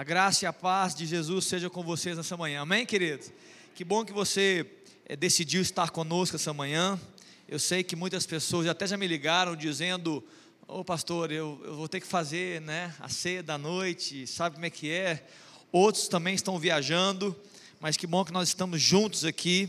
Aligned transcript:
A 0.00 0.02
graça 0.02 0.46
e 0.46 0.48
a 0.48 0.52
paz 0.54 0.94
de 0.94 1.04
Jesus 1.04 1.44
seja 1.44 1.68
com 1.68 1.82
vocês 1.82 2.16
nessa 2.16 2.34
manhã. 2.34 2.62
Amém, 2.62 2.86
queridos? 2.86 3.30
Que 3.74 3.84
bom 3.84 4.02
que 4.02 4.14
você 4.14 4.64
é, 5.04 5.14
decidiu 5.14 5.60
estar 5.60 5.90
conosco 5.90 6.36
essa 6.36 6.54
manhã. 6.54 6.98
Eu 7.46 7.58
sei 7.58 7.84
que 7.84 7.94
muitas 7.94 8.24
pessoas 8.24 8.66
até 8.66 8.86
já 8.86 8.96
me 8.96 9.06
ligaram 9.06 9.54
dizendo: 9.54 10.24
Ô 10.66 10.78
oh, 10.78 10.84
pastor, 10.86 11.30
eu, 11.30 11.60
eu 11.66 11.76
vou 11.76 11.86
ter 11.86 12.00
que 12.00 12.06
fazer 12.06 12.62
né, 12.62 12.94
a 12.98 13.10
ceia 13.10 13.42
da 13.42 13.58
noite, 13.58 14.26
sabe 14.26 14.54
como 14.54 14.64
é 14.64 14.70
que 14.70 14.90
é? 14.90 15.22
Outros 15.70 16.08
também 16.08 16.34
estão 16.34 16.58
viajando, 16.58 17.38
mas 17.78 17.98
que 17.98 18.06
bom 18.06 18.24
que 18.24 18.32
nós 18.32 18.48
estamos 18.48 18.80
juntos 18.80 19.26
aqui, 19.26 19.68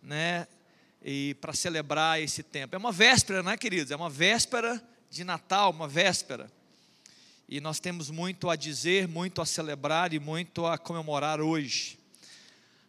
né? 0.00 0.46
E 1.04 1.34
para 1.40 1.52
celebrar 1.52 2.22
esse 2.22 2.44
tempo. 2.44 2.76
É 2.76 2.78
uma 2.78 2.92
véspera, 2.92 3.42
né, 3.42 3.56
queridos? 3.56 3.90
É 3.90 3.96
uma 3.96 4.08
véspera 4.08 4.80
de 5.10 5.24
Natal, 5.24 5.72
uma 5.72 5.88
véspera. 5.88 6.48
E 7.54 7.60
nós 7.60 7.78
temos 7.78 8.08
muito 8.08 8.48
a 8.48 8.56
dizer, 8.56 9.06
muito 9.06 9.42
a 9.42 9.44
celebrar 9.44 10.14
e 10.14 10.18
muito 10.18 10.64
a 10.64 10.78
comemorar 10.78 11.38
hoje. 11.38 11.98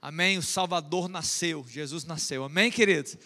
Amém? 0.02 0.38
O 0.38 0.42
Salvador 0.42 1.10
nasceu, 1.10 1.66
Jesus 1.68 2.06
nasceu. 2.06 2.46
Amém, 2.46 2.72
queridos? 2.72 3.18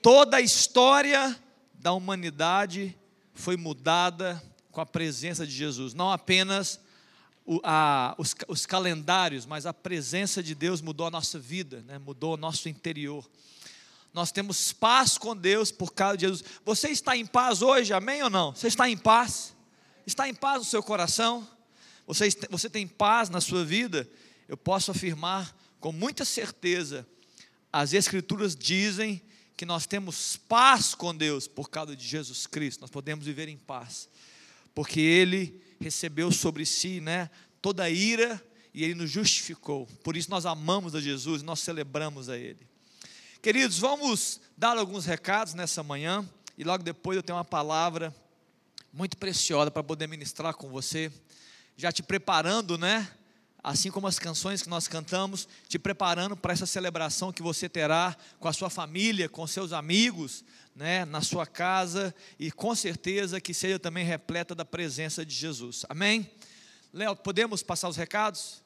Toda 0.00 0.36
a 0.36 0.40
história 0.40 1.36
da 1.74 1.92
humanidade 1.92 2.96
foi 3.34 3.56
mudada 3.56 4.40
com 4.70 4.80
a 4.80 4.86
presença 4.86 5.44
de 5.44 5.50
Jesus. 5.50 5.94
Não 5.94 6.12
apenas 6.12 6.78
o, 7.44 7.60
a, 7.64 8.14
os, 8.16 8.36
os, 8.46 8.64
calendários, 8.64 9.46
mas 9.46 9.66
a 9.66 9.74
presença 9.74 10.40
de 10.44 10.54
Deus 10.54 10.80
mudou 10.80 11.08
a 11.08 11.10
nossa 11.10 11.40
vida, 11.40 11.82
né? 11.88 11.98
mudou 11.98 12.34
o 12.34 12.36
nosso 12.36 12.68
interior. 12.68 13.28
Nós 14.14 14.30
temos 14.30 14.72
paz 14.72 15.18
com 15.18 15.36
Deus 15.36 15.72
por 15.72 15.92
causa 15.92 16.18
de 16.18 16.26
Jesus. 16.26 16.44
Você 16.64 16.90
está 16.90 17.16
em 17.16 17.26
paz 17.26 17.62
hoje, 17.62 17.92
amém 17.92 18.22
ou 18.22 18.30
não? 18.30 18.54
Você 18.54 18.68
está 18.68 18.88
em 18.88 18.96
paz? 18.96 19.57
Está 20.08 20.26
em 20.26 20.32
paz 20.34 20.60
no 20.60 20.64
seu 20.64 20.82
coração? 20.82 21.46
Você, 22.06 22.30
você 22.48 22.70
tem 22.70 22.88
paz 22.88 23.28
na 23.28 23.42
sua 23.42 23.62
vida? 23.62 24.08
Eu 24.48 24.56
posso 24.56 24.90
afirmar 24.90 25.54
com 25.80 25.92
muita 25.92 26.24
certeza, 26.24 27.06
as 27.70 27.92
Escrituras 27.92 28.56
dizem 28.56 29.20
que 29.54 29.66
nós 29.66 29.86
temos 29.86 30.38
paz 30.48 30.94
com 30.94 31.14
Deus 31.14 31.46
por 31.46 31.68
causa 31.68 31.94
de 31.94 32.08
Jesus 32.08 32.46
Cristo, 32.46 32.80
nós 32.80 32.88
podemos 32.88 33.26
viver 33.26 33.48
em 33.48 33.58
paz, 33.58 34.08
porque 34.74 34.98
Ele 34.98 35.60
recebeu 35.78 36.32
sobre 36.32 36.64
si 36.64 37.02
né, 37.02 37.28
toda 37.60 37.82
a 37.82 37.90
ira 37.90 38.42
e 38.72 38.84
Ele 38.84 38.94
nos 38.94 39.10
justificou, 39.10 39.86
por 40.02 40.16
isso 40.16 40.30
nós 40.30 40.46
amamos 40.46 40.94
a 40.94 41.02
Jesus, 41.02 41.42
nós 41.42 41.60
celebramos 41.60 42.30
a 42.30 42.38
Ele. 42.38 42.66
Queridos, 43.42 43.78
vamos 43.78 44.40
dar 44.56 44.78
alguns 44.78 45.04
recados 45.04 45.52
nessa 45.52 45.82
manhã, 45.82 46.26
e 46.56 46.64
logo 46.64 46.82
depois 46.82 47.14
eu 47.14 47.22
tenho 47.22 47.36
uma 47.36 47.44
palavra 47.44 48.14
muito 48.92 49.16
preciosa 49.16 49.70
para 49.70 49.82
poder 49.82 50.06
ministrar 50.06 50.54
com 50.54 50.68
você, 50.68 51.12
já 51.76 51.92
te 51.92 52.02
preparando, 52.02 52.76
né? 52.76 53.08
Assim 53.62 53.90
como 53.90 54.06
as 54.06 54.18
canções 54.18 54.62
que 54.62 54.68
nós 54.68 54.88
cantamos, 54.88 55.48
te 55.68 55.78
preparando 55.78 56.36
para 56.36 56.52
essa 56.52 56.66
celebração 56.66 57.32
que 57.32 57.42
você 57.42 57.68
terá 57.68 58.16
com 58.38 58.48
a 58.48 58.52
sua 58.52 58.70
família, 58.70 59.28
com 59.28 59.46
seus 59.46 59.72
amigos, 59.72 60.44
né, 60.74 61.04
na 61.04 61.20
sua 61.20 61.44
casa 61.44 62.14
e 62.38 62.52
com 62.52 62.72
certeza 62.74 63.40
que 63.40 63.52
seja 63.52 63.78
também 63.78 64.04
repleta 64.04 64.54
da 64.54 64.64
presença 64.64 65.26
de 65.26 65.34
Jesus. 65.34 65.84
Amém? 65.88 66.30
Léo, 66.92 67.16
podemos 67.16 67.62
passar 67.62 67.88
os 67.88 67.96
recados? 67.96 68.62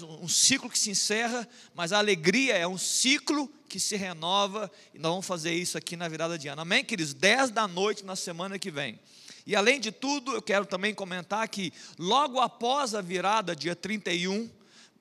Um 0.00 0.28
ciclo 0.28 0.70
que 0.70 0.78
se 0.78 0.90
encerra, 0.90 1.46
mas 1.74 1.92
a 1.92 1.98
alegria 1.98 2.56
é 2.56 2.66
um 2.66 2.78
ciclo 2.78 3.46
que 3.68 3.78
se 3.78 3.96
renova, 3.96 4.70
e 4.94 4.98
nós 4.98 5.10
vamos 5.10 5.26
fazer 5.26 5.52
isso 5.52 5.76
aqui 5.76 5.96
na 5.96 6.08
virada 6.08 6.38
de 6.38 6.48
ano. 6.48 6.62
Amém, 6.62 6.84
queridos? 6.84 7.12
10 7.12 7.50
da 7.50 7.68
noite 7.68 8.04
na 8.04 8.16
semana 8.16 8.58
que 8.58 8.70
vem. 8.70 8.98
E 9.46 9.54
além 9.54 9.80
de 9.80 9.92
tudo, 9.92 10.32
eu 10.32 10.40
quero 10.40 10.64
também 10.64 10.94
comentar 10.94 11.46
que 11.48 11.72
logo 11.98 12.40
após 12.40 12.94
a 12.94 13.00
virada, 13.02 13.54
dia 13.54 13.76
31, 13.76 14.48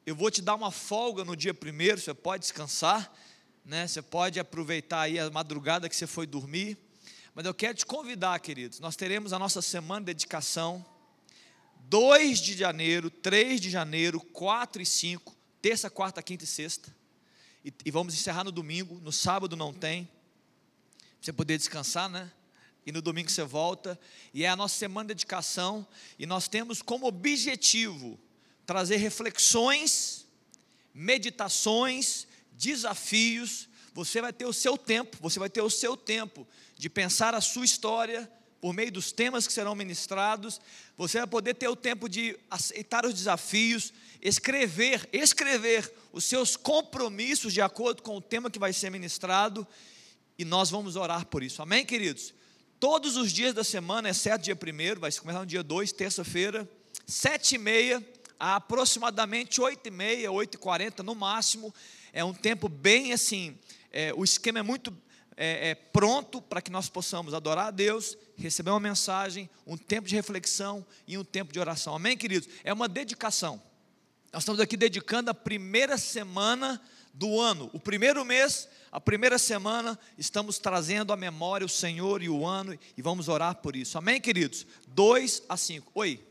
eu 0.06 0.16
vou 0.16 0.31
te 0.31 0.41
dar 0.41 0.56
uma 0.56 0.72
folga 0.72 1.23
no 1.23 1.35
dia 1.35 1.53
primeiro, 1.53 2.00
você 2.00 2.13
pode 2.13 2.41
descansar, 2.41 3.13
né? 3.63 3.88
Você 3.88 4.02
pode 4.02 4.40
aproveitar 4.40 5.02
aí 5.02 5.19
a 5.19 5.29
madrugada 5.29 5.88
que 5.88 5.96
você 5.96 6.08
foi 6.08 6.25
dormir. 6.25 6.78
Mas 7.34 7.46
eu 7.46 7.53
quero 7.53 7.75
te 7.75 7.85
convidar, 7.85 8.38
queridos, 8.40 8.79
nós 8.79 8.96
teremos 8.96 9.31
a 9.31 9.40
nossa 9.40 9.62
semana 9.62 10.02
de 10.02 10.08
dedicação 10.08 10.84
2 11.91 12.40
de 12.40 12.56
janeiro, 12.56 13.09
3 13.09 13.59
de 13.59 13.69
janeiro, 13.69 14.22
4 14.22 14.81
e 14.81 14.85
5, 14.85 15.35
terça, 15.61 15.90
quarta, 15.90 16.23
quinta 16.23 16.46
e 16.46 16.47
sexta. 16.47 16.96
E, 17.66 17.73
e 17.84 17.91
vamos 17.91 18.14
encerrar 18.14 18.46
no 18.46 18.52
domingo, 18.52 18.97
no 19.02 19.11
sábado 19.11 19.58
não 19.58 19.73
tem. 19.73 20.05
Pra 20.05 21.05
você 21.20 21.34
poder 21.34 21.58
descansar, 21.58 22.08
né? 22.08 22.32
E 22.85 22.93
no 22.93 23.02
domingo 23.02 23.29
você 23.29 23.43
volta. 23.43 23.99
E 24.34 24.46
é 24.46 24.47
a 24.47 24.55
nossa 24.55 24.78
semana 24.78 25.08
de 25.08 25.16
dedicação. 25.16 25.85
E 26.17 26.26
nós 26.26 26.47
temos 26.47 26.82
como 26.82 27.08
objetivo 27.08 28.17
trazer 28.66 28.96
reflexões, 28.96 30.26
meditações, 30.94 32.26
desafios. 32.53 33.67
Você 33.94 34.22
vai 34.22 34.32
ter 34.32 34.46
o 34.46 34.53
seu 34.53 34.78
tempo, 34.78 35.17
você 35.20 35.40
vai 35.40 35.49
ter 35.49 35.61
o 35.61 35.70
seu 35.70 35.97
tempo 35.97 36.47
de 36.78 36.90
pensar 36.90 37.35
a 37.35 37.41
sua 37.41 37.66
história, 37.66 38.32
por 38.61 38.75
meio 38.75 38.91
dos 38.91 39.11
temas 39.11 39.47
que 39.47 39.52
serão 39.52 39.73
ministrados, 39.73 40.61
você 40.96 41.17
vai 41.17 41.28
poder 41.28 41.55
ter 41.55 41.67
o 41.67 41.75
tempo 41.75 42.08
de 42.08 42.37
aceitar 42.49 43.03
os 43.08 43.13
desafios, 43.13 43.91
escrever, 44.22 45.09
escrever 45.11 45.91
os 46.13 46.23
seus 46.23 46.55
compromissos 46.55 47.53
de 47.53 47.59
acordo 47.59 48.03
com 48.03 48.16
o 48.16 48.22
tema 48.22 48.52
que 48.52 48.59
vai 48.59 48.72
ser 48.72 48.91
ministrado, 48.91 49.67
e 50.37 50.46
nós 50.46 50.69
vamos 50.69 50.96
orar 50.96 51.25
por 51.25 51.41
isso. 51.41 51.61
Amém, 51.61 51.84
queridos? 51.84 52.35
Todos 52.79 53.17
os 53.17 53.31
dias 53.31 53.53
da 53.53 53.63
semana, 53.63 54.09
exceto 54.09 54.43
dia 54.43 54.55
primeiro, 54.55 54.99
vai 54.99 55.11
começar 55.11 55.40
no 55.40 55.46
dia 55.46 55.63
2, 55.63 55.91
terça-feira, 55.91 56.69
sete 57.05 57.55
e 57.55 57.58
meia, 57.58 58.03
aproximadamente 58.40 59.59
8h30, 59.59 60.25
8h40 60.25 60.99
no 60.99 61.16
máximo. 61.16 61.73
É 62.13 62.23
um 62.23 62.34
tempo 62.34 62.69
bem 62.69 63.11
assim, 63.11 63.58
é, 63.91 64.13
o 64.16 64.23
esquema 64.23 64.59
é 64.59 64.63
muito 64.63 64.96
é, 65.37 65.69
é, 65.69 65.75
pronto 65.75 66.41
para 66.41 66.61
que 66.61 66.72
nós 66.72 66.90
possamos 66.90 67.34
adorar 67.34 67.67
a 67.67 67.72
Deus, 67.72 68.17
receber 68.41 68.72
uma 68.72 68.79
mensagem, 68.79 69.49
um 69.66 69.78
tempo 69.78 70.08
de 70.08 70.16
reflexão 70.16 70.85
e 71.08 71.17
um 71.17 71.23
tempo 71.23 71.53
de 71.53 71.59
oração. 71.59 71.96
Amém, 71.96 72.17
queridos? 72.17 72.49
É 72.64 72.73
uma 72.73 72.88
dedicação. 72.88 73.61
Nós 74.34 74.43
estamos 74.43 74.61
aqui 74.61 74.78
dedicando 74.78 75.29
a 75.29 75.34
primeira 75.34 75.97
semana 75.97 76.82
do 77.14 77.40
ano, 77.40 77.70
o 77.73 77.79
primeiro 77.79 78.23
mês, 78.23 78.67
a 78.91 78.99
primeira 78.99 79.38
semana, 79.38 79.99
estamos 80.17 80.58
trazendo 80.58 81.11
à 81.11 81.17
memória 81.17 81.66
o 81.66 81.70
Senhor 81.70 82.23
e 82.23 82.29
o 82.29 82.46
ano 82.46 82.78
e 82.96 83.02
vamos 83.02 83.28
orar 83.28 83.55
por 83.55 83.76
isso. 83.76 83.97
Amém, 83.97 84.20
queridos? 84.20 84.66
2 84.87 85.44
a 85.49 85.58
5. 85.58 85.91
Oi. 85.94 86.23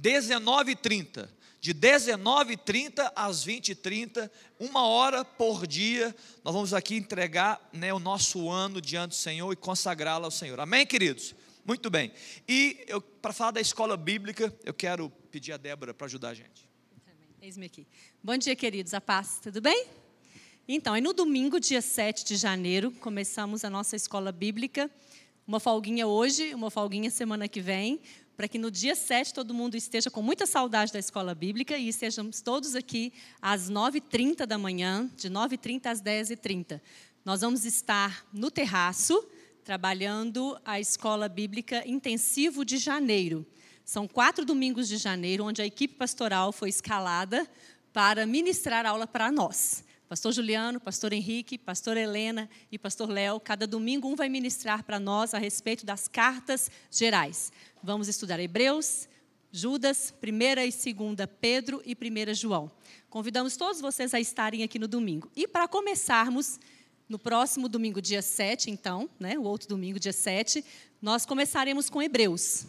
19h30. 0.00 1.28
De 1.68 1.74
19h30 1.74 3.12
às 3.14 3.44
20h30, 3.44 4.30
uma 4.58 4.86
hora 4.86 5.22
por 5.22 5.66
dia, 5.66 6.16
nós 6.42 6.54
vamos 6.54 6.72
aqui 6.72 6.94
entregar 6.94 7.60
né, 7.74 7.92
o 7.92 7.98
nosso 7.98 8.48
ano 8.48 8.80
diante 8.80 9.10
do 9.10 9.16
Senhor 9.16 9.52
e 9.52 9.56
consagrá-lo 9.56 10.24
ao 10.24 10.30
Senhor. 10.30 10.58
Amém, 10.60 10.86
queridos? 10.86 11.34
Muito 11.66 11.90
bem. 11.90 12.10
E 12.48 12.86
para 13.20 13.34
falar 13.34 13.50
da 13.50 13.60
escola 13.60 13.98
bíblica, 13.98 14.50
eu 14.64 14.72
quero 14.72 15.10
pedir 15.30 15.52
a 15.52 15.58
Débora 15.58 15.92
para 15.92 16.06
ajudar 16.06 16.30
a 16.30 16.34
gente. 16.34 16.66
Eis-me 17.42 17.66
aqui. 17.66 17.86
Bom 18.24 18.38
dia, 18.38 18.56
queridos. 18.56 18.94
A 18.94 19.00
paz, 19.02 19.38
tudo 19.42 19.60
bem? 19.60 19.88
Então, 20.66 20.96
e 20.96 21.02
no 21.02 21.12
domingo, 21.12 21.60
dia 21.60 21.82
7 21.82 22.24
de 22.24 22.36
janeiro, 22.36 22.90
começamos 22.92 23.62
a 23.62 23.68
nossa 23.68 23.94
escola 23.94 24.32
bíblica. 24.32 24.90
Uma 25.46 25.60
folguinha 25.60 26.06
hoje, 26.06 26.54
uma 26.54 26.70
folguinha 26.70 27.10
semana 27.10 27.46
que 27.46 27.60
vem, 27.60 28.00
para 28.38 28.46
que 28.46 28.56
no 28.56 28.70
dia 28.70 28.94
7 28.94 29.34
todo 29.34 29.52
mundo 29.52 29.76
esteja 29.76 30.12
com 30.12 30.22
muita 30.22 30.46
saudade 30.46 30.92
da 30.92 30.98
escola 31.00 31.34
bíblica 31.34 31.76
e 31.76 31.88
estejamos 31.88 32.40
todos 32.40 32.76
aqui 32.76 33.12
às 33.42 33.68
9h30 33.68 34.46
da 34.46 34.56
manhã, 34.56 35.10
de 35.16 35.28
9h30 35.28 35.86
às 35.86 36.00
10h30. 36.00 36.80
Nós 37.24 37.40
vamos 37.40 37.64
estar 37.64 38.24
no 38.32 38.48
terraço, 38.48 39.26
trabalhando 39.64 40.56
a 40.64 40.78
escola 40.78 41.28
bíblica 41.28 41.82
intensivo 41.84 42.64
de 42.64 42.78
janeiro. 42.78 43.44
São 43.84 44.06
quatro 44.06 44.44
domingos 44.44 44.86
de 44.86 44.98
janeiro, 44.98 45.42
onde 45.42 45.60
a 45.60 45.66
equipe 45.66 45.96
pastoral 45.96 46.52
foi 46.52 46.68
escalada 46.68 47.44
para 47.92 48.24
ministrar 48.24 48.86
aula 48.86 49.08
para 49.08 49.32
nós. 49.32 49.82
Pastor 50.08 50.32
Juliano, 50.32 50.80
Pastor 50.80 51.12
Henrique, 51.12 51.58
Pastor 51.58 51.94
Helena 51.98 52.48
e 52.72 52.78
Pastor 52.78 53.10
Léo, 53.10 53.38
cada 53.38 53.66
domingo 53.66 54.08
um 54.08 54.16
vai 54.16 54.26
ministrar 54.26 54.82
para 54.82 54.98
nós 54.98 55.34
a 55.34 55.38
respeito 55.38 55.84
das 55.84 56.08
cartas 56.08 56.70
gerais. 56.90 57.52
Vamos 57.82 58.08
estudar 58.08 58.40
Hebreus, 58.40 59.06
Judas, 59.52 60.14
1 60.22 60.26
e 60.62 60.94
2 60.94 61.28
Pedro 61.38 61.82
e 61.84 61.94
1 61.94 62.32
João. 62.32 62.70
Convidamos 63.10 63.54
todos 63.58 63.82
vocês 63.82 64.14
a 64.14 64.20
estarem 64.20 64.62
aqui 64.62 64.78
no 64.78 64.88
domingo. 64.88 65.30
E 65.36 65.46
para 65.46 65.68
começarmos, 65.68 66.58
no 67.06 67.18
próximo 67.18 67.68
domingo, 67.68 68.00
dia 68.00 68.22
7, 68.22 68.70
então, 68.70 69.10
né, 69.20 69.38
o 69.38 69.42
outro 69.42 69.68
domingo, 69.68 70.00
dia 70.00 70.12
7, 70.14 70.64
nós 71.02 71.26
começaremos 71.26 71.90
com 71.90 72.00
Hebreus. 72.00 72.64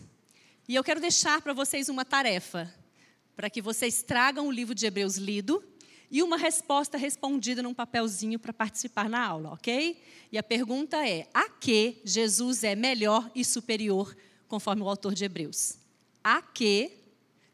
E 0.68 0.76
eu 0.76 0.84
quero 0.84 1.00
deixar 1.00 1.42
para 1.42 1.54
vocês 1.54 1.88
uma 1.88 2.04
tarefa, 2.04 2.70
para 3.34 3.50
que 3.50 3.62
vocês 3.62 4.04
tragam 4.04 4.46
o 4.46 4.52
livro 4.52 4.76
de 4.76 4.86
Hebreus 4.86 5.16
lido 5.16 5.64
e 6.12 6.24
uma 6.24 6.38
resposta 6.38 6.98
respondida 6.98 7.62
num 7.62 7.74
papelzinho 7.74 8.40
para 8.40 8.52
participar 8.52 9.10
na 9.10 9.24
aula, 9.24 9.54
ok? 9.54 10.02
E 10.32 10.38
a 10.38 10.44
pergunta 10.44 11.08
é: 11.08 11.28
a 11.34 11.50
que 11.50 12.02
Jesus 12.04 12.64
é 12.64 12.76
melhor 12.76 13.30
e 13.36 13.46
superior 13.46 14.16
conforme 14.48 14.82
o 14.82 14.90
autor 14.90 15.14
de 15.14 15.26
Hebreus. 15.26 15.78
A 16.24 16.42
que 16.42 16.92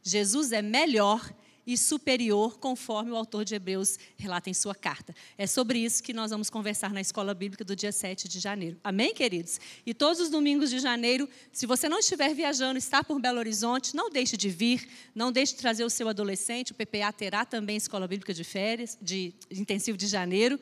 Jesus 0.02 0.52
é 0.52 0.62
melhor 0.62 1.34
e 1.66 1.78
superior, 1.78 2.60
conforme 2.60 3.12
o 3.12 3.16
autor 3.16 3.44
de 3.44 3.56
Hebreus 3.56 3.98
relata 4.18 4.50
em 4.50 4.54
sua 4.54 4.76
carta. 4.76 5.16
É 5.38 5.48
sobre 5.48 5.80
isso 5.80 6.04
que 6.04 6.14
nós 6.14 6.32
vamos 6.32 6.50
conversar 6.50 6.94
na 6.94 7.02
escola 7.02 7.34
bíblica 7.34 7.64
do 7.64 7.76
dia 7.76 7.92
7 7.92 8.28
de 8.28 8.40
janeiro. 8.40 8.78
Amém, 8.84 9.14
queridos? 9.14 9.60
E 9.86 9.94
todos 9.94 10.20
os 10.20 10.30
domingos 10.30 10.70
de 10.70 10.80
janeiro, 10.80 11.28
se 11.52 11.66
você 11.66 11.90
não 11.90 12.00
estiver 12.00 12.34
viajando, 12.34 12.78
está 12.78 13.04
por 13.04 13.20
Belo 13.20 13.40
Horizonte, 13.40 13.96
não 13.96 14.10
deixe 14.10 14.38
de 14.38 14.50
vir, 14.50 14.88
não 15.14 15.32
deixe 15.32 15.54
de 15.54 15.60
trazer 15.60 15.84
o 15.84 15.90
seu 15.90 16.08
adolescente. 16.08 16.72
O 16.72 16.76
PPA 16.76 17.12
terá 17.12 17.46
também 17.46 17.78
escola 17.78 18.08
bíblica 18.08 18.34
de 18.34 18.44
férias, 18.44 18.98
de 19.02 19.34
intensivo 19.50 19.98
de 19.98 20.08
janeiro. 20.08 20.60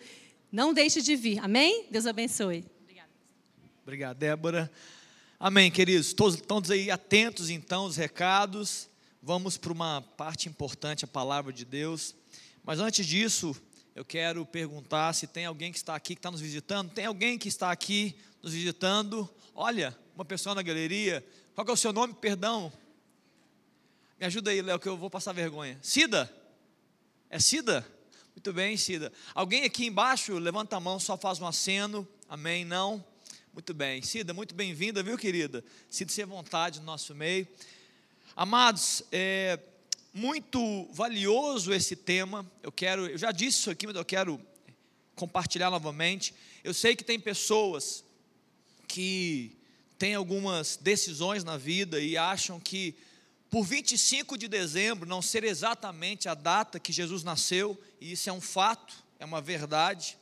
Não 0.52 0.74
deixe 0.74 1.02
de 1.02 1.16
vir. 1.16 1.40
Amém? 1.40 1.88
Deus 1.92 2.06
abençoe. 2.06 2.64
Obrigada. 2.84 3.10
Obrigado, 3.82 4.18
Débora. 4.18 4.72
Amém, 5.40 5.70
queridos. 5.70 6.14
Todos, 6.14 6.40
todos 6.40 6.72
aí 6.72 6.90
atentos 6.90 7.50
então 7.50 7.82
aos 7.82 7.98
recados. 7.98 8.88
Vamos 9.26 9.56
para 9.56 9.72
uma 9.72 10.02
parte 10.02 10.50
importante, 10.50 11.06
a 11.06 11.08
palavra 11.08 11.54
de 11.54 11.64
Deus. 11.64 12.14
Mas 12.62 12.82
antes 12.82 13.06
disso, 13.06 13.56
eu 13.96 14.04
quero 14.04 14.46
perguntar 14.46 15.14
se 15.14 15.28
tem 15.28 15.46
alguém 15.46 15.72
que 15.72 15.78
está 15.78 15.96
aqui, 15.96 16.14
que 16.14 16.20
está 16.20 16.30
nos 16.30 16.42
visitando. 16.42 16.92
Tem 16.92 17.06
alguém 17.06 17.38
que 17.38 17.48
está 17.48 17.72
aqui 17.72 18.18
nos 18.42 18.52
visitando? 18.52 19.34
Olha, 19.56 19.98
uma 20.14 20.26
pessoa 20.26 20.54
na 20.54 20.62
galeria. 20.62 21.26
Qual 21.56 21.66
é 21.66 21.72
o 21.72 21.78
seu 21.78 21.94
nome? 21.94 22.14
Perdão. 22.14 22.70
Me 24.20 24.26
ajuda 24.26 24.52
aí, 24.52 24.62
Léo, 24.62 24.78
que 24.78 24.90
eu 24.90 24.98
vou 24.98 25.10
passar 25.10 25.32
vergonha. 25.32 25.80
Cida? 25.82 26.30
É 27.30 27.40
Cida? 27.40 27.88
Muito 28.36 28.52
bem, 28.52 28.76
Cida. 28.76 29.10
Alguém 29.34 29.64
aqui 29.64 29.86
embaixo, 29.86 30.38
levanta 30.38 30.76
a 30.76 30.82
mão, 30.82 31.00
só 31.00 31.16
faz 31.18 31.40
um 31.40 31.48
aceno. 31.48 32.06
Amém? 32.28 32.66
Não? 32.66 33.02
Muito 33.54 33.74
bem. 33.74 34.02
Cida, 34.02 34.34
muito 34.34 34.54
bem-vinda, 34.54 35.02
viu, 35.02 35.18
querida? 35.18 35.64
Sinta-se 35.90 36.22
à 36.22 36.26
vontade 36.26 36.82
no 36.82 36.86
nosso 36.86 37.16
meio. 37.16 37.48
Amados, 38.36 39.04
é 39.12 39.60
muito 40.12 40.88
valioso 40.92 41.72
esse 41.72 41.96
tema. 41.96 42.44
Eu 42.64 42.72
quero, 42.72 43.06
eu 43.06 43.16
já 43.16 43.32
disse 43.32 43.60
isso 43.60 43.70
aqui, 43.70 43.86
mas 43.86 43.96
eu 43.96 44.04
quero 44.04 44.42
compartilhar 45.16 45.70
novamente. 45.70 46.34
Eu 46.64 46.74
sei 46.74 46.96
que 46.96 47.04
tem 47.04 47.20
pessoas 47.20 48.04
que 48.88 49.56
têm 50.00 50.16
algumas 50.16 50.78
decisões 50.78 51.44
na 51.44 51.58
vida 51.58 52.02
e 52.02 52.18
acham 52.18 52.60
que 52.60 52.96
por 53.52 53.64
25 53.64 54.36
de 54.36 54.48
dezembro 54.48 55.08
não 55.08 55.22
ser 55.22 55.44
exatamente 55.44 56.28
a 56.28 56.34
data 56.34 56.80
que 56.80 56.92
Jesus 56.92 57.24
nasceu, 57.24 57.80
e 58.02 58.14
isso 58.14 58.32
é 58.32 58.34
um 58.34 58.42
fato, 58.42 58.96
é 59.20 59.26
uma 59.26 59.42
verdade 59.42 60.18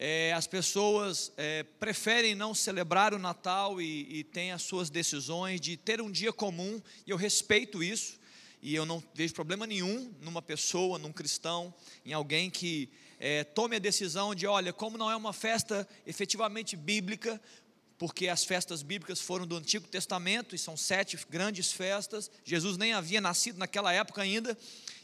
é, 0.00 0.32
as 0.32 0.46
pessoas 0.46 1.32
é, 1.36 1.64
preferem 1.64 2.36
não 2.36 2.54
celebrar 2.54 3.12
o 3.12 3.18
Natal 3.18 3.82
e, 3.82 4.20
e 4.20 4.24
têm 4.24 4.52
as 4.52 4.62
suas 4.62 4.88
decisões 4.88 5.60
de 5.60 5.76
ter 5.76 6.00
um 6.00 6.10
dia 6.10 6.32
comum, 6.32 6.80
e 7.04 7.10
eu 7.10 7.16
respeito 7.16 7.82
isso, 7.82 8.16
e 8.62 8.74
eu 8.74 8.86
não 8.86 9.02
vejo 9.12 9.34
problema 9.34 9.66
nenhum 9.66 10.14
numa 10.20 10.40
pessoa, 10.40 10.98
num 10.98 11.12
cristão, 11.12 11.74
em 12.06 12.12
alguém 12.12 12.48
que 12.48 12.88
é, 13.18 13.42
tome 13.42 13.74
a 13.74 13.80
decisão 13.80 14.34
de: 14.34 14.46
olha, 14.46 14.72
como 14.72 14.96
não 14.96 15.10
é 15.10 15.16
uma 15.16 15.32
festa 15.32 15.86
efetivamente 16.06 16.76
bíblica, 16.76 17.40
porque 17.98 18.28
as 18.28 18.44
festas 18.44 18.82
bíblicas 18.82 19.20
foram 19.20 19.44
do 19.44 19.56
Antigo 19.56 19.88
Testamento 19.88 20.54
e 20.54 20.58
são 20.58 20.76
sete 20.76 21.18
grandes 21.28 21.72
festas, 21.72 22.30
Jesus 22.44 22.76
nem 22.76 22.92
havia 22.92 23.20
nascido 23.20 23.58
naquela 23.58 23.92
época 23.92 24.22
ainda, 24.22 24.56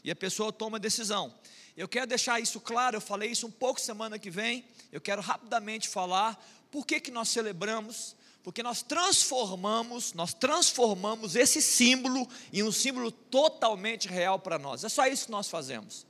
e 0.05 0.11
a 0.11 0.15
pessoa 0.15 0.53
toma 0.53 0.77
a 0.77 0.79
decisão. 0.79 1.33
Eu 1.75 1.87
quero 1.87 2.05
deixar 2.05 2.39
isso 2.39 2.61
claro, 2.61 2.95
eu 2.95 3.01
falei 3.01 3.31
isso 3.31 3.47
um 3.47 3.51
pouco 3.51 3.81
semana 3.81 4.19
que 4.19 4.29
vem, 4.29 4.63
eu 4.91 5.01
quero 5.01 5.19
rapidamente 5.19 5.89
falar 5.89 6.39
por 6.69 6.85
que, 6.85 6.99
que 6.99 7.09
nós 7.09 7.27
celebramos, 7.27 8.15
porque 8.43 8.61
nós 8.61 8.83
transformamos, 8.83 10.13
nós 10.13 10.31
transformamos 10.31 11.35
esse 11.35 11.59
símbolo 11.59 12.29
em 12.53 12.61
um 12.61 12.71
símbolo 12.71 13.09
totalmente 13.09 14.07
real 14.07 14.37
para 14.37 14.59
nós. 14.59 14.83
É 14.83 14.89
só 14.89 15.07
isso 15.07 15.25
que 15.25 15.31
nós 15.31 15.49
fazemos. 15.49 16.05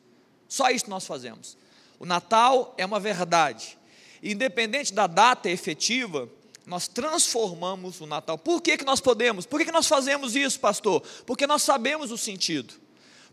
Só 0.50 0.70
isso 0.70 0.84
que 0.84 0.90
nós 0.90 1.08
fazemos. 1.08 1.58
O 1.98 2.06
Natal 2.06 2.76
é 2.78 2.86
uma 2.86 3.00
verdade. 3.00 3.78
Independente 4.22 4.94
da 4.94 5.08
data 5.08 5.50
efetiva, 5.50 6.30
nós 6.66 6.90
transformamos 6.90 8.02
o 8.02 8.06
Natal. 8.06 8.38
Por 8.38 8.62
que, 8.62 8.78
que 8.78 8.84
nós 8.84 9.00
podemos? 9.00 9.46
Por 9.46 9.58
que, 9.58 9.66
que 9.66 9.72
nós 9.72 9.88
fazemos 9.88 10.36
isso, 10.36 10.60
pastor? 10.60 11.02
Porque 11.26 11.48
nós 11.48 11.64
sabemos 11.64 12.12
o 12.12 12.18
sentido 12.18 12.85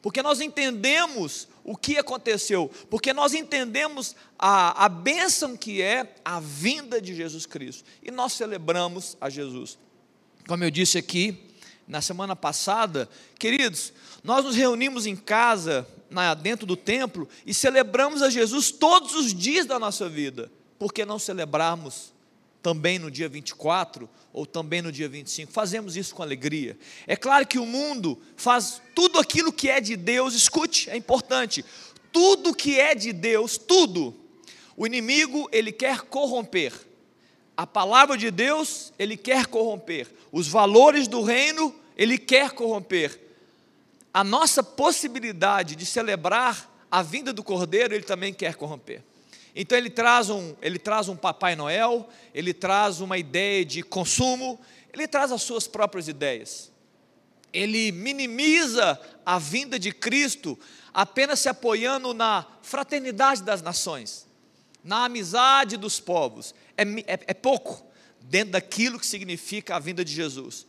porque 0.02 0.20
nós 0.20 0.40
entendemos 0.40 1.48
o 1.64 1.76
que 1.76 1.96
aconteceu, 1.96 2.68
porque 2.90 3.12
nós 3.12 3.32
entendemos 3.32 4.16
a, 4.36 4.84
a 4.84 4.88
bênção 4.88 5.56
que 5.56 5.80
é 5.80 6.16
a 6.24 6.40
vinda 6.40 7.00
de 7.00 7.14
Jesus 7.14 7.46
Cristo, 7.46 7.84
e 8.02 8.10
nós 8.10 8.32
celebramos 8.32 9.16
a 9.20 9.30
Jesus. 9.30 9.78
Como 10.48 10.64
eu 10.64 10.70
disse 10.70 10.98
aqui 10.98 11.48
na 11.86 12.00
semana 12.02 12.34
passada, 12.34 13.08
queridos, 13.38 13.92
nós 14.24 14.44
nos 14.44 14.56
reunimos 14.56 15.06
em 15.06 15.14
casa, 15.14 15.86
na, 16.10 16.34
dentro 16.34 16.66
do 16.66 16.76
templo, 16.76 17.28
e 17.46 17.54
celebramos 17.54 18.22
a 18.22 18.28
Jesus 18.28 18.72
todos 18.72 19.14
os 19.14 19.32
dias 19.32 19.66
da 19.66 19.78
nossa 19.78 20.08
vida, 20.08 20.50
por 20.78 20.92
que 20.92 21.04
não 21.04 21.18
celebrarmos 21.18 22.12
também 22.62 22.98
no 22.98 23.10
dia 23.10 23.28
24 23.28 24.08
ou 24.32 24.46
também 24.46 24.80
no 24.80 24.92
dia 24.92 25.08
25. 25.08 25.52
Fazemos 25.52 25.96
isso 25.96 26.14
com 26.14 26.22
alegria. 26.22 26.78
É 27.06 27.16
claro 27.16 27.46
que 27.46 27.58
o 27.58 27.66
mundo 27.66 28.18
faz 28.36 28.80
tudo 28.94 29.18
aquilo 29.18 29.52
que 29.52 29.68
é 29.68 29.80
de 29.80 29.96
Deus, 29.96 30.34
escute, 30.34 30.88
é 30.88 30.96
importante. 30.96 31.64
Tudo 32.12 32.54
que 32.54 32.78
é 32.78 32.94
de 32.94 33.12
Deus, 33.12 33.58
tudo, 33.58 34.14
o 34.76 34.86
inimigo 34.86 35.48
ele 35.52 35.72
quer 35.72 36.02
corromper. 36.02 36.72
A 37.56 37.66
palavra 37.66 38.16
de 38.16 38.30
Deus, 38.30 38.92
ele 38.98 39.16
quer 39.16 39.46
corromper. 39.46 40.08
Os 40.30 40.48
valores 40.48 41.06
do 41.08 41.22
reino, 41.22 41.74
ele 41.96 42.16
quer 42.16 42.52
corromper. 42.52 43.20
a 44.14 44.22
nossa 44.22 44.62
possibilidade 44.62 45.74
de 45.74 45.86
celebrar 45.86 46.70
a 46.90 47.02
vinda 47.02 47.32
do 47.32 47.42
Cordeiro, 47.42 47.94
ele 47.94 48.04
também 48.04 48.34
quer 48.34 48.54
corromper. 48.56 49.02
Então 49.54 49.76
ele 49.76 49.90
traz 49.90 50.30
um, 50.30 50.54
ele 50.62 50.78
traz 50.78 51.08
um 51.08 51.16
Papai 51.16 51.54
Noel, 51.54 52.08
ele 52.34 52.54
traz 52.54 53.00
uma 53.00 53.18
ideia 53.18 53.64
de 53.64 53.82
consumo, 53.82 54.58
ele 54.92 55.06
traz 55.06 55.30
as 55.30 55.42
suas 55.42 55.68
próprias 55.68 56.08
ideias. 56.08 56.72
Ele 57.52 57.92
minimiza 57.92 58.98
a 59.26 59.38
vinda 59.38 59.78
de 59.78 59.92
Cristo 59.92 60.58
apenas 60.92 61.40
se 61.40 61.48
apoiando 61.48 62.14
na 62.14 62.46
fraternidade 62.62 63.42
das 63.42 63.60
nações, 63.60 64.26
na 64.82 65.04
amizade 65.04 65.76
dos 65.76 66.00
povos. 66.00 66.54
É, 66.76 66.82
é, 66.82 67.20
é 67.28 67.34
pouco 67.34 67.86
dentro 68.22 68.52
daquilo 68.52 68.98
que 68.98 69.06
significa 69.06 69.76
a 69.76 69.78
vinda 69.78 70.04
de 70.04 70.12
Jesus. 70.12 70.66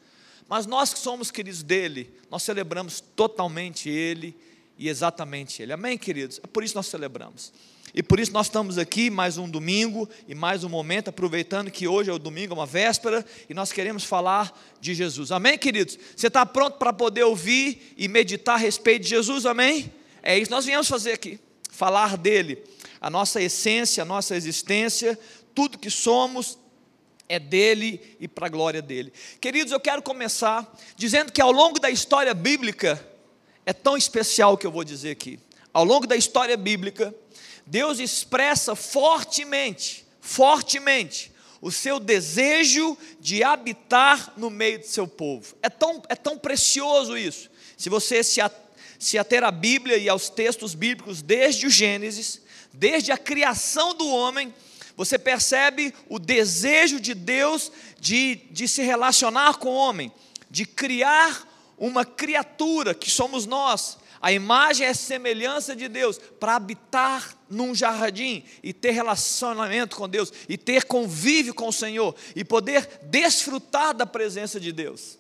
Mas 0.47 0.65
nós 0.65 0.93
que 0.93 0.99
somos 0.99 1.31
queridos 1.31 1.63
dele, 1.63 2.13
nós 2.29 2.43
celebramos 2.43 2.99
totalmente 2.99 3.89
ele 3.89 4.37
e 4.77 4.89
exatamente 4.89 5.61
ele. 5.61 5.71
Amém, 5.71 5.97
queridos? 5.97 6.39
É 6.43 6.47
por 6.47 6.63
isso 6.63 6.73
que 6.73 6.77
nós 6.77 6.87
celebramos. 6.87 7.53
E 7.93 8.01
por 8.01 8.19
isso 8.19 8.31
nós 8.31 8.47
estamos 8.47 8.79
aqui 8.79 9.11
mais 9.11 9.37
um 9.37 9.47
domingo 9.47 10.09
e 10.27 10.33
mais 10.33 10.63
um 10.63 10.69
momento, 10.69 11.09
aproveitando 11.09 11.69
que 11.69 11.87
hoje 11.87 12.09
é 12.09 12.13
o 12.13 12.17
domingo, 12.17 12.53
é 12.53 12.57
uma 12.57 12.65
véspera, 12.65 13.23
e 13.47 13.53
nós 13.53 13.71
queremos 13.71 14.03
falar 14.03 14.59
de 14.81 14.95
Jesus. 14.95 15.31
Amém, 15.31 15.59
queridos? 15.59 15.99
Você 16.15 16.25
está 16.25 16.43
pronto 16.43 16.77
para 16.79 16.91
poder 16.91 17.23
ouvir 17.23 17.93
e 17.95 18.07
meditar 18.07 18.55
a 18.55 18.57
respeito 18.57 19.03
de 19.03 19.09
Jesus? 19.09 19.45
Amém? 19.45 19.93
É 20.23 20.35
isso 20.35 20.45
que 20.45 20.55
nós 20.55 20.65
viemos 20.65 20.87
fazer 20.87 21.11
aqui, 21.11 21.39
falar 21.69 22.17
dele, 22.17 22.63
a 22.99 23.11
nossa 23.11 23.39
essência, 23.39 24.01
a 24.01 24.05
nossa 24.05 24.35
existência, 24.35 25.19
tudo 25.53 25.77
que 25.77 25.91
somos 25.91 26.57
é 27.29 27.37
dele 27.37 28.01
e 28.19 28.27
para 28.27 28.47
a 28.47 28.49
glória 28.49 28.81
dele. 28.81 29.13
Queridos, 29.39 29.71
eu 29.71 29.79
quero 29.79 30.01
começar 30.01 30.75
dizendo 30.95 31.31
que 31.31 31.41
ao 31.41 31.51
longo 31.51 31.79
da 31.79 31.91
história 31.91 32.33
bíblica, 32.33 33.05
é 33.67 33.71
tão 33.71 33.95
especial 33.95 34.53
o 34.53 34.57
que 34.57 34.65
eu 34.65 34.71
vou 34.71 34.83
dizer 34.83 35.11
aqui. 35.11 35.39
Ao 35.71 35.83
longo 35.83 36.05
da 36.07 36.15
história 36.15 36.57
bíblica, 36.57 37.13
Deus 37.65 37.99
expressa 37.99 38.75
fortemente, 38.75 40.05
fortemente, 40.19 41.31
o 41.61 41.71
seu 41.71 41.99
desejo 41.99 42.97
de 43.21 43.41
habitar 43.41 44.33
no 44.35 44.49
meio 44.49 44.79
do 44.79 44.85
seu 44.85 45.07
povo. 45.07 45.55
É 45.61 45.69
tão, 45.69 46.03
é 46.09 46.15
tão 46.15 46.37
precioso 46.37 47.17
isso. 47.17 47.49
Se 47.77 47.89
você 47.89 48.21
se, 48.21 48.41
se 48.99 49.17
ater 49.17 49.43
à 49.43 49.51
Bíblia 49.51 49.97
e 49.97 50.09
aos 50.09 50.29
textos 50.29 50.75
bíblicos, 50.75 51.21
desde 51.21 51.65
o 51.65 51.69
Gênesis, 51.69 52.41
desde 52.73 53.11
a 53.11 53.17
criação 53.17 53.93
do 53.93 54.07
homem, 54.07 54.53
você 54.97 55.17
percebe 55.17 55.93
o 56.09 56.19
desejo 56.19 56.99
de 56.99 57.13
Deus 57.13 57.71
de, 57.99 58.35
de 58.51 58.67
se 58.67 58.83
relacionar 58.83 59.55
com 59.55 59.69
o 59.69 59.75
homem, 59.75 60.11
de 60.51 60.65
criar 60.65 61.47
uma 61.77 62.03
criatura 62.05 62.93
que 62.93 63.09
somos 63.09 63.45
nós, 63.45 63.97
a 64.23 64.31
imagem 64.31 64.87
é 64.87 64.93
semelhança 64.93 65.75
de 65.75 65.89
Deus 65.89 66.17
para 66.17 66.55
habitar 66.55 67.35
num 67.53 67.73
jardim 67.73 68.43
e 68.61 68.73
ter 68.73 68.91
relacionamento 68.91 69.95
com 69.95 70.09
Deus 70.09 70.31
e 70.49 70.57
ter 70.57 70.85
convívio 70.85 71.53
com 71.53 71.67
o 71.67 71.73
Senhor 71.73 72.15
e 72.35 72.43
poder 72.43 73.01
desfrutar 73.03 73.93
da 73.93 74.05
presença 74.05 74.59
de 74.59 74.71
Deus. 74.71 75.17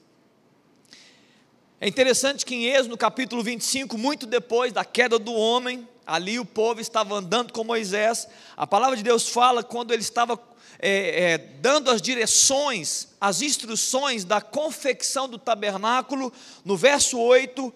É 1.79 1.87
interessante 1.87 2.45
que 2.45 2.55
em 2.55 2.65
Êxodo, 2.65 2.89
no 2.89 2.97
capítulo 2.97 3.43
25, 3.43 3.97
muito 3.97 4.25
depois 4.25 4.71
da 4.71 4.85
queda 4.85 5.19
do 5.19 5.33
homem, 5.33 5.87
ali 6.07 6.39
o 6.39 6.45
povo 6.45 6.79
estava 6.79 7.15
andando 7.15 7.51
com 7.51 7.63
Moisés. 7.63 8.27
A 8.55 8.65
palavra 8.65 8.95
de 8.95 9.03
Deus 9.03 9.27
fala 9.27 9.63
quando 9.63 9.91
ele 9.91 10.01
estava 10.01 10.39
é, 10.79 11.33
é, 11.33 11.37
dando 11.37 11.89
as 11.89 12.01
direções, 12.01 13.09
as 13.19 13.41
instruções 13.41 14.23
da 14.23 14.41
confecção 14.41 15.27
do 15.27 15.37
tabernáculo, 15.37 16.31
no 16.65 16.75
verso 16.75 17.17
8, 17.19 17.73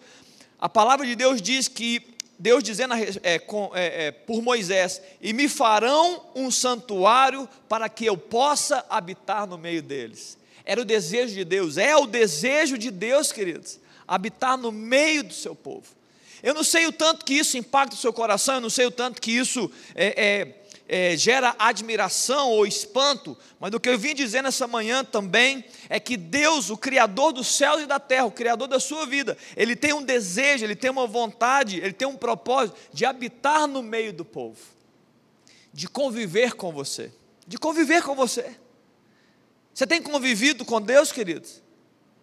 a 0.59 0.67
palavra 0.67 1.05
de 1.05 1.15
Deus 1.15 1.41
diz 1.41 1.67
que, 1.67 2.01
Deus 2.39 2.63
dizendo 2.63 2.93
é, 3.23 3.39
com, 3.39 3.71
é, 3.73 4.07
é, 4.07 4.11
por 4.11 4.41
Moisés: 4.41 5.01
E 5.21 5.33
me 5.33 5.49
farão 5.49 6.23
um 6.35 6.51
santuário 6.51 7.49
para 7.67 7.89
que 7.89 8.05
eu 8.05 8.17
possa 8.17 8.85
habitar 8.89 9.47
no 9.47 9.57
meio 9.57 9.81
deles. 9.81 10.37
Era 10.63 10.81
o 10.81 10.85
desejo 10.85 11.33
de 11.33 11.45
Deus, 11.45 11.77
é 11.77 11.95
o 11.95 12.05
desejo 12.05 12.77
de 12.77 12.91
Deus, 12.91 13.31
queridos, 13.31 13.79
habitar 14.07 14.57
no 14.57 14.71
meio 14.71 15.23
do 15.23 15.33
seu 15.33 15.55
povo. 15.55 15.85
Eu 16.43 16.53
não 16.53 16.63
sei 16.63 16.85
o 16.85 16.91
tanto 16.91 17.25
que 17.25 17.33
isso 17.33 17.57
impacta 17.57 17.95
o 17.95 17.99
seu 17.99 18.13
coração, 18.13 18.55
eu 18.55 18.61
não 18.61 18.69
sei 18.69 18.85
o 18.85 18.91
tanto 18.91 19.19
que 19.19 19.31
isso 19.31 19.71
é, 19.95 20.53
é 20.87 21.17
gera 21.17 21.55
admiração 21.59 22.49
ou 22.51 22.65
espanto, 22.65 23.37
mas 23.59 23.73
o 23.73 23.79
que 23.79 23.89
eu 23.89 23.97
vim 23.97 24.15
dizer 24.15 24.41
nessa 24.41 24.67
manhã 24.67 25.03
também 25.03 25.65
é 25.89 25.99
que 25.99 26.15
Deus, 26.15 26.69
o 26.69 26.77
Criador 26.77 27.33
dos 27.33 27.47
céus 27.47 27.81
e 27.81 27.85
da 27.85 27.99
terra, 27.99 28.25
o 28.25 28.31
Criador 28.31 28.67
da 28.67 28.79
sua 28.79 29.05
vida, 29.05 29.37
Ele 29.55 29.75
tem 29.75 29.93
um 29.93 30.03
desejo, 30.03 30.63
Ele 30.63 30.75
tem 30.75 30.89
uma 30.89 31.05
vontade, 31.05 31.77
Ele 31.77 31.93
tem 31.93 32.07
um 32.07 32.15
propósito 32.15 32.77
de 32.93 33.05
habitar 33.05 33.67
no 33.67 33.83
meio 33.83 34.13
do 34.13 34.23
povo, 34.23 34.59
de 35.73 35.89
conviver 35.89 36.53
com 36.53 36.71
você, 36.71 37.11
de 37.45 37.57
conviver 37.57 38.01
com 38.01 38.15
você. 38.15 38.55
Você 39.73 39.85
tem 39.85 40.01
convivido 40.01 40.63
com 40.63 40.81
Deus, 40.81 41.11
queridos? 41.11 41.61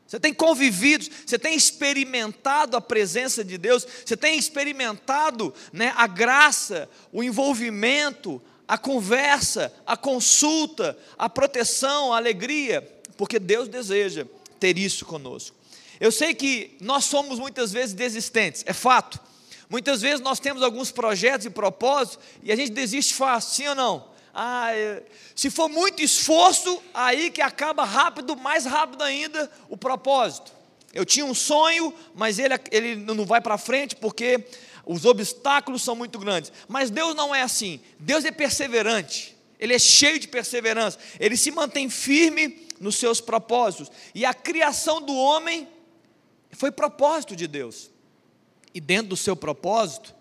Você 0.06 0.20
tem 0.20 0.34
convivido, 0.34 1.06
você 1.24 1.38
tem 1.38 1.56
experimentado 1.56 2.76
a 2.76 2.80
presença 2.80 3.42
de 3.42 3.56
Deus, 3.56 3.86
você 4.04 4.16
tem 4.16 4.38
experimentado 4.38 5.54
né, 5.72 5.92
a 5.96 6.06
graça, 6.06 6.88
o 7.10 7.22
envolvimento, 7.22 8.40
a 8.66 8.78
conversa, 8.78 9.72
a 9.86 9.96
consulta, 9.96 10.96
a 11.18 11.28
proteção, 11.28 12.12
a 12.12 12.16
alegria, 12.16 12.82
porque 13.16 13.38
Deus 13.38 13.68
deseja 13.68 14.26
ter 14.58 14.78
isso 14.78 15.04
conosco. 15.04 15.54
Eu 16.00 16.10
sei 16.10 16.34
que 16.34 16.76
nós 16.80 17.04
somos 17.04 17.38
muitas 17.38 17.72
vezes 17.72 17.94
desistentes, 17.94 18.64
é 18.66 18.72
fato. 18.72 19.20
Muitas 19.68 20.02
vezes 20.02 20.20
nós 20.20 20.40
temos 20.40 20.62
alguns 20.62 20.90
projetos 20.90 21.46
e 21.46 21.50
propósitos 21.50 22.18
e 22.42 22.52
a 22.52 22.56
gente 22.56 22.72
desiste 22.72 23.14
fácil, 23.14 23.54
sim 23.54 23.68
ou 23.68 23.74
não? 23.74 24.14
Ah, 24.32 24.74
é, 24.74 25.02
se 25.34 25.48
for 25.48 25.68
muito 25.68 26.02
esforço, 26.02 26.82
aí 26.92 27.30
que 27.30 27.40
acaba 27.40 27.84
rápido, 27.84 28.36
mais 28.36 28.64
rápido 28.64 29.02
ainda, 29.02 29.50
o 29.68 29.76
propósito. 29.76 30.52
Eu 30.92 31.04
tinha 31.04 31.24
um 31.24 31.34
sonho, 31.34 31.92
mas 32.14 32.38
ele, 32.38 32.54
ele 32.70 32.96
não 32.96 33.24
vai 33.24 33.40
para 33.40 33.58
frente 33.58 33.96
porque 33.96 34.44
os 34.86 35.04
obstáculos 35.04 35.82
são 35.82 35.96
muito 35.96 36.18
grandes. 36.18 36.52
Mas 36.68 36.90
Deus 36.90 37.14
não 37.14 37.34
é 37.34 37.42
assim. 37.42 37.80
Deus 37.98 38.24
é 38.24 38.30
perseverante. 38.30 39.34
Ele 39.58 39.74
é 39.74 39.78
cheio 39.78 40.18
de 40.18 40.28
perseverança. 40.28 40.98
Ele 41.18 41.36
se 41.36 41.50
mantém 41.50 41.88
firme 41.88 42.66
nos 42.80 42.96
seus 42.96 43.20
propósitos. 43.20 43.90
E 44.14 44.24
a 44.24 44.34
criação 44.34 45.00
do 45.00 45.14
homem 45.14 45.68
foi 46.52 46.70
propósito 46.70 47.34
de 47.34 47.46
Deus. 47.46 47.90
E 48.74 48.80
dentro 48.80 49.10
do 49.10 49.16
seu 49.16 49.34
propósito, 49.36 50.14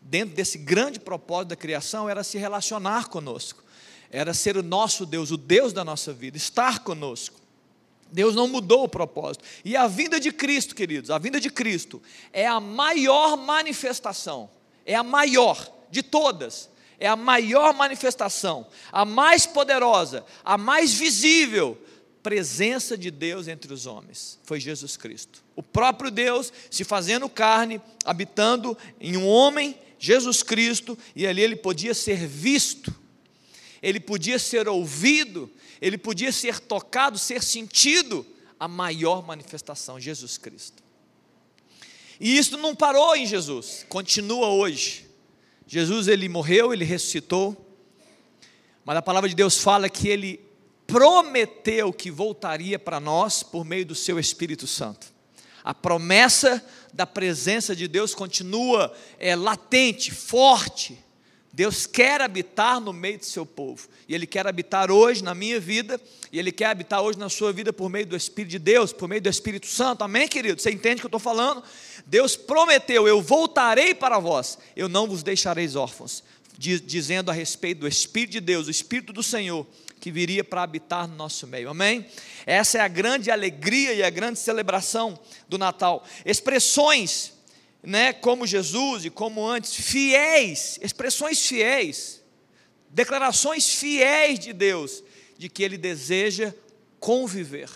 dentro 0.00 0.34
desse 0.34 0.58
grande 0.58 1.00
propósito 1.00 1.48
da 1.48 1.56
criação, 1.56 2.08
era 2.08 2.22
se 2.22 2.38
relacionar 2.38 3.08
conosco. 3.08 3.64
Era 4.10 4.32
ser 4.32 4.56
o 4.56 4.62
nosso 4.62 5.04
Deus, 5.04 5.30
o 5.30 5.36
Deus 5.36 5.72
da 5.72 5.84
nossa 5.84 6.12
vida, 6.12 6.36
estar 6.36 6.80
conosco. 6.80 7.40
Deus 8.12 8.34
não 8.34 8.48
mudou 8.48 8.84
o 8.84 8.88
propósito. 8.88 9.44
E 9.64 9.76
a 9.76 9.86
vinda 9.86 10.18
de 10.20 10.32
Cristo, 10.32 10.74
queridos, 10.74 11.10
a 11.10 11.18
vinda 11.18 11.40
de 11.40 11.50
Cristo 11.50 12.02
é 12.32 12.46
a 12.46 12.60
maior 12.60 13.36
manifestação, 13.36 14.48
é 14.84 14.94
a 14.94 15.02
maior 15.02 15.70
de 15.90 16.02
todas, 16.02 16.70
é 16.98 17.06
a 17.06 17.16
maior 17.16 17.74
manifestação, 17.74 18.66
a 18.90 19.04
mais 19.04 19.46
poderosa, 19.46 20.24
a 20.44 20.56
mais 20.56 20.94
visível 20.94 21.78
presença 22.22 22.98
de 22.98 23.08
Deus 23.08 23.46
entre 23.46 23.72
os 23.72 23.86
homens. 23.86 24.38
Foi 24.42 24.58
Jesus 24.58 24.96
Cristo. 24.96 25.44
O 25.54 25.62
próprio 25.62 26.10
Deus 26.10 26.52
se 26.68 26.82
fazendo 26.82 27.28
carne, 27.28 27.80
habitando 28.04 28.76
em 29.00 29.16
um 29.16 29.28
homem, 29.28 29.78
Jesus 29.98 30.42
Cristo, 30.42 30.98
e 31.14 31.24
ali 31.24 31.40
ele 31.40 31.54
podia 31.54 31.94
ser 31.94 32.26
visto, 32.26 32.92
ele 33.86 34.00
podia 34.00 34.36
ser 34.36 34.66
ouvido, 34.68 35.48
ele 35.80 35.96
podia 35.96 36.32
ser 36.32 36.58
tocado, 36.58 37.16
ser 37.16 37.40
sentido, 37.40 38.26
a 38.58 38.66
maior 38.66 39.24
manifestação, 39.24 40.00
Jesus 40.00 40.36
Cristo. 40.36 40.82
E 42.18 42.36
isso 42.36 42.56
não 42.56 42.74
parou 42.74 43.14
em 43.14 43.24
Jesus, 43.24 43.86
continua 43.88 44.48
hoje. 44.48 45.06
Jesus 45.68 46.08
ele 46.08 46.28
morreu, 46.28 46.72
ele 46.72 46.84
ressuscitou, 46.84 47.56
mas 48.84 48.96
a 48.96 49.02
palavra 49.02 49.28
de 49.28 49.36
Deus 49.36 49.58
fala 49.58 49.88
que 49.88 50.08
ele 50.08 50.40
prometeu 50.84 51.92
que 51.92 52.10
voltaria 52.10 52.80
para 52.80 52.98
nós 52.98 53.44
por 53.44 53.64
meio 53.64 53.86
do 53.86 53.94
seu 53.94 54.18
Espírito 54.18 54.66
Santo. 54.66 55.14
A 55.62 55.72
promessa 55.72 56.64
da 56.92 57.06
presença 57.06 57.76
de 57.76 57.86
Deus 57.86 58.16
continua 58.16 58.92
é, 59.20 59.36
latente, 59.36 60.10
forte, 60.10 61.05
Deus 61.56 61.86
quer 61.86 62.20
habitar 62.20 62.78
no 62.78 62.92
meio 62.92 63.16
do 63.18 63.24
seu 63.24 63.46
povo. 63.46 63.88
E 64.06 64.14
Ele 64.14 64.26
quer 64.26 64.46
habitar 64.46 64.90
hoje 64.90 65.24
na 65.24 65.34
minha 65.34 65.58
vida. 65.58 65.98
E 66.30 66.38
Ele 66.38 66.52
quer 66.52 66.66
habitar 66.66 67.00
hoje 67.00 67.18
na 67.18 67.30
sua 67.30 67.50
vida 67.50 67.72
por 67.72 67.88
meio 67.88 68.04
do 68.04 68.14
Espírito 68.14 68.50
de 68.50 68.58
Deus, 68.58 68.92
por 68.92 69.08
meio 69.08 69.22
do 69.22 69.30
Espírito 69.30 69.66
Santo. 69.66 70.04
Amém, 70.04 70.28
querido? 70.28 70.60
Você 70.60 70.70
entende 70.70 70.96
o 70.96 71.00
que 71.00 71.06
eu 71.06 71.08
estou 71.08 71.18
falando? 71.18 71.62
Deus 72.04 72.36
prometeu: 72.36 73.08
Eu 73.08 73.22
voltarei 73.22 73.94
para 73.94 74.18
vós, 74.18 74.58
eu 74.76 74.86
não 74.86 75.06
vos 75.06 75.22
deixareis 75.22 75.76
órfãos. 75.76 76.22
Dizendo 76.58 77.30
a 77.30 77.34
respeito 77.34 77.80
do 77.80 77.88
Espírito 77.88 78.32
de 78.32 78.40
Deus, 78.40 78.66
o 78.66 78.70
Espírito 78.70 79.10
do 79.10 79.22
Senhor, 79.22 79.66
que 79.98 80.12
viria 80.12 80.44
para 80.44 80.62
habitar 80.62 81.08
no 81.08 81.16
nosso 81.16 81.46
meio. 81.46 81.70
Amém? 81.70 82.04
Essa 82.44 82.76
é 82.76 82.80
a 82.82 82.88
grande 82.88 83.30
alegria 83.30 83.94
e 83.94 84.02
a 84.02 84.10
grande 84.10 84.38
celebração 84.38 85.18
do 85.48 85.56
Natal. 85.56 86.04
Expressões 86.22 87.32
né, 87.86 88.12
como 88.12 88.44
Jesus 88.48 89.04
e 89.04 89.10
como 89.10 89.46
antes, 89.46 89.76
fiéis, 89.76 90.76
expressões 90.82 91.46
fiéis, 91.46 92.20
declarações 92.90 93.70
fiéis 93.70 94.40
de 94.40 94.52
Deus, 94.52 95.04
de 95.38 95.48
que 95.48 95.62
Ele 95.62 95.78
deseja 95.78 96.52
conviver, 96.98 97.70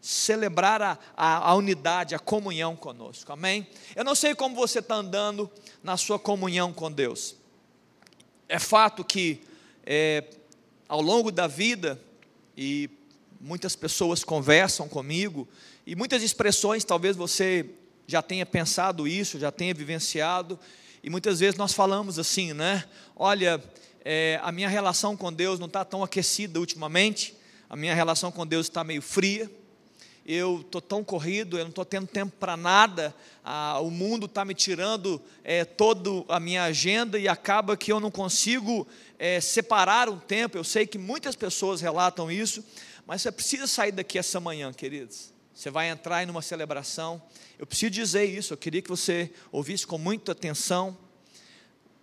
celebrar 0.00 0.80
a, 0.80 0.98
a, 1.16 1.50
a 1.50 1.54
unidade, 1.56 2.14
a 2.14 2.20
comunhão 2.20 2.76
conosco, 2.76 3.32
amém? 3.32 3.66
Eu 3.96 4.04
não 4.04 4.14
sei 4.14 4.32
como 4.32 4.54
você 4.54 4.78
está 4.78 4.94
andando 4.94 5.50
na 5.82 5.96
sua 5.96 6.20
comunhão 6.20 6.72
com 6.72 6.90
Deus, 6.90 7.34
é 8.48 8.60
fato 8.60 9.04
que 9.04 9.42
é, 9.84 10.22
ao 10.88 11.00
longo 11.00 11.32
da 11.32 11.48
vida, 11.48 12.00
e 12.56 12.88
muitas 13.40 13.74
pessoas 13.74 14.22
conversam 14.22 14.88
comigo, 14.88 15.48
e 15.84 15.96
muitas 15.96 16.22
expressões, 16.22 16.84
talvez 16.84 17.16
você 17.16 17.68
já 18.06 18.22
tenha 18.22 18.44
pensado 18.44 19.06
isso, 19.06 19.38
já 19.38 19.50
tenha 19.50 19.72
vivenciado, 19.74 20.58
e 21.02 21.10
muitas 21.10 21.40
vezes 21.40 21.56
nós 21.56 21.72
falamos 21.72 22.18
assim, 22.18 22.52
né? 22.52 22.84
Olha, 23.16 23.62
é, 24.04 24.40
a 24.42 24.52
minha 24.52 24.68
relação 24.68 25.16
com 25.16 25.32
Deus 25.32 25.58
não 25.58 25.66
está 25.66 25.84
tão 25.84 26.02
aquecida 26.02 26.60
ultimamente, 26.60 27.34
a 27.68 27.76
minha 27.76 27.94
relação 27.94 28.30
com 28.30 28.46
Deus 28.46 28.66
está 28.66 28.84
meio 28.84 29.02
fria, 29.02 29.50
eu 30.24 30.60
estou 30.60 30.80
tão 30.80 31.02
corrido, 31.02 31.58
eu 31.58 31.64
não 31.64 31.70
estou 31.70 31.84
tendo 31.84 32.06
tempo 32.06 32.32
para 32.38 32.56
nada, 32.56 33.14
ah, 33.44 33.80
o 33.80 33.90
mundo 33.90 34.26
está 34.26 34.44
me 34.44 34.54
tirando 34.54 35.20
é, 35.42 35.64
toda 35.64 36.10
a 36.28 36.38
minha 36.38 36.64
agenda 36.64 37.18
e 37.18 37.26
acaba 37.26 37.76
que 37.76 37.92
eu 37.92 37.98
não 37.98 38.10
consigo 38.10 38.86
é, 39.18 39.40
separar 39.40 40.08
um 40.08 40.18
tempo. 40.18 40.56
Eu 40.56 40.64
sei 40.64 40.86
que 40.86 40.98
muitas 40.98 41.34
pessoas 41.34 41.80
relatam 41.80 42.30
isso, 42.30 42.64
mas 43.04 43.22
você 43.22 43.32
precisa 43.32 43.66
sair 43.66 43.90
daqui 43.90 44.16
essa 44.16 44.38
manhã, 44.38 44.72
queridos. 44.72 45.31
Você 45.62 45.70
vai 45.70 45.90
entrar 45.90 46.24
em 46.24 46.28
uma 46.28 46.42
celebração. 46.42 47.22
Eu 47.56 47.64
preciso 47.64 47.92
dizer 47.92 48.24
isso, 48.24 48.52
eu 48.52 48.56
queria 48.56 48.82
que 48.82 48.88
você 48.90 49.30
ouvisse 49.52 49.86
com 49.86 49.96
muita 49.96 50.32
atenção. 50.32 50.98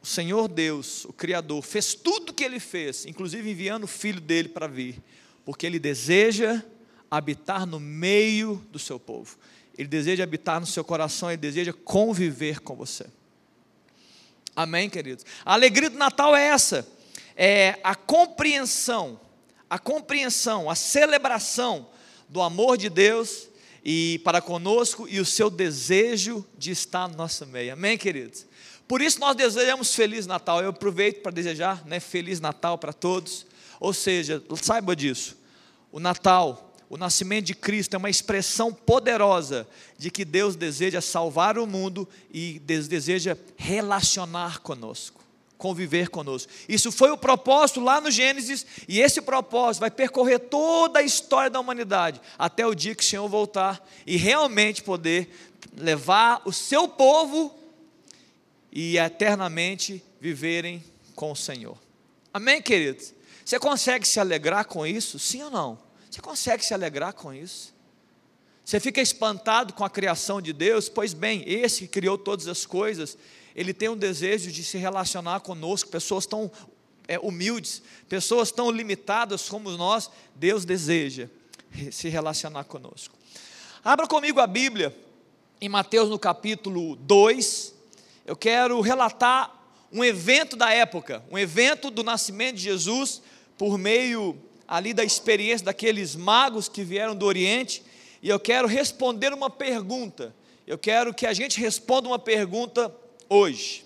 O 0.02 0.08
Senhor 0.08 0.48
Deus, 0.48 1.04
o 1.04 1.12
Criador, 1.12 1.62
fez 1.62 1.94
tudo 1.94 2.30
o 2.30 2.34
que 2.34 2.46
Ele 2.46 2.58
fez, 2.58 3.06
inclusive 3.06 3.52
enviando 3.52 3.84
o 3.84 3.88
Filho 3.88 4.22
dele 4.22 4.48
para 4.48 4.66
vir, 4.66 5.04
porque 5.44 5.66
Ele 5.66 5.78
deseja 5.78 6.64
habitar 7.12 7.66
no 7.66 7.82
meio 7.82 8.66
do 8.72 8.80
seu 8.80 8.98
povo. 8.98 9.38
Ele 9.78 9.90
deseja 9.90 10.24
habitar 10.24 10.62
no 10.62 10.66
seu 10.66 10.86
coração, 10.86 11.30
ele 11.30 11.36
deseja 11.36 11.74
conviver 11.74 12.62
com 12.62 12.78
você. 12.78 13.08
Amém, 14.56 14.90
queridos? 14.90 15.26
A 15.44 15.52
alegria 15.52 15.90
do 15.90 15.98
Natal 15.98 16.34
é 16.34 16.46
essa, 16.46 16.88
é 17.36 17.78
a 17.84 17.94
compreensão, 17.94 19.20
a 19.70 19.78
compreensão, 19.78 20.70
a 20.70 20.76
celebração 20.76 21.90
do 22.30 22.42
amor 22.42 22.78
de 22.78 22.88
Deus 22.90 23.49
e 23.84 24.20
para 24.24 24.42
conosco 24.42 25.08
e 25.08 25.20
o 25.20 25.26
seu 25.26 25.50
desejo 25.50 26.46
de 26.58 26.72
estar 26.72 27.08
no 27.08 27.16
nosso 27.16 27.46
meio. 27.46 27.74
Amém, 27.74 27.98
queridos? 27.98 28.46
Por 28.88 29.02
isso 29.02 29.20
nós 29.20 29.36
desejamos 29.36 29.94
feliz 29.94 30.26
Natal. 30.26 30.62
Eu 30.62 30.70
aproveito 30.70 31.22
para 31.22 31.32
desejar, 31.32 31.86
né, 31.86 32.00
feliz 32.00 32.40
Natal 32.40 32.78
para 32.78 32.94
todos. 32.94 33.46
Ou 33.80 33.94
seja, 33.94 34.44
saiba 34.62 34.96
disso. 34.96 35.38
O 35.92 36.00
Natal 36.00 36.70
o 36.90 36.98
nascimento 36.98 37.46
de 37.46 37.54
Cristo 37.54 37.94
é 37.94 37.98
uma 37.98 38.10
expressão 38.10 38.74
poderosa 38.74 39.68
de 39.96 40.10
que 40.10 40.26
Deus 40.26 40.56
deseja 40.56 41.00
salvar 41.00 41.60
o 41.60 41.68
mundo 41.68 42.10
e 42.32 42.58
deseja 42.60 43.38
relacionar 43.56 44.60
conosco, 44.62 45.19
conviver 45.60 46.08
conosco. 46.08 46.50
Isso 46.70 46.90
foi 46.90 47.12
o 47.12 47.18
propósito 47.18 47.82
lá 47.82 48.00
no 48.00 48.10
Gênesis, 48.10 48.66
e 48.88 49.02
esse 49.02 49.22
propósito 49.22 49.82
vai 49.82 49.92
percorrer 49.92 50.40
toda 50.40 51.00
a 51.00 51.04
história 51.04 51.50
da 51.50 51.60
humanidade, 51.60 52.22
até 52.38 52.66
o 52.66 52.74
dia 52.74 52.96
que 52.96 53.04
o 53.04 53.06
Senhor 53.06 53.28
voltar 53.28 53.86
e 54.08 54.16
realmente 54.16 54.82
poder 54.82 55.30
levar 55.76 56.42
o 56.46 56.54
seu 56.54 56.88
povo 56.88 57.54
e 58.72 58.98
eternamente 58.98 60.02
viverem 60.22 60.82
com 61.14 61.34
o 61.34 61.36
Senhor. 61.36 61.78
Amém, 62.34 62.62
queridos? 62.62 63.14
Você 63.44 63.60
consegue 63.60 64.08
se 64.08 64.20
alegrar 64.20 64.64
com 64.64 64.88
isso? 64.88 65.20
Sim 65.20 65.44
ou 65.44 65.52
não? 65.52 65.78
Você 66.10 66.22
consegue 66.22 66.64
se 66.64 66.74
alegrar 66.74 67.12
com 67.14 67.34
isso? 67.34 67.74
Você 68.64 68.80
fica 68.80 69.02
espantado 69.02 69.74
com 69.74 69.84
a 69.84 69.90
criação 69.90 70.42
de 70.42 70.54
Deus? 70.54 70.88
Pois 70.88 71.14
bem, 71.14 71.44
esse 71.46 71.82
que 71.82 71.88
criou 71.88 72.18
todas 72.18 72.48
as 72.48 72.66
coisas, 72.66 73.18
ele 73.60 73.74
tem 73.74 73.90
um 73.90 73.98
desejo 73.98 74.54
de 74.54 74.64
se 74.64 74.78
relacionar 74.78 75.42
conosco, 75.42 75.90
pessoas 75.90 76.26
tão 76.26 76.50
é, 77.10 77.20
humildes, 77.20 77.82
pessoas 78.08 78.54
tão 78.54 78.72
limitadas 78.72 79.50
como 79.50 79.70
nós, 79.72 80.10
Deus 80.34 80.64
deseja 80.64 81.28
se 81.92 82.08
relacionar 82.08 82.64
conosco. 82.64 83.14
Abra 83.84 84.08
comigo 84.08 84.40
a 84.40 84.48
Bíblia, 84.48 84.98
em 85.60 85.68
Mateus 85.68 86.10
no 86.10 86.18
capítulo 86.18 86.96
2, 86.96 87.76
eu 88.26 88.34
quero 88.38 88.80
relatar 88.80 89.54
um 89.92 90.06
evento 90.06 90.56
da 90.56 90.72
época, 90.72 91.22
um 91.30 91.38
evento 91.38 91.92
do 91.92 92.02
nascimento 92.02 92.56
de 92.56 92.62
Jesus, 92.62 93.22
por 93.58 93.78
meio 93.78 94.42
ali 94.66 94.94
da 94.94 95.04
experiência 95.04 95.66
daqueles 95.66 96.16
magos 96.16 96.70
que 96.70 96.82
vieram 96.82 97.14
do 97.14 97.26
Oriente, 97.26 97.84
e 98.24 98.30
eu 98.30 98.40
quero 98.40 98.70
responder 98.70 99.34
uma 99.34 99.50
pergunta. 99.50 100.34
Eu 100.66 100.78
quero 100.78 101.14
que 101.14 101.26
a 101.26 101.34
gente 101.34 101.60
responda 101.60 102.08
uma 102.08 102.20
pergunta 102.20 102.90
hoje. 103.30 103.86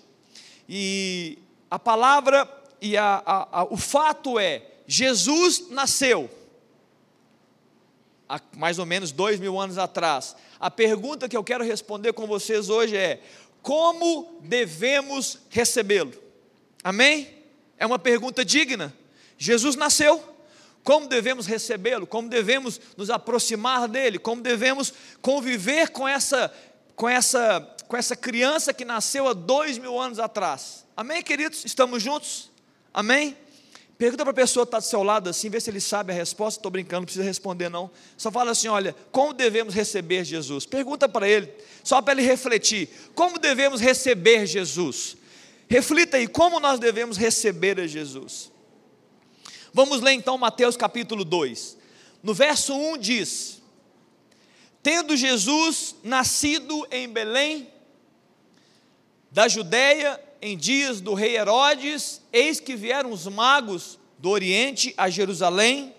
E 0.68 1.38
a 1.70 1.78
palavra 1.78 2.48
e 2.80 2.96
a, 2.96 3.22
a, 3.24 3.60
a, 3.60 3.64
o 3.64 3.76
fato 3.76 4.38
é: 4.38 4.62
Jesus 4.86 5.70
nasceu 5.70 6.30
há 8.28 8.40
mais 8.56 8.78
ou 8.78 8.86
menos 8.86 9.12
dois 9.12 9.38
mil 9.38 9.58
anos 9.60 9.78
atrás. 9.78 10.34
A 10.58 10.70
pergunta 10.70 11.28
que 11.28 11.36
eu 11.36 11.44
quero 11.44 11.62
responder 11.62 12.12
com 12.12 12.26
vocês 12.26 12.68
hoje 12.68 12.96
é: 12.96 13.20
como 13.62 14.38
devemos 14.42 15.38
recebê-lo? 15.50 16.12
Amém? 16.82 17.28
É 17.78 17.86
uma 17.86 17.98
pergunta 17.98 18.44
digna. 18.44 18.94
Jesus 19.36 19.76
nasceu 19.76 20.22
como 20.84 21.08
devemos 21.08 21.46
recebê-lo, 21.46 22.06
como 22.06 22.28
devemos 22.28 22.78
nos 22.96 23.08
aproximar 23.08 23.88
dele, 23.88 24.18
como 24.18 24.42
devemos 24.42 24.92
conviver 25.22 25.88
com 25.88 26.06
essa, 26.06 26.52
com 26.94 27.08
essa, 27.08 27.73
com 27.88 27.96
essa 27.96 28.16
criança 28.16 28.72
que 28.72 28.84
nasceu 28.84 29.28
há 29.28 29.32
dois 29.32 29.78
mil 29.78 29.98
anos 30.00 30.18
atrás. 30.18 30.84
Amém, 30.96 31.22
queridos? 31.22 31.64
Estamos 31.64 32.02
juntos? 32.02 32.50
Amém? 32.92 33.36
Pergunta 33.96 34.24
para 34.24 34.32
a 34.32 34.34
pessoa 34.34 34.66
que 34.66 34.68
está 34.68 34.78
do 34.80 34.84
seu 34.84 35.02
lado 35.02 35.30
assim, 35.30 35.48
vê 35.48 35.60
se 35.60 35.70
ele 35.70 35.80
sabe 35.80 36.12
a 36.12 36.14
resposta. 36.14 36.58
Estou 36.58 36.70
brincando, 36.70 37.00
não 37.00 37.04
precisa 37.04 37.24
responder 37.24 37.68
não. 37.68 37.90
Só 38.16 38.30
fala 38.30 38.50
assim: 38.50 38.68
olha, 38.68 38.94
como 39.12 39.32
devemos 39.32 39.72
receber 39.74 40.24
Jesus? 40.24 40.66
Pergunta 40.66 41.08
para 41.08 41.28
ele, 41.28 41.52
só 41.82 42.02
para 42.02 42.12
ele 42.12 42.22
refletir: 42.22 42.88
como 43.14 43.38
devemos 43.38 43.80
receber 43.80 44.46
Jesus? 44.46 45.16
Reflita 45.68 46.16
aí, 46.16 46.26
como 46.26 46.58
nós 46.60 46.78
devemos 46.80 47.16
receber 47.16 47.80
a 47.80 47.86
Jesus? 47.86 48.52
Vamos 49.72 50.00
ler 50.00 50.12
então 50.12 50.36
Mateus 50.36 50.76
capítulo 50.76 51.24
2. 51.24 51.76
No 52.22 52.34
verso 52.34 52.74
1 52.74 52.98
diz: 52.98 53.62
Tendo 54.82 55.16
Jesus 55.16 55.94
nascido 56.02 56.86
em 56.90 57.08
Belém, 57.08 57.68
da 59.34 59.48
Judéia, 59.48 60.22
em 60.40 60.56
dias 60.56 61.00
do 61.00 61.12
rei 61.12 61.36
Herodes, 61.36 62.22
eis 62.32 62.60
que 62.60 62.76
vieram 62.76 63.10
os 63.10 63.26
magos 63.26 63.98
do 64.16 64.30
Oriente 64.30 64.94
a 64.96 65.10
Jerusalém. 65.10 65.92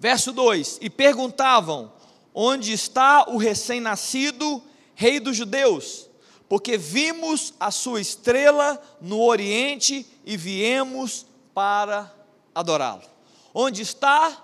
Verso 0.00 0.32
2: 0.32 0.78
E 0.80 0.88
perguntavam: 0.88 1.92
Onde 2.34 2.72
está 2.72 3.28
o 3.28 3.36
recém-nascido 3.36 4.62
rei 4.94 5.20
dos 5.20 5.36
judeus? 5.36 6.08
Porque 6.48 6.78
vimos 6.78 7.52
a 7.60 7.70
sua 7.70 8.00
estrela 8.00 8.82
no 8.98 9.20
Oriente 9.20 10.06
e 10.24 10.34
viemos 10.34 11.26
para 11.52 12.10
adorá-lo. 12.54 13.02
Onde 13.52 13.82
está 13.82 14.42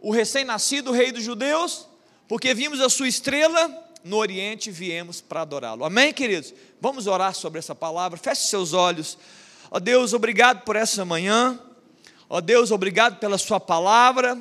o 0.00 0.10
recém-nascido 0.10 0.90
rei 0.90 1.12
dos 1.12 1.22
judeus? 1.22 1.86
Porque 2.26 2.54
vimos 2.54 2.80
a 2.80 2.88
sua 2.88 3.08
estrela 3.08 3.85
no 4.06 4.18
Oriente 4.18 4.70
viemos 4.70 5.20
para 5.20 5.42
adorá-lo. 5.42 5.84
Amém, 5.84 6.12
queridos? 6.12 6.54
Vamos 6.80 7.08
orar 7.08 7.34
sobre 7.34 7.58
essa 7.58 7.74
palavra. 7.74 8.16
Feche 8.16 8.42
seus 8.42 8.72
olhos. 8.72 9.18
Ó 9.68 9.80
Deus, 9.80 10.12
obrigado 10.12 10.62
por 10.62 10.76
essa 10.76 11.04
manhã. 11.04 11.60
Ó 12.28 12.40
Deus, 12.40 12.70
obrigado 12.70 13.18
pela 13.18 13.36
Sua 13.36 13.58
palavra, 13.58 14.38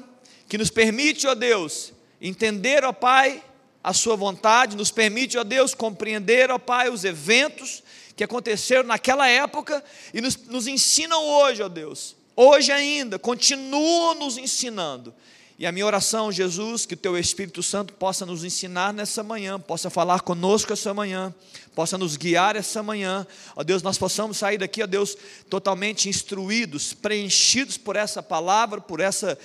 que 0.47 0.57
nos 0.57 0.69
permite, 0.69 1.27
ó 1.27 1.35
Deus, 1.35 1.93
entender, 2.21 2.83
ó 2.83 2.93
Pai, 2.93 3.43
a 3.83 3.93
Sua 3.93 4.15
vontade, 4.15 4.75
nos 4.75 4.91
permite, 4.91 5.37
ó 5.37 5.43
Deus, 5.43 5.73
compreender, 5.73 6.51
ó 6.51 6.59
Pai, 6.59 6.89
os 6.89 7.03
eventos 7.03 7.83
que 8.15 8.23
aconteceram 8.23 8.83
naquela 8.83 9.27
época 9.27 9.83
e 10.13 10.21
nos, 10.21 10.35
nos 10.45 10.67
ensinam 10.67 11.23
hoje, 11.23 11.61
ó 11.61 11.67
Deus, 11.67 12.15
hoje 12.35 12.71
ainda, 12.71 13.19
continua 13.19 14.15
nos 14.15 14.37
ensinando. 14.37 15.13
E 15.57 15.65
a 15.65 15.71
minha 15.71 15.85
oração, 15.85 16.31
Jesus, 16.31 16.85
que 16.85 16.95
o 16.95 16.97
teu 16.97 17.17
Espírito 17.17 17.63
Santo 17.63 17.93
possa 17.93 18.25
nos 18.25 18.43
ensinar 18.43 18.93
nessa 18.93 19.23
manhã, 19.23 19.57
possa 19.57 19.89
falar 19.89 20.19
conosco 20.19 20.73
essa 20.73 20.93
manhã, 20.93 21.33
possa 21.73 21.97
nos 21.97 22.17
guiar 22.17 22.57
essa 22.57 22.83
manhã. 22.83 23.25
Ó 23.55 23.63
Deus, 23.63 23.81
nós 23.81 23.97
possamos 23.97 24.35
sair 24.37 24.57
daqui, 24.57 24.83
ó 24.83 24.87
Deus, 24.87 25.15
totalmente 25.49 26.09
instruídos, 26.09 26.93
preenchidos 26.93 27.77
por 27.77 27.95
essa 27.95 28.21
palavra, 28.21 28.81
por 28.81 28.99
essa, 28.99 29.37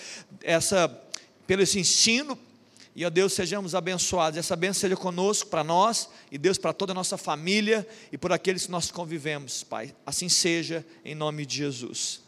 essa, 0.42 0.88
pelo 1.46 1.62
esse 1.62 1.78
ensino, 1.78 2.36
E, 2.94 3.04
ó 3.04 3.10
Deus, 3.10 3.32
sejamos 3.32 3.74
abençoados. 3.74 4.38
Essa 4.38 4.56
bênção 4.56 4.80
seja 4.80 4.96
conosco, 4.96 5.48
para 5.48 5.62
nós, 5.62 6.08
e 6.30 6.36
Deus, 6.36 6.58
para 6.58 6.72
toda 6.72 6.92
a 6.92 6.94
nossa 6.94 7.16
família 7.16 7.86
e 8.10 8.18
por 8.18 8.32
aqueles 8.32 8.66
que 8.66 8.72
nós 8.72 8.90
convivemos, 8.90 9.62
Pai. 9.62 9.94
Assim 10.04 10.28
seja, 10.28 10.84
em 11.04 11.14
nome 11.14 11.46
de 11.46 11.56
Jesus. 11.56 12.20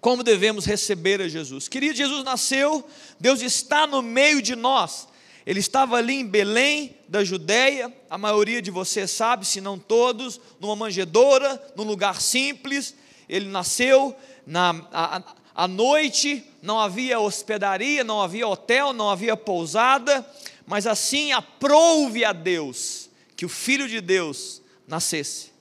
Como 0.00 0.22
devemos 0.22 0.64
receber 0.64 1.20
a 1.20 1.28
Jesus? 1.28 1.68
Querido, 1.68 1.96
Jesus 1.96 2.24
nasceu, 2.24 2.86
Deus 3.18 3.40
está 3.40 3.86
no 3.86 4.02
meio 4.02 4.40
de 4.40 4.54
nós. 4.54 5.08
Ele 5.46 5.60
estava 5.60 5.96
ali 5.96 6.14
em 6.14 6.26
Belém, 6.26 6.96
da 7.08 7.22
Judéia, 7.22 7.94
a 8.10 8.18
maioria 8.18 8.60
de 8.60 8.70
vocês 8.70 9.12
sabe, 9.12 9.46
se 9.46 9.60
não 9.60 9.78
todos, 9.78 10.40
numa 10.60 10.74
manjedoura, 10.74 11.62
num 11.76 11.84
lugar 11.84 12.20
simples. 12.20 12.96
Ele 13.28 13.46
nasceu 13.46 14.14
na, 14.44 14.70
a, 14.92 15.22
à 15.54 15.68
noite, 15.68 16.44
não 16.60 16.80
havia 16.80 17.20
hospedaria, 17.20 18.02
não 18.02 18.20
havia 18.20 18.46
hotel, 18.46 18.92
não 18.92 19.08
havia 19.08 19.36
pousada, 19.36 20.28
mas 20.66 20.86
assim 20.86 21.30
aprouve 21.32 22.24
a 22.24 22.32
Deus 22.32 23.08
que 23.36 23.46
o 23.46 23.48
Filho 23.48 23.88
de 23.88 24.00
Deus 24.00 24.60
nascesse. 24.86 25.55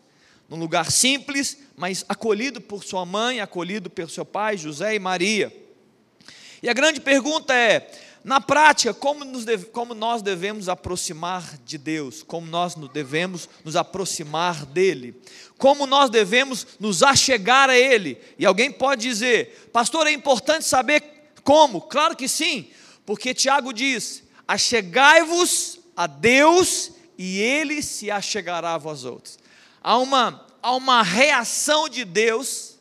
Num 0.48 0.58
lugar 0.58 0.92
simples, 0.92 1.58
mas 1.76 2.06
acolhido 2.08 2.62
por 2.62 2.84
sua 2.84 3.06
mãe, 3.06 3.42
acolhido 3.42 3.90
por 3.90 4.10
seu 4.10 4.24
pai, 4.24 4.58
José 4.58 4.96
e 4.96 5.00
Maria. 5.00 5.52
E 6.62 6.70
a 6.70 6.74
grande 6.74 7.00
pergunta 7.00 7.54
é: 7.54 7.92
na 8.26 8.42
prática, 8.42 8.92
como, 8.92 9.24
deve, 9.44 9.66
como, 9.66 9.94
nós 9.94 10.24
devemos 10.24 10.68
aproximar 10.68 11.58
de 11.64 11.78
Deus, 11.78 12.24
como 12.24 12.48
nós 12.48 12.74
devemos 12.92 13.48
nos 13.64 13.76
aproximar 13.76 14.66
dEle, 14.66 15.16
como 15.60 15.86
nós 15.86 16.10
devemos 16.10 16.66
nos 16.80 17.04
achegar 17.04 17.70
a 17.70 17.78
Ele. 17.78 18.18
E 18.40 18.44
alguém 18.44 18.72
pode 18.72 19.08
dizer, 19.08 19.70
pastor, 19.72 20.08
é 20.08 20.12
importante 20.12 20.66
saber 20.66 21.04
como? 21.44 21.82
Claro 21.82 22.16
que 22.16 22.28
sim, 22.28 22.70
porque 23.06 23.32
Tiago 23.32 23.72
diz: 23.72 24.24
achegai-vos 24.48 25.80
a 25.96 26.08
Deus 26.08 26.94
e 27.18 27.40
Ele 27.40 27.84
se 27.84 28.10
achegará 28.10 28.74
a 28.74 28.80
vós 28.80 29.06
outros. 29.06 29.38
Há 29.88 30.00
uma, 30.00 30.44
há 30.64 30.76
uma 30.76 31.04
reação 31.04 31.88
de 31.88 32.04
Deus 32.04 32.76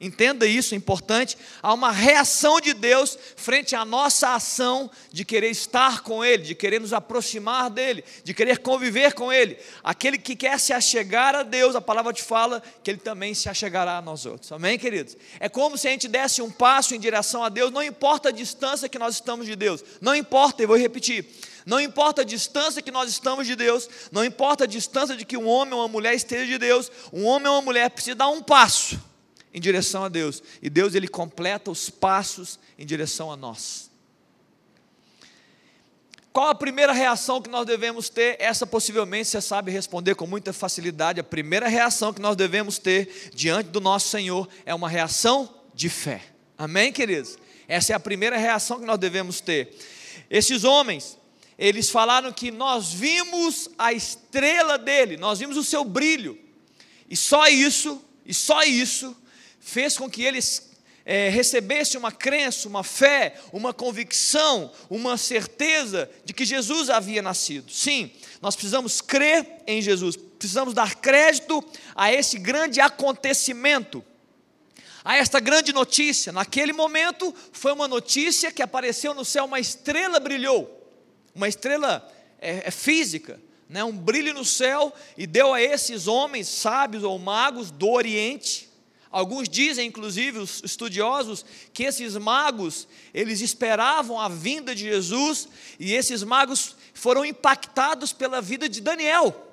Entenda 0.00 0.46
isso, 0.46 0.72
é 0.72 0.78
importante. 0.78 1.36
Há 1.62 1.74
uma 1.74 1.92
reação 1.92 2.58
de 2.58 2.72
Deus 2.72 3.18
frente 3.36 3.76
à 3.76 3.84
nossa 3.84 4.34
ação 4.34 4.90
de 5.12 5.26
querer 5.26 5.50
estar 5.50 6.00
com 6.00 6.24
Ele, 6.24 6.42
de 6.42 6.54
querer 6.54 6.80
nos 6.80 6.94
aproximar 6.94 7.68
dEle, 7.68 8.02
de 8.24 8.32
querer 8.32 8.60
conviver 8.60 9.12
com 9.12 9.30
Ele. 9.30 9.58
Aquele 9.84 10.16
que 10.16 10.34
quer 10.34 10.58
se 10.58 10.72
achegar 10.72 11.34
a 11.34 11.42
Deus, 11.42 11.76
a 11.76 11.82
palavra 11.82 12.14
te 12.14 12.22
fala 12.22 12.62
que 12.82 12.90
Ele 12.90 12.98
também 12.98 13.34
se 13.34 13.50
achegará 13.50 13.98
a 13.98 14.02
nós 14.02 14.24
outros. 14.24 14.50
Amém, 14.52 14.78
queridos? 14.78 15.18
É 15.38 15.50
como 15.50 15.76
se 15.76 15.86
a 15.86 15.90
gente 15.90 16.08
desse 16.08 16.40
um 16.40 16.50
passo 16.50 16.94
em 16.94 16.98
direção 16.98 17.44
a 17.44 17.50
Deus, 17.50 17.70
não 17.70 17.82
importa 17.82 18.30
a 18.30 18.32
distância 18.32 18.88
que 18.88 18.98
nós 18.98 19.16
estamos 19.16 19.44
de 19.44 19.54
Deus, 19.54 19.84
não 20.00 20.14
importa, 20.14 20.62
e 20.62 20.66
vou 20.66 20.78
repetir. 20.78 21.26
Não 21.70 21.80
importa 21.80 22.22
a 22.22 22.24
distância 22.24 22.82
que 22.82 22.90
nós 22.90 23.08
estamos 23.08 23.46
de 23.46 23.54
Deus, 23.54 23.88
não 24.10 24.24
importa 24.24 24.64
a 24.64 24.66
distância 24.66 25.16
de 25.16 25.24
que 25.24 25.36
um 25.36 25.46
homem 25.46 25.72
ou 25.72 25.82
uma 25.82 25.86
mulher 25.86 26.12
esteja 26.14 26.44
de 26.44 26.58
Deus, 26.58 26.90
um 27.12 27.24
homem 27.24 27.46
ou 27.46 27.54
uma 27.54 27.62
mulher 27.62 27.88
precisa 27.90 28.16
dar 28.16 28.28
um 28.28 28.42
passo 28.42 29.00
em 29.54 29.60
direção 29.60 30.02
a 30.02 30.08
Deus. 30.08 30.42
E 30.60 30.68
Deus 30.68 30.96
ele 30.96 31.06
completa 31.06 31.70
os 31.70 31.88
passos 31.88 32.58
em 32.76 32.84
direção 32.84 33.30
a 33.30 33.36
nós. 33.36 33.88
Qual 36.32 36.48
a 36.48 36.56
primeira 36.56 36.92
reação 36.92 37.40
que 37.40 37.48
nós 37.48 37.64
devemos 37.64 38.08
ter? 38.08 38.34
Essa 38.40 38.66
possivelmente 38.66 39.28
você 39.28 39.40
sabe 39.40 39.70
responder 39.70 40.16
com 40.16 40.26
muita 40.26 40.52
facilidade. 40.52 41.20
A 41.20 41.24
primeira 41.24 41.68
reação 41.68 42.12
que 42.12 42.20
nós 42.20 42.34
devemos 42.34 42.78
ter 42.78 43.30
diante 43.32 43.68
do 43.68 43.80
nosso 43.80 44.08
Senhor 44.08 44.48
é 44.66 44.74
uma 44.74 44.88
reação 44.88 45.48
de 45.72 45.88
fé. 45.88 46.20
Amém, 46.58 46.92
queridos? 46.92 47.38
Essa 47.68 47.92
é 47.92 47.94
a 47.94 48.00
primeira 48.00 48.36
reação 48.36 48.80
que 48.80 48.86
nós 48.86 48.98
devemos 48.98 49.40
ter. 49.40 49.72
Esses 50.28 50.64
homens, 50.64 51.19
eles 51.60 51.90
falaram 51.90 52.32
que 52.32 52.50
nós 52.50 52.90
vimos 52.90 53.68
a 53.76 53.92
estrela 53.92 54.78
dele, 54.78 55.18
nós 55.18 55.40
vimos 55.40 55.58
o 55.58 55.62
seu 55.62 55.84
brilho. 55.84 56.38
E 57.08 57.14
só 57.14 57.46
isso, 57.48 58.02
e 58.24 58.32
só 58.32 58.62
isso 58.62 59.14
fez 59.60 59.98
com 59.98 60.08
que 60.08 60.22
eles 60.22 60.70
é, 61.04 61.28
recebessem 61.28 61.98
uma 61.98 62.10
crença, 62.10 62.66
uma 62.66 62.82
fé, 62.82 63.34
uma 63.52 63.74
convicção, 63.74 64.72
uma 64.88 65.18
certeza 65.18 66.10
de 66.24 66.32
que 66.32 66.46
Jesus 66.46 66.88
havia 66.88 67.20
nascido. 67.20 67.70
Sim, 67.70 68.10
nós 68.40 68.56
precisamos 68.56 69.02
crer 69.02 69.46
em 69.66 69.82
Jesus, 69.82 70.16
precisamos 70.16 70.72
dar 70.72 70.94
crédito 70.94 71.62
a 71.94 72.10
esse 72.10 72.38
grande 72.38 72.80
acontecimento, 72.80 74.02
a 75.04 75.14
esta 75.14 75.38
grande 75.38 75.74
notícia. 75.74 76.32
Naquele 76.32 76.72
momento, 76.72 77.34
foi 77.52 77.72
uma 77.72 77.86
notícia 77.86 78.50
que 78.50 78.62
apareceu 78.62 79.12
no 79.12 79.26
céu, 79.26 79.44
uma 79.44 79.60
estrela 79.60 80.18
brilhou, 80.18 80.79
uma 81.34 81.48
estrela 81.48 82.06
é, 82.40 82.68
é 82.68 82.70
física. 82.70 83.40
Né, 83.68 83.84
um 83.84 83.96
brilho 83.96 84.34
no 84.34 84.44
céu 84.44 84.92
e 85.16 85.28
deu 85.28 85.54
a 85.54 85.62
esses 85.62 86.08
homens 86.08 86.48
sábios 86.48 87.04
ou 87.04 87.16
magos 87.20 87.70
do 87.70 87.88
Oriente 87.88 88.68
Alguns 89.10 89.48
dizem, 89.48 89.88
inclusive, 89.88 90.38
os 90.38 90.62
estudiosos, 90.64 91.44
que 91.72 91.82
esses 91.82 92.16
magos, 92.16 92.86
eles 93.12 93.40
esperavam 93.40 94.20
a 94.20 94.28
vinda 94.28 94.72
de 94.72 94.84
Jesus, 94.84 95.48
e 95.80 95.94
esses 95.94 96.22
magos 96.22 96.76
foram 96.94 97.24
impactados 97.24 98.12
pela 98.12 98.40
vida 98.40 98.68
de 98.68 98.80
Daniel. 98.80 99.48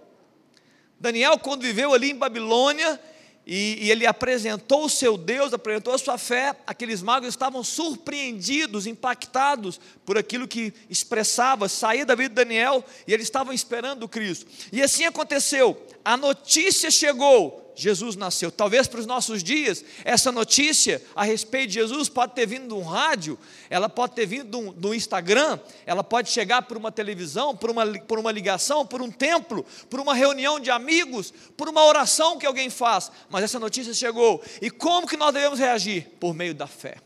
Daniel, 0.99 1.39
quando 1.39 1.63
viveu 1.63 1.91
ali 1.91 2.11
em 2.11 2.15
Babilônia, 2.15 3.01
e, 3.49 3.85
e, 3.85 3.91
ele 3.91 4.05
apresentou 4.05 4.83
o 4.83 4.89
seu 4.89 5.17
Deus, 5.17 5.53
apresentou 5.53 5.93
a 5.93 5.97
sua 5.97 6.17
fé, 6.17 6.53
aqueles 6.67 7.01
magos 7.01 7.29
estavam 7.29 7.63
surpreendidos, 7.63 8.85
impactados 8.85 9.79
por 10.05 10.17
aquilo 10.17 10.49
que 10.49 10.73
expressava, 10.89 11.69
sair 11.69 12.03
da 12.03 12.13
vida 12.13 12.27
de 12.27 12.35
Daniel, 12.35 12.83
e 13.07 13.13
eles 13.13 13.25
estavam 13.25 13.53
esperando 13.53 14.03
o 14.03 14.09
Cristo. 14.09 14.45
E 14.69 14.83
assim 14.83 15.05
aconteceu, 15.05 15.81
a 16.07 16.15
notícia 16.15 16.89
chegou, 16.89 17.73
Jesus 17.75 18.15
nasceu. 18.15 18.49
Talvez 18.49 18.87
para 18.87 19.01
os 19.01 19.05
nossos 19.05 19.43
dias, 19.43 19.83
essa 20.05 20.31
notícia 20.31 21.03
a 21.13 21.25
respeito 21.25 21.67
de 21.67 21.73
Jesus 21.73 22.07
pode 22.07 22.31
ter 22.31 22.47
vindo 22.47 22.69
de 22.69 22.73
um 22.73 22.81
rádio, 22.81 23.37
ela 23.69 23.89
pode 23.89 24.13
ter 24.13 24.25
vindo 24.25 24.49
do, 24.49 24.71
do 24.71 24.95
Instagram, 24.95 25.59
ela 25.85 26.05
pode 26.05 26.29
chegar 26.29 26.61
por 26.61 26.77
uma 26.77 26.93
televisão, 26.93 27.53
por 27.53 27.69
uma, 27.69 27.85
por 27.99 28.19
uma 28.19 28.31
ligação, 28.31 28.85
por 28.85 29.01
um 29.01 29.11
templo, 29.11 29.65
por 29.89 29.99
uma 29.99 30.15
reunião 30.15 30.61
de 30.61 30.71
amigos, 30.71 31.33
por 31.57 31.67
uma 31.67 31.83
oração 31.83 32.37
que 32.37 32.45
alguém 32.45 32.69
faz. 32.69 33.11
Mas 33.29 33.43
essa 33.43 33.59
notícia 33.59 33.93
chegou. 33.93 34.41
E 34.61 34.69
como 34.69 35.07
que 35.07 35.17
nós 35.17 35.33
devemos 35.33 35.59
reagir? 35.59 36.07
Por 36.21 36.33
meio 36.33 36.55
da 36.55 36.67
fé. 36.67 36.99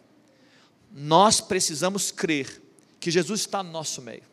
Nós 0.91 1.41
precisamos 1.41 2.11
crer 2.11 2.61
que 2.99 3.09
Jesus 3.09 3.39
está 3.39 3.63
no 3.63 3.71
nosso 3.71 3.99
meio. 3.99 4.30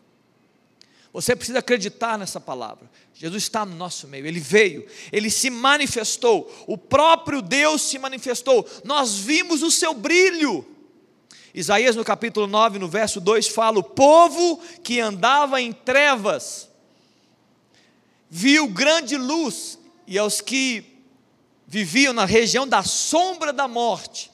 Você 1.13 1.35
precisa 1.35 1.61
acreditar 1.61 2.19
nessa 2.19 2.41
palavra. 2.41 2.89
Jesus 3.15 3.45
está 3.45 3.65
no 3.65 3.75
nosso 3.75 4.07
meio, 4.07 4.27
ele 4.27 4.41
veio, 4.41 4.87
ele 5.11 5.31
se 5.31 5.51
manifestou, 5.51 6.53
o 6.67 6.79
próprio 6.79 7.43
Deus 7.43 7.83
se 7.83 7.99
manifestou, 7.99 8.69
nós 8.85 9.17
vimos 9.17 9.63
o 9.63 9.71
seu 9.71 9.93
brilho. 9.95 10.65
Isaías 11.53 11.97
no 11.97 12.05
capítulo 12.05 12.47
9, 12.47 12.79
no 12.79 12.89
verso 12.89 13.21
2 13.21 13.49
fala: 13.49 13.79
O 13.79 13.83
povo 13.83 14.61
que 14.83 15.01
andava 15.01 15.61
em 15.61 15.73
trevas 15.73 16.69
viu 18.31 18.69
grande 18.69 19.17
luz, 19.17 19.79
e 20.07 20.19
aos 20.19 20.41
que 20.41 20.85
viviam 21.67 22.13
na 22.13 22.25
região 22.25 22.69
da 22.69 22.83
sombra 22.83 23.53
da 23.53 23.67
morte, 23.67 24.31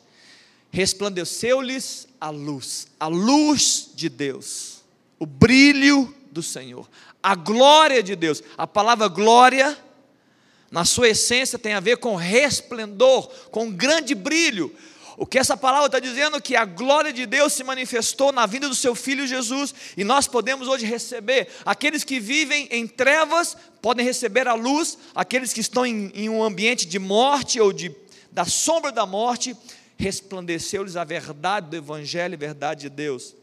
resplandeceu-lhes 0.71 2.09
a 2.21 2.31
luz, 2.31 2.89
a 2.99 3.07
luz 3.07 3.91
de 3.95 4.09
Deus, 4.09 4.83
o 5.19 5.25
brilho 5.25 6.15
do 6.35 6.43
Senhor, 6.43 6.91
a 7.23 7.35
glória 7.35 8.03
de 8.03 8.17
Deus. 8.17 8.43
A 8.59 8.67
palavra 8.67 9.07
glória, 9.07 9.79
na 10.71 10.85
sua 10.85 11.09
essência, 11.09 11.59
tem 11.59 11.73
a 11.73 11.81
ver 11.81 11.99
com 11.99 12.17
resplendor, 12.17 13.29
com 13.51 13.71
grande 13.71 14.15
brilho. 14.15 14.75
O 15.17 15.25
que 15.25 15.39
essa 15.39 15.57
palavra 15.57 15.87
está 15.87 16.01
dizendo 16.01 16.37
é 16.37 16.41
que 16.41 16.57
a 16.57 16.65
glória 16.65 17.13
de 17.13 17.25
Deus 17.25 17.53
se 17.53 17.63
manifestou 17.63 18.33
na 18.33 18.47
vinda 18.47 18.69
do 18.69 18.75
seu 18.75 18.97
Filho 18.97 19.29
Jesus, 19.29 19.73
e 19.97 20.03
nós 20.03 20.27
podemos 20.27 20.67
hoje 20.67 20.85
receber. 20.85 21.49
Aqueles 21.65 22.03
que 22.03 22.19
vivem 22.19 22.67
em 22.69 22.85
trevas 22.85 23.57
podem 23.81 24.05
receber 24.05 24.49
a 24.49 24.55
luz, 24.55 24.99
aqueles 25.15 25.53
que 25.53 25.61
estão 25.61 25.87
em, 25.87 26.11
em 26.15 26.29
um 26.29 26.43
ambiente 26.43 26.85
de 26.85 26.99
morte 26.99 27.61
ou 27.61 27.73
de, 27.73 27.95
da 28.33 28.45
sombra 28.45 28.91
da 28.91 29.07
morte, 29.07 29.57
resplandeceu-lhes 29.97 30.97
a 30.97 31.05
verdade 31.05 31.71
do 31.71 31.77
Evangelho 31.77 32.35
e 32.35 32.37
verdade 32.37 32.83
de 32.83 32.89
Deus. 32.89 33.37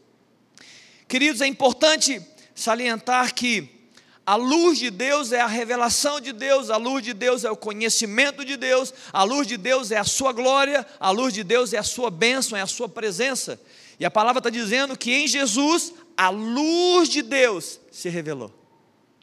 Queridos, 1.08 1.40
é 1.40 1.46
importante 1.46 2.22
salientar 2.54 3.34
que 3.34 3.82
a 4.24 4.36
luz 4.36 4.78
de 4.78 4.90
Deus 4.90 5.32
é 5.32 5.40
a 5.40 5.46
revelação 5.46 6.20
de 6.20 6.32
Deus, 6.32 6.70
a 6.70 6.76
luz 6.76 7.02
de 7.02 7.12
Deus 7.12 7.44
é 7.44 7.50
o 7.50 7.56
conhecimento 7.56 8.44
de 8.44 8.56
Deus, 8.56 8.94
a 9.12 9.24
luz 9.24 9.46
de 9.46 9.56
Deus 9.56 9.90
é 9.90 9.98
a 9.98 10.04
sua 10.04 10.32
glória, 10.32 10.86
a 11.00 11.10
luz 11.10 11.34
de 11.34 11.42
Deus 11.42 11.72
é 11.72 11.78
a 11.78 11.82
sua 11.82 12.10
bênção, 12.10 12.56
é 12.56 12.62
a 12.62 12.66
sua 12.66 12.88
presença. 12.88 13.60
E 13.98 14.04
a 14.04 14.10
palavra 14.10 14.38
está 14.38 14.50
dizendo 14.50 14.96
que 14.96 15.12
em 15.12 15.26
Jesus 15.26 15.92
a 16.16 16.28
luz 16.28 17.08
de 17.08 17.20
Deus 17.20 17.80
se 17.90 18.08
revelou. 18.08 18.52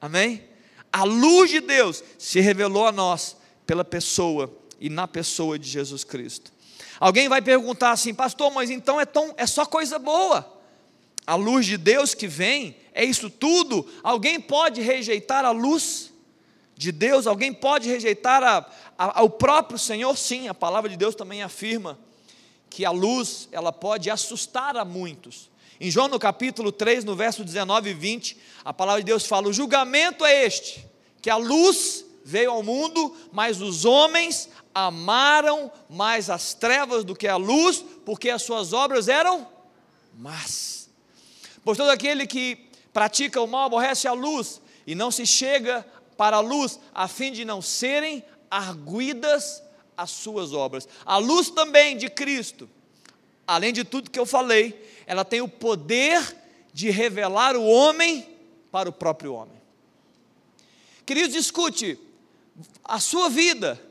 Amém? 0.02 0.44
A 0.92 1.04
luz 1.04 1.50
de 1.50 1.62
Deus 1.62 2.04
se 2.18 2.39
revelou 2.39 2.86
a 2.86 2.92
nós 2.92 3.38
pela 3.65 3.86
pessoa 3.86 4.54
e 4.80 4.89
na 4.89 5.08
pessoa 5.08 5.58
de 5.58 5.70
Jesus 5.70 6.04
Cristo. 6.04 6.52
Alguém 7.00 7.30
vai 7.30 7.42
perguntar 7.42 7.92
assim, 7.92 8.13
pastor, 8.13 8.52
mas 8.52 8.70
então 8.70 9.00
é, 9.00 9.06
tão, 9.06 9.34
é 9.38 9.48
só 9.48 9.65
coisa 9.65 9.98
boa. 9.98 10.60
a 11.26 11.36
luz 11.36 11.65
de 11.65 11.78
Deus 11.78 12.13
que 12.13 12.28
vem, 12.28 12.76
é 13.00 13.06
isso 13.06 13.30
tudo. 13.30 13.88
Alguém 14.04 14.42
pode 14.42 14.82
rejeitar 14.82 15.46
a 15.46 15.52
luz 15.52 16.12
de 16.76 16.92
Deus? 16.92 17.28
Alguém 17.28 17.54
pode 17.54 17.88
rejeitar 17.88 18.44
a, 18.44 18.70
a, 18.98 19.30
próprio 19.30 19.80
Senhor? 19.80 20.18
Sim, 20.18 20.50
a 20.50 20.54
palavra 20.54 20.90
de 20.90 20.98
Deus 20.98 21.16
também 21.16 21.42
afirma 21.42 21.98
que 22.70 22.84
a 22.84 22.92
luz, 22.92 23.48
ela 23.54 23.72
pode 23.72 24.10
assustar 24.10 24.76
a 24.76 24.84
muitos. 24.84 25.50
Em 25.80 25.90
João 25.90 26.10
no 26.10 26.20
capítulo 26.20 26.74
3, 26.74 27.06
no 27.06 27.16
verso 27.16 27.46
19 27.46 27.92
e 27.92 27.94
20, 27.94 28.38
a 28.66 28.74
palavra 28.74 29.02
de 29.02 29.06
Deus 29.06 29.26
fala: 29.26 29.48
"O 29.48 29.54
julgamento 29.54 30.26
é 30.26 30.46
este, 30.46 30.86
que 31.22 31.30
a 31.30 31.38
luz 31.38 32.04
veio 32.26 32.52
ao 32.52 32.62
mundo, 32.62 33.16
mas 33.32 33.62
os 33.62 33.86
homens 33.86 34.50
amaram 34.76 35.72
mais 35.90 36.30
as 36.30 36.54
trevas 36.54 37.06
do 37.06 37.16
que 37.16 37.30
a 37.30 37.38
luz, 37.38 37.82
porque 38.06 38.30
as 38.30 38.42
suas 38.42 38.74
obras 38.74 39.08
eram 39.08 39.48
más." 40.18 40.90
Pois 41.64 41.78
todo 41.78 41.92
aquele 41.92 42.28
que 42.28 42.69
pratica 43.00 43.40
o 43.40 43.48
mal 43.48 43.68
aborrece 43.68 44.10
a 44.10 44.12
luz 44.12 44.62
e 44.86 44.94
não 44.94 45.10
se 45.10 45.26
chega 45.26 45.86
para 46.18 46.36
a 46.36 46.42
luz, 46.42 46.78
a 46.94 47.08
fim 47.08 47.32
de 47.32 47.46
não 47.46 47.62
serem 47.62 48.22
arguidas 48.52 49.64
as 49.96 50.12
suas 50.12 50.52
obras. 50.52 50.86
A 51.06 51.16
luz 51.16 51.50
também 51.50 51.96
de 51.96 52.10
Cristo, 52.10 52.70
além 53.48 53.72
de 53.72 53.86
tudo 53.86 54.12
que 54.12 54.20
eu 54.20 54.26
falei, 54.26 54.86
ela 55.08 55.24
tem 55.24 55.40
o 55.40 55.48
poder 55.48 56.36
de 56.74 56.90
revelar 56.90 57.56
o 57.56 57.66
homem 57.66 58.38
para 58.70 58.90
o 58.90 58.92
próprio 58.92 59.34
homem. 59.34 59.62
Queridos, 61.06 61.38
escute, 61.38 61.98
a 62.84 63.00
sua 63.00 63.30
vida, 63.30 63.82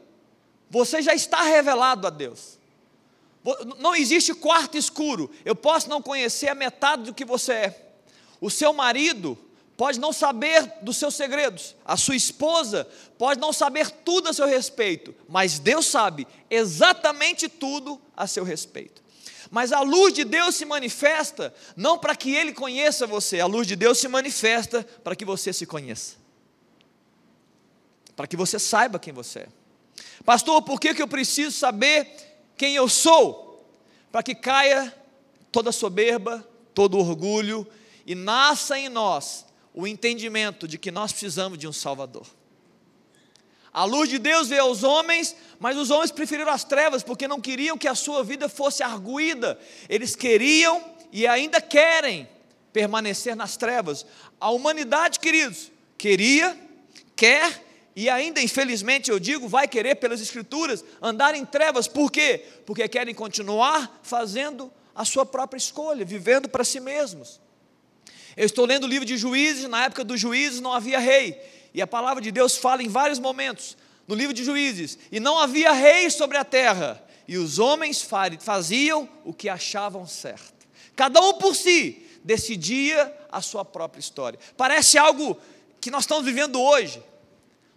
você 0.69 1.01
já 1.01 1.15
está 1.15 1.41
revelado 1.41 2.07
a 2.07 2.11
Deus. 2.11 2.59
Não 3.79 3.97
existe 3.97 4.35
quarto 4.35 4.77
escuro. 4.77 5.31
Eu 5.47 5.57
posso 5.57 5.89
não 5.89 6.03
conhecer 6.03 6.49
a 6.49 6.55
metade 6.55 7.05
do 7.05 7.15
que 7.15 7.25
você 7.25 7.53
é. 7.55 7.88
O 8.41 8.51
seu 8.51 8.73
marido 8.73 9.39
pode 9.79 10.01
não 10.01 10.13
saber 10.13 10.73
dos 10.83 10.97
seus 10.97 11.15
segredos. 11.15 11.77
A 11.85 11.97
sua 11.97 12.17
esposa 12.17 12.87
pode 13.17 13.41
não 13.41 13.53
saber 13.53 13.91
tudo 13.91 14.29
a 14.29 14.33
seu 14.33 14.47
respeito. 14.47 15.15
Mas 15.29 15.61
Deus 15.61 15.87
sabe 15.87 16.27
exatamente 16.51 17.49
tudo 17.49 18.01
a 18.17 18.27
seu 18.27 18.43
respeito. 18.43 19.01
Mas 19.51 19.73
a 19.73 19.81
luz 19.81 20.13
de 20.13 20.25
Deus 20.25 20.57
se 20.57 20.65
manifesta 20.65 21.55
não 21.77 21.97
para 21.97 22.17
que 22.17 22.35
Ele 22.35 22.53
conheça 22.53 23.07
você, 23.07 23.41
a 23.41 23.47
luz 23.47 23.67
de 23.67 23.77
Deus 23.77 23.99
se 23.99 24.09
manifesta 24.09 24.85
para 25.05 25.15
que 25.15 25.25
você 25.25 25.53
se 25.53 25.65
conheça. 25.65 26.17
Para 28.17 28.27
que 28.27 28.37
você 28.37 28.59
saiba 28.59 28.99
quem 28.99 29.13
você 29.13 29.41
é. 29.41 29.49
Pastor, 30.25 30.61
por 30.63 30.81
que, 30.81 30.93
que 30.93 31.01
eu 31.01 31.09
preciso 31.09 31.57
saber 31.57 32.09
quem 32.57 32.75
eu 32.75 32.89
sou, 32.89 33.65
para 34.11 34.25
que 34.25 34.35
caia 34.35 34.93
toda 35.53 35.71
soberba, 35.71 36.47
todo 36.75 36.99
orgulho 36.99 37.67
e 38.09 38.15
nasça 38.15 38.79
em 38.79 38.89
nós 38.89 39.45
o 39.75 39.87
entendimento 39.87 40.67
de 40.67 40.79
que 40.79 40.91
nós 40.91 41.13
precisamos 41.13 41.59
de 41.59 41.69
um 41.69 41.73
Salvador. 41.75 42.27
A 43.71 43.85
luz 43.85 44.09
de 44.09 44.19
Deus 44.19 44.49
veio 44.49 44.63
aos 44.63 44.83
homens, 44.83 45.37
mas 45.61 45.77
os 45.77 45.91
homens 45.91 46.11
preferiram 46.11 46.51
as 46.51 46.65
trevas 46.65 47.03
porque 47.03 47.29
não 47.29 47.39
queriam 47.39 47.77
que 47.77 47.87
a 47.87 47.95
sua 47.95 48.25
vida 48.25 48.49
fosse 48.49 48.83
arguída. 48.83 49.61
Eles 49.91 50.17
queriam 50.17 50.83
e 51.13 51.27
ainda 51.27 51.61
querem 51.61 52.27
permanecer 52.73 53.37
nas 53.37 53.59
trevas. 53.59 54.07
A 54.41 54.49
humanidade, 54.51 55.21
queridos, 55.21 55.71
queria, 55.99 56.59
quer 57.15 57.63
e 57.95 58.09
ainda, 58.09 58.41
infelizmente, 58.41 59.11
eu 59.11 59.21
digo, 59.21 59.47
vai 59.47 59.69
querer 59.69 59.97
pelas 59.97 60.23
Escrituras 60.23 60.83
andar 61.03 61.35
em 61.35 61.45
trevas, 61.45 61.87
por 61.87 62.11
quê? 62.11 62.43
Porque 62.65 62.89
querem 62.89 63.15
continuar 63.15 64.01
fazendo 64.03 64.73
a 64.95 65.05
sua 65.05 65.27
própria 65.27 65.59
escolha, 65.59 66.07
vivendo 66.07 66.49
para 66.49 66.65
si 66.65 66.81
mesmos. 66.81 67.39
Eu 68.39 68.47
estou 68.47 68.65
lendo 68.65 68.85
o 68.85 68.87
livro 68.87 69.05
de 69.05 69.17
Juízes, 69.17 69.69
na 69.69 69.87
época 69.87 70.05
dos 70.05 70.21
juízes 70.21 70.61
não 70.61 70.73
havia 70.73 71.01
rei, 71.01 71.43
e 71.75 71.83
a 71.83 71.89
palavra 71.89 72.23
de 72.23 72.31
Deus 72.31 72.57
fala 72.57 72.85
em 72.85 72.89
vários 72.89 73.19
momentos 73.19 73.77
no 74.07 74.15
livro 74.15 74.33
de 74.33 74.45
Juízes, 74.45 74.97
e 75.11 75.19
não 75.19 75.41
havia 75.41 75.73
rei 75.73 76.09
sobre 76.09 76.37
a 76.37 76.45
terra, 76.45 77.05
e 77.27 77.37
os 77.37 77.59
homens 77.59 78.01
faziam 78.39 79.09
o 79.25 79.35
que 79.35 79.49
achavam 79.49 80.07
certo, 80.07 80.69
cada 80.95 81.21
um 81.21 81.35
por 81.35 81.57
si 81.57 82.07
decidia 82.23 83.13
a 83.29 83.43
sua 83.43 83.65
própria 83.65 83.99
história. 83.99 84.39
Parece 84.57 84.97
algo 84.97 85.37
que 85.81 85.91
nós 85.91 86.05
estamos 86.05 86.25
vivendo 86.25 86.61
hoje. 86.61 87.03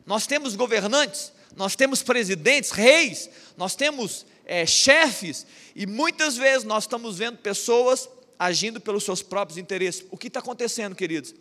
Nós 0.06 0.28
temos 0.28 0.56
governantes, 0.56 1.34
nós 1.56 1.76
temos 1.76 2.04
presidentes, 2.04 2.70
reis, 2.70 3.32
nós 3.58 3.74
temos 3.74 4.28
é, 4.46 4.64
chefes, 4.68 5.44
e 5.76 5.88
muitas 5.88 6.38
vezes 6.38 6.64
nós 6.66 6.84
estamos 6.84 7.18
vendo 7.18 7.40
pessoas 7.40 8.08
agindo 8.42 8.82
pelos 8.82 9.04
seus 9.04 9.22
próprios 9.22 9.60
interesses. 9.60 10.04
O 10.10 10.18
que 10.18 10.26
está 10.26 10.40
acontecendo, 10.40 10.96
queridos? 10.96 11.36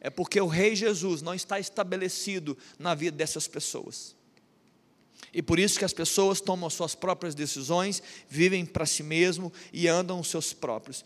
É 0.00 0.08
porque 0.08 0.40
o 0.40 0.46
Rei 0.46 0.74
Jesus 0.74 1.20
não 1.20 1.34
está 1.34 1.60
estabelecido 1.60 2.56
na 2.78 2.94
vida 2.94 3.14
dessas 3.14 3.46
pessoas. 3.46 4.16
E 5.30 5.42
por 5.42 5.58
isso 5.58 5.78
que 5.78 5.84
as 5.84 5.92
pessoas 5.92 6.40
tomam 6.40 6.70
suas 6.70 6.94
próprias 6.94 7.34
decisões, 7.34 8.02
vivem 8.30 8.64
para 8.64 8.86
si 8.86 9.02
mesmo 9.02 9.52
e 9.74 9.88
andam 9.88 10.18
os 10.18 10.28
seus 10.28 10.54
próprios. 10.54 11.04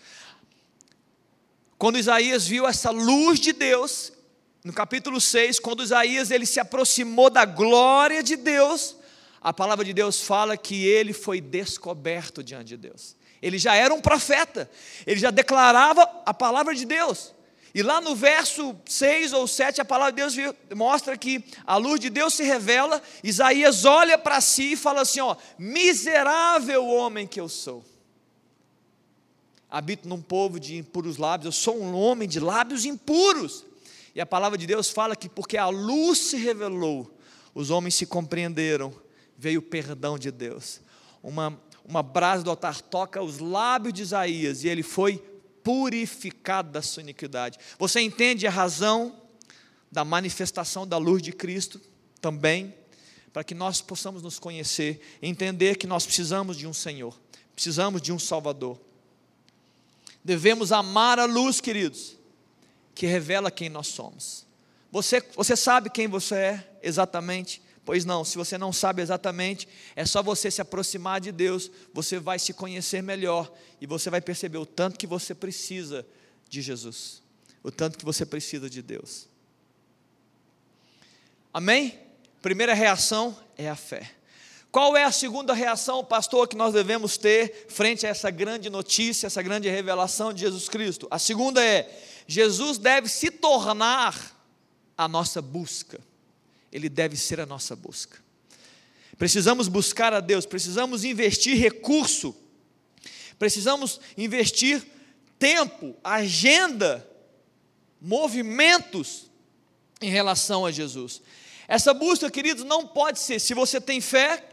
Quando 1.76 1.98
Isaías 1.98 2.46
viu 2.46 2.64
essa 2.64 2.90
luz 2.90 3.40
de 3.40 3.52
Deus, 3.52 4.12
no 4.62 4.72
capítulo 4.72 5.20
6, 5.20 5.58
quando 5.58 5.82
Isaías 5.82 6.30
ele 6.30 6.46
se 6.46 6.60
aproximou 6.60 7.28
da 7.28 7.44
glória 7.44 8.22
de 8.22 8.36
Deus, 8.36 8.94
a 9.40 9.52
palavra 9.52 9.84
de 9.84 9.92
Deus 9.92 10.20
fala 10.20 10.56
que 10.56 10.86
ele 10.86 11.12
foi 11.12 11.40
descoberto 11.40 12.44
diante 12.44 12.68
de 12.68 12.76
Deus. 12.76 13.16
Ele 13.42 13.58
já 13.58 13.74
era 13.74 13.92
um 13.92 14.00
profeta, 14.00 14.70
ele 15.04 15.18
já 15.18 15.30
declarava 15.30 16.02
a 16.24 16.32
palavra 16.32 16.74
de 16.74 16.86
Deus. 16.86 17.34
E 17.74 17.82
lá 17.82 18.00
no 18.00 18.14
verso 18.14 18.76
6 18.84 19.32
ou 19.32 19.48
7, 19.48 19.80
a 19.80 19.84
palavra 19.84 20.12
de 20.12 20.16
Deus 20.16 20.54
mostra 20.74 21.16
que 21.16 21.42
a 21.66 21.76
luz 21.76 21.98
de 21.98 22.10
Deus 22.10 22.34
se 22.34 22.44
revela, 22.44 23.02
Isaías 23.24 23.84
olha 23.84 24.18
para 24.18 24.40
si 24.40 24.72
e 24.72 24.76
fala 24.76 25.00
assim: 25.00 25.20
ó, 25.20 25.36
miserável 25.58 26.86
homem 26.86 27.26
que 27.26 27.40
eu 27.40 27.48
sou. 27.48 27.82
Habito 29.70 30.06
num 30.06 30.20
povo 30.20 30.60
de 30.60 30.76
impuros 30.76 31.16
lábios, 31.16 31.46
eu 31.46 31.52
sou 31.52 31.80
um 31.82 31.94
homem 31.94 32.28
de 32.28 32.38
lábios 32.38 32.84
impuros. 32.84 33.64
E 34.14 34.20
a 34.20 34.26
palavra 34.26 34.58
de 34.58 34.66
Deus 34.66 34.90
fala 34.90 35.16
que 35.16 35.28
porque 35.28 35.56
a 35.56 35.68
luz 35.68 36.18
se 36.18 36.36
revelou, 36.36 37.10
os 37.54 37.70
homens 37.70 37.94
se 37.94 38.04
compreenderam, 38.04 38.94
veio 39.38 39.60
o 39.60 39.62
perdão 39.62 40.18
de 40.18 40.30
Deus. 40.30 40.82
Uma, 41.22 41.58
uma 41.92 42.02
brasa 42.02 42.42
do 42.42 42.50
altar 42.50 42.80
toca 42.80 43.22
os 43.22 43.38
lábios 43.38 43.94
de 43.94 44.02
Isaías 44.02 44.64
e 44.64 44.68
ele 44.68 44.82
foi 44.82 45.18
purificado 45.62 46.70
da 46.70 46.82
sua 46.82 47.02
iniquidade. 47.02 47.58
Você 47.78 48.00
entende 48.00 48.46
a 48.46 48.50
razão 48.50 49.22
da 49.90 50.04
manifestação 50.04 50.86
da 50.86 50.96
luz 50.96 51.22
de 51.22 51.32
Cristo 51.32 51.80
também? 52.20 52.74
Para 53.32 53.44
que 53.44 53.54
nós 53.54 53.80
possamos 53.80 54.22
nos 54.22 54.38
conhecer, 54.38 55.00
entender 55.22 55.76
que 55.76 55.86
nós 55.86 56.04
precisamos 56.04 56.56
de 56.56 56.66
um 56.66 56.72
Senhor, 56.72 57.18
precisamos 57.54 58.02
de 58.02 58.12
um 58.12 58.18
Salvador. 58.18 58.80
Devemos 60.24 60.72
amar 60.72 61.18
a 61.18 61.24
luz, 61.24 61.60
queridos 61.60 62.16
que 62.94 63.06
revela 63.06 63.50
quem 63.50 63.68
nós 63.68 63.88
somos. 63.88 64.46
Você, 64.90 65.22
você 65.34 65.56
sabe 65.56 65.90
quem 65.90 66.06
você 66.06 66.34
é 66.34 66.78
exatamente? 66.82 67.61
Pois 67.84 68.04
não, 68.04 68.24
se 68.24 68.36
você 68.36 68.56
não 68.56 68.72
sabe 68.72 69.02
exatamente, 69.02 69.68
é 69.96 70.04
só 70.04 70.22
você 70.22 70.50
se 70.50 70.60
aproximar 70.60 71.20
de 71.20 71.32
Deus, 71.32 71.70
você 71.92 72.18
vai 72.18 72.38
se 72.38 72.52
conhecer 72.52 73.02
melhor 73.02 73.52
e 73.80 73.86
você 73.86 74.08
vai 74.08 74.20
perceber 74.20 74.58
o 74.58 74.66
tanto 74.66 74.98
que 74.98 75.06
você 75.06 75.34
precisa 75.34 76.06
de 76.48 76.62
Jesus, 76.62 77.22
o 77.62 77.72
tanto 77.72 77.98
que 77.98 78.04
você 78.04 78.24
precisa 78.24 78.70
de 78.70 78.82
Deus. 78.82 79.28
Amém? 81.52 81.98
Primeira 82.40 82.72
reação 82.72 83.36
é 83.58 83.68
a 83.68 83.76
fé. 83.76 84.12
Qual 84.70 84.96
é 84.96 85.04
a 85.04 85.12
segunda 85.12 85.52
reação, 85.52 86.02
pastor, 86.02 86.48
que 86.48 86.56
nós 86.56 86.72
devemos 86.72 87.18
ter 87.18 87.66
frente 87.68 88.06
a 88.06 88.08
essa 88.08 88.30
grande 88.30 88.70
notícia, 88.70 89.26
essa 89.26 89.42
grande 89.42 89.68
revelação 89.68 90.32
de 90.32 90.40
Jesus 90.40 90.68
Cristo? 90.68 91.06
A 91.10 91.18
segunda 91.18 91.62
é: 91.62 91.90
Jesus 92.26 92.78
deve 92.78 93.08
se 93.08 93.30
tornar 93.30 94.34
a 94.96 95.06
nossa 95.06 95.42
busca. 95.42 96.00
Ele 96.72 96.88
deve 96.88 97.16
ser 97.16 97.38
a 97.38 97.46
nossa 97.46 97.76
busca. 97.76 98.18
Precisamos 99.18 99.68
buscar 99.68 100.12
a 100.12 100.20
Deus, 100.20 100.46
precisamos 100.46 101.04
investir 101.04 101.56
recurso, 101.56 102.34
precisamos 103.38 104.00
investir 104.16 104.82
tempo, 105.38 105.94
agenda, 106.02 107.08
movimentos 108.00 109.30
em 110.00 110.10
relação 110.10 110.64
a 110.64 110.72
Jesus. 110.72 111.20
Essa 111.68 111.92
busca, 111.94 112.30
queridos, 112.30 112.64
não 112.64 112.86
pode 112.86 113.18
ser, 113.20 113.38
se 113.40 113.54
você 113.54 113.80
tem 113.80 114.00
fé, 114.00 114.48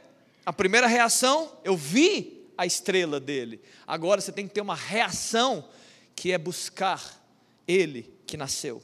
a 0.46 0.54
primeira 0.54 0.88
reação, 0.88 1.58
eu 1.64 1.76
vi 1.76 2.48
a 2.58 2.66
estrela 2.66 3.20
dele. 3.20 3.62
Agora 3.88 4.20
você 4.20 4.32
tem 4.32 4.48
que 4.48 4.54
ter 4.54 4.62
uma 4.62 4.76
reação 4.76 5.68
que 6.16 6.32
é 6.32 6.38
buscar 6.38 7.24
ele 7.68 8.14
que 8.26 8.36
nasceu. 8.36 8.84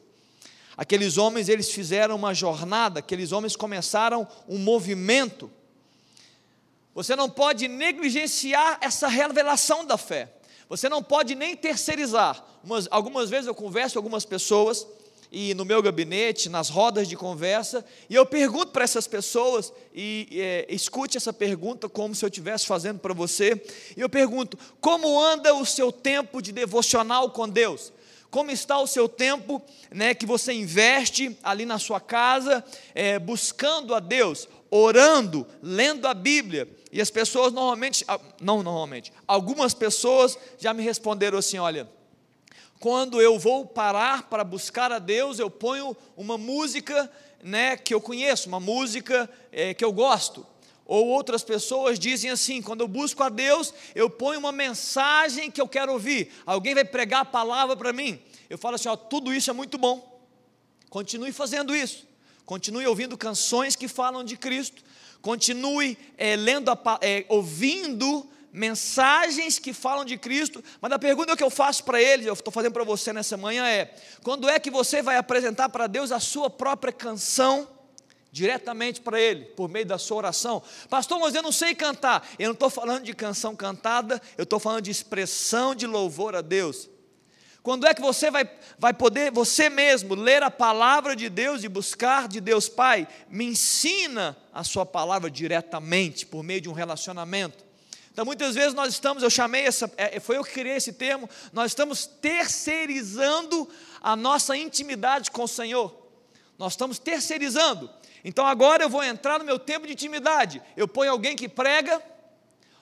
Aqueles 0.76 1.16
homens, 1.16 1.48
eles 1.48 1.70
fizeram 1.70 2.16
uma 2.16 2.34
jornada, 2.34 3.00
aqueles 3.00 3.32
homens 3.32 3.56
começaram 3.56 4.28
um 4.46 4.58
movimento. 4.58 5.50
Você 6.94 7.16
não 7.16 7.30
pode 7.30 7.66
negligenciar 7.66 8.78
essa 8.80 9.08
revelação 9.08 9.84
da 9.84 9.96
fé. 9.96 10.32
Você 10.68 10.88
não 10.88 11.02
pode 11.02 11.34
nem 11.34 11.56
terceirizar. 11.56 12.44
Umas, 12.62 12.88
algumas 12.90 13.30
vezes 13.30 13.46
eu 13.46 13.54
converso 13.54 13.94
com 13.94 14.00
algumas 14.00 14.24
pessoas 14.24 14.86
e 15.30 15.54
no 15.54 15.64
meu 15.64 15.82
gabinete, 15.82 16.48
nas 16.48 16.68
rodas 16.68 17.08
de 17.08 17.16
conversa, 17.16 17.84
e 18.08 18.14
eu 18.14 18.24
pergunto 18.24 18.68
para 18.68 18.84
essas 18.84 19.06
pessoas, 19.06 19.72
e 19.94 20.28
é, 20.32 20.66
escute 20.68 21.16
essa 21.16 21.32
pergunta 21.32 21.88
como 21.88 22.14
se 22.14 22.24
eu 22.24 22.28
estivesse 22.28 22.66
fazendo 22.66 23.00
para 23.00 23.12
você, 23.12 23.60
e 23.96 24.00
eu 24.00 24.08
pergunto: 24.08 24.58
como 24.80 25.20
anda 25.20 25.54
o 25.54 25.66
seu 25.66 25.90
tempo 25.90 26.40
de 26.40 26.52
devocional 26.52 27.30
com 27.30 27.48
Deus? 27.48 27.92
Como 28.30 28.50
está 28.50 28.78
o 28.78 28.86
seu 28.86 29.08
tempo 29.08 29.62
né, 29.90 30.14
que 30.14 30.26
você 30.26 30.52
investe 30.52 31.36
ali 31.42 31.64
na 31.64 31.78
sua 31.78 32.00
casa, 32.00 32.64
é, 32.94 33.18
buscando 33.18 33.94
a 33.94 34.00
Deus, 34.00 34.48
orando, 34.70 35.46
lendo 35.62 36.06
a 36.06 36.14
Bíblia? 36.14 36.68
E 36.90 37.00
as 37.00 37.10
pessoas 37.10 37.52
normalmente, 37.52 38.04
ah, 38.08 38.20
não 38.40 38.62
normalmente, 38.62 39.12
algumas 39.26 39.74
pessoas 39.74 40.38
já 40.58 40.72
me 40.74 40.82
responderam 40.82 41.38
assim: 41.38 41.58
olha, 41.58 41.88
quando 42.80 43.20
eu 43.20 43.38
vou 43.38 43.64
parar 43.64 44.24
para 44.24 44.44
buscar 44.44 44.92
a 44.92 44.98
Deus, 44.98 45.38
eu 45.38 45.50
ponho 45.50 45.96
uma 46.16 46.36
música 46.36 47.10
né, 47.42 47.76
que 47.76 47.94
eu 47.94 48.00
conheço, 48.00 48.48
uma 48.48 48.60
música 48.60 49.30
é, 49.52 49.72
que 49.72 49.84
eu 49.84 49.92
gosto. 49.92 50.46
Ou 50.86 51.08
outras 51.08 51.42
pessoas 51.42 51.98
dizem 51.98 52.30
assim: 52.30 52.62
quando 52.62 52.80
eu 52.80 52.88
busco 52.88 53.22
a 53.22 53.28
Deus, 53.28 53.74
eu 53.94 54.08
ponho 54.08 54.38
uma 54.38 54.52
mensagem 54.52 55.50
que 55.50 55.60
eu 55.60 55.68
quero 55.68 55.92
ouvir. 55.92 56.32
Alguém 56.46 56.74
vai 56.74 56.84
pregar 56.84 57.22
a 57.22 57.24
palavra 57.24 57.76
para 57.76 57.92
mim. 57.92 58.20
Eu 58.48 58.56
falo 58.56 58.76
assim: 58.76 58.88
ó, 58.88 58.96
tudo 58.96 59.34
isso 59.34 59.50
é 59.50 59.52
muito 59.52 59.76
bom. 59.76 60.20
Continue 60.88 61.32
fazendo 61.32 61.74
isso. 61.74 62.06
Continue 62.44 62.86
ouvindo 62.86 63.18
canções 63.18 63.74
que 63.74 63.88
falam 63.88 64.22
de 64.22 64.36
Cristo. 64.36 64.84
Continue 65.20 65.98
é, 66.16 66.36
lendo, 66.36 66.70
a, 66.70 66.78
é, 67.00 67.24
ouvindo 67.28 68.24
mensagens 68.52 69.58
que 69.58 69.72
falam 69.72 70.04
de 70.04 70.16
Cristo. 70.16 70.62
Mas 70.80 70.92
a 70.92 70.98
pergunta 71.00 71.36
que 71.36 71.42
eu 71.42 71.50
faço 71.50 71.82
para 71.82 72.00
eles, 72.00 72.26
eu 72.26 72.32
estou 72.32 72.52
fazendo 72.52 72.72
para 72.72 72.84
você 72.84 73.12
nessa 73.12 73.36
manhã 73.36 73.66
é: 73.66 73.92
quando 74.22 74.48
é 74.48 74.60
que 74.60 74.70
você 74.70 75.02
vai 75.02 75.16
apresentar 75.16 75.68
para 75.68 75.88
Deus 75.88 76.12
a 76.12 76.20
sua 76.20 76.48
própria 76.48 76.92
canção? 76.92 77.75
Diretamente 78.36 79.00
para 79.00 79.18
Ele, 79.18 79.46
por 79.46 79.66
meio 79.66 79.86
da 79.86 79.96
sua 79.96 80.18
oração. 80.18 80.62
Pastor, 80.90 81.18
mas 81.18 81.34
eu 81.34 81.42
não 81.42 81.50
sei 81.50 81.74
cantar. 81.74 82.28
Eu 82.38 82.48
não 82.48 82.52
estou 82.52 82.68
falando 82.68 83.04
de 83.04 83.14
canção 83.14 83.56
cantada, 83.56 84.20
eu 84.36 84.44
estou 84.44 84.60
falando 84.60 84.82
de 84.82 84.90
expressão 84.90 85.74
de 85.74 85.86
louvor 85.86 86.36
a 86.36 86.42
Deus. 86.42 86.86
Quando 87.62 87.86
é 87.86 87.94
que 87.94 88.02
você 88.02 88.30
vai, 88.30 88.48
vai 88.78 88.92
poder, 88.92 89.32
você 89.32 89.70
mesmo, 89.70 90.14
ler 90.14 90.42
a 90.42 90.50
palavra 90.50 91.16
de 91.16 91.30
Deus 91.30 91.64
e 91.64 91.68
buscar 91.68 92.28
de 92.28 92.38
Deus 92.38 92.68
Pai? 92.68 93.08
Me 93.30 93.46
ensina 93.46 94.36
a 94.52 94.62
Sua 94.62 94.84
palavra 94.84 95.30
diretamente, 95.30 96.26
por 96.26 96.44
meio 96.44 96.60
de 96.60 96.68
um 96.68 96.74
relacionamento. 96.74 97.64
Então, 98.12 98.26
muitas 98.26 98.54
vezes 98.54 98.74
nós 98.74 98.92
estamos, 98.92 99.22
eu 99.22 99.30
chamei 99.30 99.62
essa, 99.62 99.90
é, 99.96 100.20
foi 100.20 100.36
eu 100.36 100.44
que 100.44 100.52
criei 100.52 100.76
esse 100.76 100.92
termo, 100.92 101.28
nós 101.54 101.70
estamos 101.72 102.06
terceirizando 102.06 103.66
a 104.02 104.14
nossa 104.14 104.54
intimidade 104.56 105.30
com 105.30 105.44
o 105.44 105.48
Senhor. 105.48 106.06
Nós 106.58 106.74
estamos 106.74 106.98
terceirizando. 106.98 107.90
Então 108.28 108.44
agora 108.44 108.82
eu 108.82 108.90
vou 108.90 109.04
entrar 109.04 109.38
no 109.38 109.44
meu 109.44 109.56
tempo 109.56 109.86
de 109.86 109.92
intimidade. 109.92 110.60
Eu 110.76 110.88
ponho 110.88 111.12
alguém 111.12 111.36
que 111.36 111.48
prega, 111.48 112.02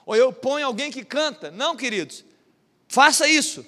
ou 0.03 0.15
eu 0.15 0.33
ponho 0.33 0.65
alguém 0.65 0.91
que 0.91 1.05
canta. 1.05 1.51
Não, 1.51 1.77
queridos, 1.77 2.25
faça 2.87 3.29
isso, 3.29 3.63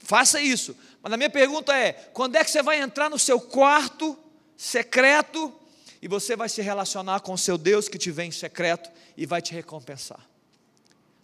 faça 0.00 0.40
isso. 0.40 0.76
Mas 1.00 1.12
a 1.12 1.16
minha 1.16 1.30
pergunta 1.30 1.72
é: 1.72 1.92
quando 2.12 2.34
é 2.34 2.42
que 2.42 2.50
você 2.50 2.64
vai 2.64 2.80
entrar 2.80 3.08
no 3.08 3.16
seu 3.16 3.40
quarto 3.40 4.18
secreto 4.56 5.54
e 6.02 6.08
você 6.08 6.34
vai 6.34 6.48
se 6.48 6.62
relacionar 6.62 7.20
com 7.20 7.34
o 7.34 7.38
seu 7.38 7.56
Deus 7.56 7.88
que 7.88 7.96
te 7.96 8.10
vem 8.10 8.30
em 8.30 8.32
secreto 8.32 8.90
e 9.16 9.24
vai 9.24 9.40
te 9.40 9.54
recompensar? 9.54 10.28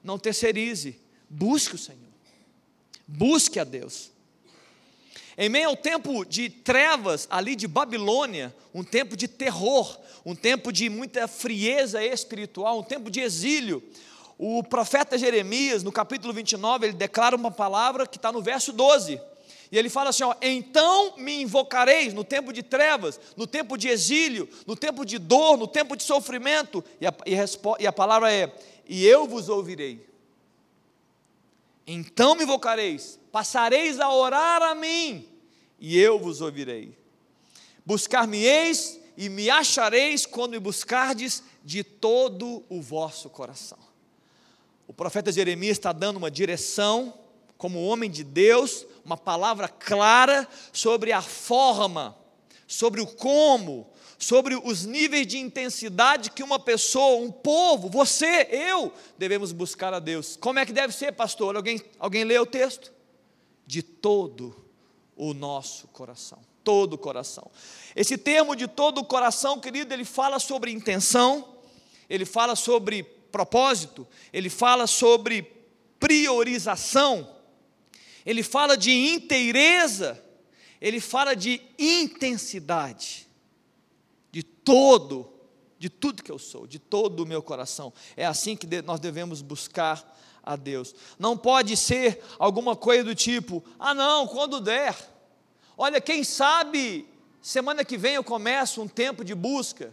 Não 0.05 0.21
terceirize, 0.21 1.01
busque 1.29 1.75
o 1.75 1.79
Senhor, 1.79 2.13
busque 3.09 3.59
a 3.59 3.65
Deus. 3.65 4.13
Em 5.39 5.49
meio 5.49 5.69
ao 5.69 5.77
tempo 5.77 6.25
de 6.25 6.49
trevas 6.49 7.27
ali 7.31 7.55
de 7.55 7.69
Babilônia, 7.69 8.55
um 8.73 8.83
tempo 8.83 9.17
de 9.17 9.29
terror, 9.29 9.99
um 10.25 10.35
tempo 10.35 10.73
de 10.73 10.89
muita 10.89 11.29
frieza 11.29 12.03
espiritual, 12.03 12.79
um 12.79 12.83
tempo 12.83 13.11
de 13.11 13.21
exílio, 13.21 13.83
o 14.39 14.63
profeta 14.63 15.19
Jeremias, 15.19 15.83
no 15.83 15.93
capítulo 15.93 16.33
29, 16.33 16.87
ele 16.87 16.93
declara 16.95 17.37
uma 17.37 17.51
palavra 17.51 18.07
que 18.07 18.17
está 18.17 18.33
no 18.33 18.41
verso 18.41 18.73
12. 18.73 19.21
E 19.71 19.79
ele 19.79 19.89
fala 19.89 20.11
assim: 20.11 20.25
ó, 20.25 20.35
então 20.41 21.17
me 21.17 21.43
invocareis 21.43 22.15
no 22.15 22.23
tempo 22.23 22.53
de 22.53 22.63
trevas, 22.63 23.19
no 23.37 23.47
tempo 23.47 23.77
de 23.77 23.89
exílio, 23.89 24.49
no 24.67 24.77
tempo 24.77 25.05
de 25.05 25.19
dor, 25.19 25.57
no 25.57 25.67
tempo 25.67 25.97
de 25.97 26.03
sofrimento. 26.03 26.85
E 27.01 27.07
a, 27.07 27.15
e 27.27 27.83
e 27.83 27.87
a 27.87 27.93
palavra 27.93 28.33
é: 28.33 28.55
e 28.89 29.05
eu 29.07 29.27
vos 29.27 29.49
ouvirei. 29.49 30.07
Então 31.87 32.35
me 32.35 32.45
invocareis, 32.45 33.19
passareis 33.37 34.01
a 34.01 34.11
orar 34.11 34.63
a 34.63 34.75
mim, 34.75 35.29
e 35.79 36.01
eu 36.01 36.19
vos 36.19 36.41
ouvirei. 36.41 36.97
Buscar-me-eis 37.85 38.99
e 39.15 39.29
me 39.29 39.51
achareis 39.51 40.25
quando 40.25 40.53
me 40.53 40.59
buscardes 40.59 41.43
de 41.63 41.85
todo 41.85 42.65
o 42.67 42.81
vosso 42.81 43.29
coração. 43.29 43.77
O 44.89 44.95
profeta 44.95 45.31
Jeremias 45.31 45.77
está 45.77 45.93
dando 45.93 46.17
uma 46.17 46.31
direção, 46.31 47.13
como 47.59 47.85
homem 47.85 48.11
de 48.11 48.25
Deus, 48.25 48.87
uma 49.05 49.19
palavra 49.19 49.69
clara 49.69 50.49
sobre 50.73 51.13
a 51.13 51.21
forma, 51.21 52.17
sobre 52.67 53.03
o 53.03 53.07
como, 53.07 53.87
sobre 54.19 54.57
os 54.57 54.87
níveis 54.87 55.27
de 55.27 55.37
intensidade 55.37 56.31
que 56.31 56.43
uma 56.43 56.59
pessoa, 56.59 57.23
um 57.23 57.31
povo, 57.31 57.91
você, 57.91 58.49
eu, 58.51 58.91
devemos 59.19 59.53
buscar 59.53 59.93
a 59.93 59.99
Deus. 59.99 60.39
Como 60.41 60.59
é 60.59 60.65
que 60.65 60.73
deve 60.73 60.95
ser, 60.95 61.13
pastor? 61.13 61.55
Alguém, 61.55 61.83
alguém 61.99 62.25
lê 62.25 62.39
o 62.39 62.47
texto? 62.47 62.96
De 63.67 63.83
todo 63.83 64.65
o 65.17 65.35
nosso 65.35 65.89
coração. 65.89 66.39
Todo 66.63 66.95
o 66.95 66.99
coração. 66.99 67.51
Esse 67.95 68.17
termo 68.19 68.55
de 68.55 68.67
todo 68.69 68.99
o 68.99 69.05
coração, 69.05 69.61
querido, 69.61 69.93
ele 69.93 70.05
fala 70.05 70.39
sobre 70.39 70.71
intenção, 70.71 71.57
ele 72.09 72.25
fala 72.25 72.55
sobre 72.57 73.03
propósito, 73.03 74.07
ele 74.33 74.49
fala 74.49 74.87
sobre 74.87 75.43
priorização, 75.99 77.29
ele 78.25 78.43
fala 78.43 78.77
de 78.77 78.91
inteireza, 78.91 80.23
ele 80.81 81.01
fala 81.01 81.35
de 81.35 81.61
intensidade 81.79 83.27
de 84.31 84.43
todo, 84.43 85.33
de 85.79 85.89
tudo 85.89 86.23
que 86.23 86.31
eu 86.31 86.39
sou, 86.39 86.67
de 86.67 86.79
todo 86.79 87.21
o 87.21 87.27
meu 87.27 87.43
coração. 87.43 87.91
É 88.17 88.27
assim 88.27 88.55
que 88.55 88.67
nós 88.83 89.01
devemos 89.01 89.41
buscar 89.41 90.15
a 90.47 90.55
Deus. 90.55 90.95
Não 91.19 91.37
pode 91.37 91.77
ser 91.77 92.23
alguma 92.39 92.77
coisa 92.77 93.03
do 93.03 93.15
tipo: 93.15 93.63
ah, 93.79 93.93
não, 93.93 94.29
quando 94.29 94.61
der. 94.61 94.97
Olha, 95.77 96.01
quem 96.01 96.23
sabe 96.23 97.07
semana 97.43 97.85
que 97.85 97.99
vem 97.99 98.15
eu 98.15 98.25
começo 98.25 98.81
um 98.81 98.89
tempo 98.89 99.25
de 99.25 99.35
busca. 99.35 99.93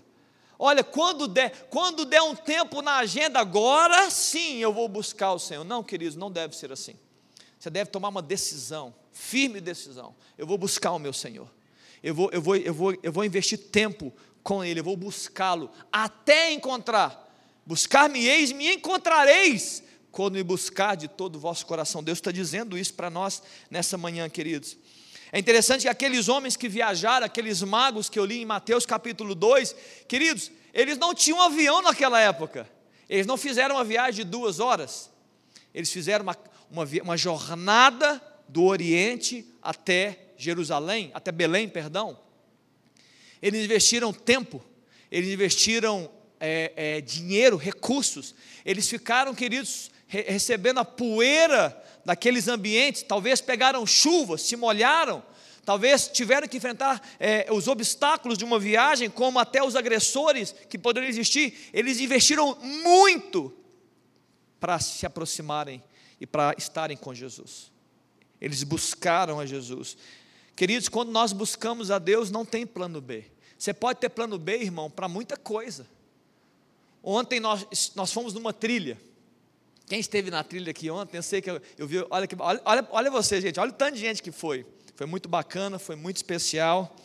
Olha, 0.58 0.84
quando 0.84 1.28
der, 1.28 1.68
quando 1.70 2.06
der 2.06 2.22
um 2.22 2.36
tempo 2.36 2.82
na 2.82 2.98
agenda, 2.98 3.40
agora 3.40 4.10
sim 4.10 4.60
eu 4.60 4.72
vou 4.72 4.88
buscar 4.88 5.34
o 5.34 5.40
Senhor. 5.40 5.64
Não, 5.64 5.84
queridos, 5.84 6.16
não 6.16 6.32
deve 6.32 6.56
ser 6.56 6.72
assim. 6.72 6.96
Você 7.60 7.70
deve 7.70 7.90
tomar 7.90 8.10
uma 8.10 8.22
decisão, 8.22 8.94
firme 9.12 9.60
decisão. 9.60 10.16
Eu 10.38 10.46
vou 10.46 10.58
buscar 10.58 10.92
o 10.92 11.00
meu 11.00 11.12
Senhor. 11.12 11.50
Eu 12.02 12.14
vou, 12.14 12.30
eu 12.32 12.42
vou, 12.42 12.56
eu 12.56 12.74
vou, 12.74 12.96
eu 13.02 13.12
vou 13.12 13.26
investir 13.26 13.58
tempo 13.58 14.14
com 14.44 14.64
Ele, 14.64 14.82
eu 14.82 14.84
vou 14.84 14.96
buscá-lo 14.98 15.72
até 15.92 16.52
encontrar. 16.52 17.22
Buscar-me-eis, 17.66 18.52
me 18.52 18.74
encontrareis, 18.74 19.82
quando 20.14 20.36
me 20.36 20.44
buscar 20.44 20.96
de 20.96 21.08
todo 21.08 21.38
o 21.38 21.40
vosso 21.40 21.66
coração. 21.66 22.04
Deus 22.04 22.20
está 22.20 22.32
dizendo 22.32 22.78
isso 22.78 22.94
para 22.94 23.10
nós 23.10 23.42
nessa 23.70 23.98
manhã, 23.98 24.30
queridos. 24.30 24.78
É 25.32 25.40
interessante 25.40 25.82
que 25.82 25.88
aqueles 25.88 26.30
homens 26.30 26.56
que 26.56 26.70
viajaram, 26.70 27.26
aqueles 27.26 27.64
magos 27.64 28.10
que 28.10 28.20
eu 28.20 28.24
li 28.24 28.44
em 28.44 28.46
Mateus 28.46 28.86
capítulo 28.86 29.34
2, 29.34 29.76
queridos, 30.08 30.52
eles 30.72 31.00
não 31.00 31.16
tinham 31.16 31.42
avião 31.42 31.82
naquela 31.82 32.20
época, 32.20 32.70
eles 33.10 33.26
não 33.26 33.36
fizeram 33.38 33.74
uma 33.74 33.84
viagem 33.84 34.24
de 34.24 34.30
duas 34.30 34.60
horas, 34.60 35.10
eles 35.74 35.92
fizeram 35.92 36.22
uma, 36.22 36.38
uma, 36.70 36.84
uma 37.02 37.18
jornada 37.18 38.22
do 38.48 38.66
Oriente 38.66 39.44
até 39.64 40.34
Jerusalém, 40.38 41.10
até 41.16 41.32
Belém, 41.32 41.68
perdão, 41.68 42.20
eles 43.42 43.66
investiram 43.66 44.14
tempo, 44.14 44.64
eles 45.12 45.34
investiram 45.34 46.08
é, 46.40 46.72
é, 46.76 47.02
dinheiro, 47.02 47.58
recursos, 47.58 48.36
eles 48.64 48.88
ficaram, 48.88 49.34
queridos, 49.34 49.92
re 50.14 50.22
recebendo 50.22 50.80
a 50.80 50.86
poeira 50.86 51.76
daqueles 52.06 52.48
ambientes, 52.48 53.02
talvez 53.02 53.42
pegaram 53.42 53.86
chuva, 53.88 54.38
se 54.38 54.56
molharam, 54.56 55.24
talvez 55.66 56.08
tiveram 56.08 56.48
que 56.48 56.58
enfrentar 56.58 57.02
é, 57.20 57.48
os 57.52 57.68
obstáculos 57.68 58.38
de 58.38 58.46
uma 58.46 58.60
viagem, 58.60 59.10
como 59.10 59.40
até 59.40 59.64
os 59.64 59.76
agressores 59.76 60.54
que 60.70 60.78
poderiam 60.78 61.10
existir, 61.10 61.70
eles 61.74 62.00
investiram 62.00 62.56
muito 62.62 63.52
para 64.60 64.80
se 64.80 65.04
aproximarem 65.06 65.82
e 66.22 66.28
para 66.28 66.54
estarem 66.58 66.96
com 66.96 67.14
Jesus. 67.14 67.72
Eles 68.40 68.62
buscaram 68.62 69.40
a 69.40 69.46
Jesus. 69.48 69.98
Queridos, 70.56 70.90
quando 70.90 71.12
nós 71.12 71.34
buscamos 71.34 71.90
a 71.90 71.98
Deus, 71.98 72.30
não 72.30 72.46
tem 72.46 72.68
plano 72.68 73.02
B. 73.02 73.26
Você 73.58 73.74
pode 73.74 74.00
ter 74.00 74.10
plano 74.10 74.38
B, 74.38 74.58
irmão, 74.58 74.92
para 74.92 75.08
muita 75.08 75.36
coisa. 75.36 75.88
Ontem 77.02 77.40
nós, 77.40 77.92
nós 77.96 78.14
fomos 78.14 78.34
numa 78.34 78.54
trilha. 78.54 79.00
Quem 79.94 80.00
esteve 80.00 80.32
na 80.32 80.44
trilha 80.44 80.72
aqui 80.72 80.90
ontem, 80.90 81.18
eu 81.18 81.22
sei 81.22 81.40
que 81.40 81.52
eu, 81.52 81.62
eu 81.78 81.88
vi, 81.88 82.00
olha, 82.10 82.28
olha, 82.40 82.62
olha, 82.66 82.88
olha 82.90 83.12
você, 83.12 83.40
gente, 83.40 83.60
olha 83.60 83.70
o 83.70 83.74
tanto 83.76 83.94
de 83.94 84.00
gente 84.00 84.24
que 84.24 84.32
foi. 84.32 84.66
Foi 84.96 85.06
muito 85.06 85.30
bacana, 85.30 85.78
foi 85.78 85.96
muito 85.96 86.16
especial. 86.18 86.96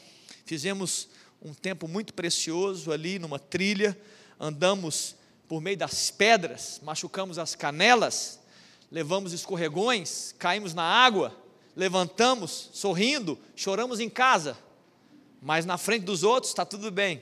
Fizemos 0.46 1.06
um 1.42 1.52
tempo 1.52 1.86
muito 1.86 2.14
precioso 2.14 2.90
ali 2.90 3.18
numa 3.18 3.38
trilha, 3.38 3.94
andamos 4.40 5.16
por 5.46 5.60
meio 5.60 5.76
das 5.76 6.10
pedras, 6.10 6.80
machucamos 6.82 7.38
as 7.38 7.54
canelas, 7.54 8.40
levamos 8.90 9.34
escorregões, 9.34 10.34
caímos 10.38 10.72
na 10.72 10.84
água, 10.84 11.36
levantamos 11.76 12.70
sorrindo, 12.72 13.38
choramos 13.54 14.00
em 14.00 14.08
casa, 14.08 14.56
mas 15.42 15.66
na 15.66 15.76
frente 15.76 16.06
dos 16.06 16.22
outros 16.22 16.52
está 16.52 16.64
tudo 16.64 16.90
bem. 16.90 17.20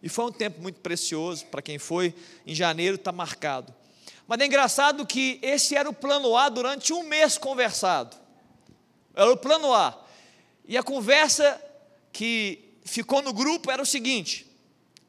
E 0.00 0.08
foi 0.08 0.26
um 0.26 0.32
tempo 0.32 0.62
muito 0.62 0.78
precioso 0.78 1.46
para 1.46 1.60
quem 1.60 1.80
foi, 1.80 2.14
em 2.46 2.54
janeiro 2.54 2.94
está 2.94 3.10
marcado. 3.10 3.74
Mas 4.26 4.40
é 4.40 4.46
engraçado 4.46 5.06
que 5.06 5.38
esse 5.42 5.76
era 5.76 5.88
o 5.88 5.92
plano 5.92 6.36
A 6.36 6.48
durante 6.48 6.92
um 6.92 7.02
mês 7.02 7.36
conversado. 7.36 8.16
Era 9.14 9.30
o 9.30 9.36
plano 9.36 9.72
A. 9.72 10.02
E 10.66 10.76
a 10.76 10.82
conversa 10.82 11.60
que 12.12 12.76
ficou 12.84 13.20
no 13.20 13.32
grupo 13.32 13.70
era 13.70 13.82
o 13.82 13.86
seguinte: 13.86 14.50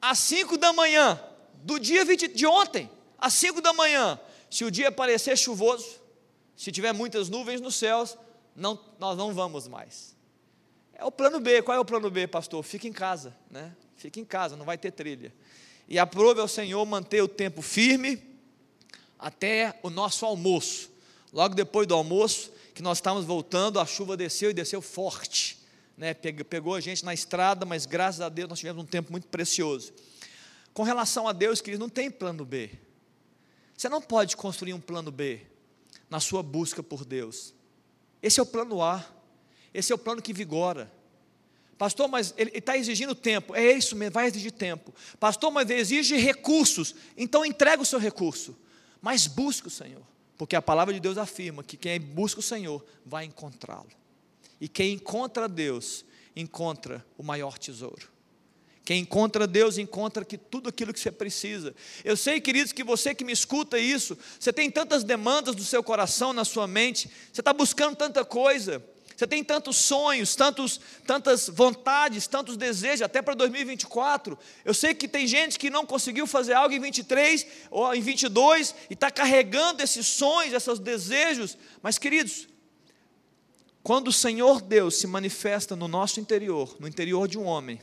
às 0.01 0.19
5 0.19 0.57
da 0.57 0.73
manhã, 0.73 1.19
do 1.53 1.79
dia 1.79 2.03
20, 2.03 2.27
de 2.29 2.45
ontem, 2.45 2.89
às 3.17 3.33
5 3.33 3.61
da 3.61 3.73
manhã, 3.73 4.19
se 4.49 4.65
o 4.65 4.71
dia 4.71 4.91
parecer 4.91 5.37
chuvoso, 5.37 5.99
se 6.55 6.71
tiver 6.71 6.93
muitas 6.93 7.29
nuvens 7.29 7.61
nos 7.61 7.75
céus, 7.75 8.17
não, 8.55 8.79
nós 8.99 9.17
não 9.17 9.33
vamos 9.33 9.67
mais. 9.67 10.15
É 10.93 11.03
o 11.03 11.11
plano 11.11 11.39
B. 11.39 11.61
Qual 11.61 11.75
é 11.75 11.79
o 11.79 11.85
plano 11.85 12.09
B, 12.09 12.27
pastor? 12.27 12.63
Fica 12.63 12.87
em 12.87 12.93
casa, 12.93 13.35
né? 13.49 13.73
Fica 13.95 14.19
em 14.19 14.25
casa, 14.25 14.55
não 14.55 14.65
vai 14.65 14.77
ter 14.77 14.91
trilha. 14.91 15.33
E 15.87 15.97
aprove 15.99 16.41
ao 16.41 16.47
Senhor 16.47 16.85
manter 16.85 17.21
o 17.21 17.27
tempo 17.27 17.61
firme 17.61 18.34
até 19.25 19.79
o 19.81 19.89
nosso 19.89 20.23
almoço. 20.23 20.91
Logo 21.33 21.55
depois 21.55 21.87
do 21.87 21.95
almoço, 21.95 22.51
que 22.75 22.83
nós 22.83 22.99
estávamos 22.99 23.25
voltando, 23.25 23.79
a 23.79 23.85
chuva 23.85 24.15
desceu 24.15 24.51
e 24.51 24.53
desceu 24.53 24.83
forte. 24.83 25.57
Né? 25.97 26.13
Pegou 26.13 26.75
a 26.75 26.79
gente 26.79 27.03
na 27.03 27.11
estrada, 27.11 27.65
mas 27.65 27.87
graças 27.87 28.21
a 28.21 28.29
Deus 28.29 28.47
nós 28.47 28.59
tivemos 28.59 28.83
um 28.83 28.85
tempo 28.85 29.11
muito 29.11 29.27
precioso. 29.27 29.91
Com 30.75 30.83
relação 30.83 31.27
a 31.27 31.33
Deus, 31.33 31.59
queridos, 31.59 31.79
não 31.79 31.89
tem 31.89 32.11
plano 32.11 32.45
B. 32.45 32.69
Você 33.75 33.89
não 33.89 33.99
pode 33.99 34.37
construir 34.37 34.75
um 34.75 34.79
plano 34.79 35.09
B 35.09 35.41
na 36.07 36.19
sua 36.19 36.43
busca 36.43 36.83
por 36.83 37.03
Deus. 37.03 37.51
Esse 38.21 38.39
é 38.39 38.43
o 38.43 38.45
plano 38.45 38.83
A. 38.83 39.03
Esse 39.73 39.91
é 39.91 39.95
o 39.95 39.97
plano 39.97 40.21
que 40.21 40.33
vigora. 40.33 40.91
Pastor, 41.79 42.07
mas 42.07 42.31
ele 42.37 42.51
está 42.53 42.77
exigindo 42.77 43.15
tempo. 43.15 43.55
É 43.55 43.71
isso 43.71 43.95
mesmo, 43.95 44.13
vai 44.13 44.27
exigir 44.27 44.51
tempo. 44.51 44.93
Pastor, 45.19 45.49
mas 45.49 45.67
exige 45.71 46.15
recursos. 46.15 46.93
Então 47.17 47.43
entrega 47.43 47.81
o 47.81 47.85
seu 47.85 47.97
recurso. 47.97 48.55
Mas 49.05 49.27
busque 49.27 49.67
o 49.67 49.69
Senhor. 49.69 50.01
Porque 50.35 50.55
a 50.55 50.61
palavra 50.63 50.91
de 50.91 50.99
Deus 50.99 51.15
afirma 51.15 51.63
que 51.63 51.77
quem 51.77 52.01
busca 52.01 52.39
o 52.39 52.43
Senhor 52.43 52.83
vai 53.05 53.23
encontrá-lo. 53.23 53.91
E 54.59 54.67
quem 54.67 54.93
encontra 54.93 55.47
Deus, 55.47 56.03
encontra 56.35 57.05
o 57.15 57.21
maior 57.21 57.59
tesouro. 57.59 58.09
Quem 58.83 59.01
encontra 59.01 59.45
Deus 59.45 59.77
encontra 59.77 60.25
que 60.25 60.39
tudo 60.39 60.69
aquilo 60.69 60.91
que 60.91 60.99
você 60.99 61.11
precisa. 61.11 61.75
Eu 62.03 62.17
sei, 62.17 62.41
queridos, 62.41 62.71
que 62.71 62.83
você 62.83 63.13
que 63.13 63.23
me 63.23 63.31
escuta 63.31 63.77
isso, 63.77 64.17
você 64.39 64.51
tem 64.51 64.71
tantas 64.71 65.03
demandas 65.03 65.53
do 65.53 65.63
seu 65.63 65.83
coração, 65.83 66.33
na 66.33 66.43
sua 66.43 66.65
mente, 66.65 67.07
você 67.31 67.41
está 67.41 67.53
buscando 67.53 67.95
tanta 67.95 68.25
coisa, 68.25 68.83
você 69.15 69.25
tem 69.25 69.43
tantos 69.43 69.77
sonhos, 69.77 70.35
tantos, 70.35 70.79
tantas 71.07 71.47
vontades, 71.47 72.27
tantos 72.27 72.57
desejos, 72.57 73.01
até 73.01 73.21
para 73.21 73.33
2024. 73.33 74.37
Eu 74.65 74.73
sei 74.73 74.93
que 74.93 75.07
tem 75.07 75.25
gente 75.25 75.57
que 75.57 75.69
não 75.69 75.85
conseguiu 75.85 76.27
fazer 76.27 76.53
algo 76.53 76.75
em 76.75 76.79
23 76.79 77.47
ou 77.71 77.93
em 77.95 78.01
22 78.01 78.75
e 78.89 78.93
está 78.93 79.09
carregando 79.09 79.81
esses 79.81 80.05
sonhos, 80.05 80.53
esses 80.53 80.79
desejos. 80.79 81.57
Mas, 81.81 81.97
queridos, 81.97 82.47
quando 83.81 84.09
o 84.09 84.13
Senhor 84.13 84.61
Deus 84.61 84.95
se 84.95 85.07
manifesta 85.07 85.75
no 85.77 85.87
nosso 85.87 86.19
interior, 86.19 86.75
no 86.77 86.87
interior 86.87 87.27
de 87.27 87.37
um 87.37 87.45
homem, 87.45 87.79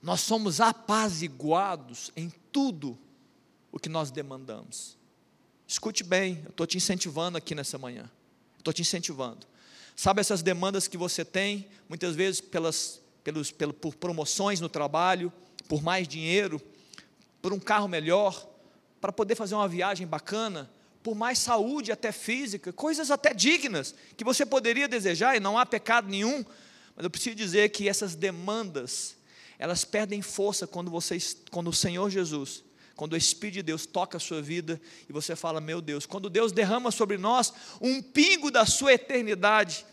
nós 0.00 0.22
somos 0.22 0.60
apaziguados 0.60 2.10
em 2.16 2.32
tudo 2.50 2.98
o 3.70 3.78
que 3.78 3.90
nós 3.90 4.10
demandamos. 4.10 4.96
Escute 5.68 6.02
bem, 6.02 6.40
eu 6.44 6.50
estou 6.50 6.66
te 6.66 6.78
incentivando 6.78 7.36
aqui 7.36 7.54
nessa 7.54 7.76
manhã. 7.76 8.10
Estou 8.56 8.72
te 8.72 8.80
incentivando. 8.80 9.46
Sabe 9.96 10.20
essas 10.20 10.42
demandas 10.42 10.86
que 10.86 10.98
você 10.98 11.24
tem, 11.24 11.66
muitas 11.88 12.14
vezes 12.14 12.38
pelas, 12.38 13.00
pelos, 13.24 13.50
pelo, 13.50 13.72
por 13.72 13.94
promoções 13.94 14.60
no 14.60 14.68
trabalho, 14.68 15.32
por 15.66 15.82
mais 15.82 16.06
dinheiro, 16.06 16.60
por 17.40 17.50
um 17.50 17.58
carro 17.58 17.88
melhor, 17.88 18.46
para 19.00 19.10
poder 19.10 19.34
fazer 19.34 19.54
uma 19.54 19.66
viagem 19.66 20.06
bacana, 20.06 20.70
por 21.02 21.14
mais 21.14 21.38
saúde 21.38 21.90
até 21.90 22.12
física, 22.12 22.74
coisas 22.74 23.10
até 23.10 23.32
dignas 23.32 23.94
que 24.18 24.24
você 24.24 24.44
poderia 24.44 24.86
desejar 24.86 25.34
e 25.34 25.40
não 25.40 25.58
há 25.58 25.64
pecado 25.64 26.08
nenhum, 26.08 26.44
mas 26.94 27.04
eu 27.04 27.10
preciso 27.10 27.34
dizer 27.34 27.70
que 27.70 27.88
essas 27.88 28.14
demandas, 28.14 29.16
elas 29.58 29.82
perdem 29.82 30.20
força 30.20 30.66
quando 30.66 30.90
você, 30.90 31.16
quando 31.50 31.68
o 31.68 31.72
Senhor 31.72 32.10
Jesus 32.10 32.65
quando 32.96 33.12
o 33.12 33.16
Espírito 33.16 33.56
de 33.56 33.62
Deus 33.62 33.84
toca 33.84 34.16
a 34.16 34.20
sua 34.20 34.40
vida 34.40 34.80
e 35.08 35.12
você 35.12 35.36
fala, 35.36 35.60
meu 35.60 35.82
Deus, 35.82 36.06
quando 36.06 36.30
Deus 36.30 36.50
derrama 36.50 36.90
sobre 36.90 37.18
nós 37.18 37.52
um 37.80 38.00
pingo 38.00 38.50
da 38.50 38.64
sua 38.64 38.94
eternidade 38.94 39.84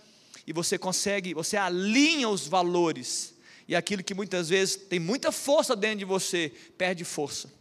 e 0.47 0.53
você 0.53 0.77
consegue, 0.77 1.33
você 1.33 1.57
alinha 1.57 2.29
os 2.29 2.47
valores 2.47 3.35
e 3.67 3.75
aquilo 3.75 4.03
que 4.03 4.13
muitas 4.13 4.49
vezes 4.49 4.75
tem 4.75 4.99
muita 4.99 5.31
força 5.31 5.75
dentro 5.75 5.99
de 5.99 6.05
você, 6.05 6.51
perde 6.77 7.03
força, 7.03 7.51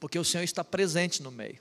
porque 0.00 0.18
o 0.18 0.24
Senhor 0.24 0.42
está 0.42 0.64
presente 0.64 1.22
no 1.22 1.30
meio 1.30 1.58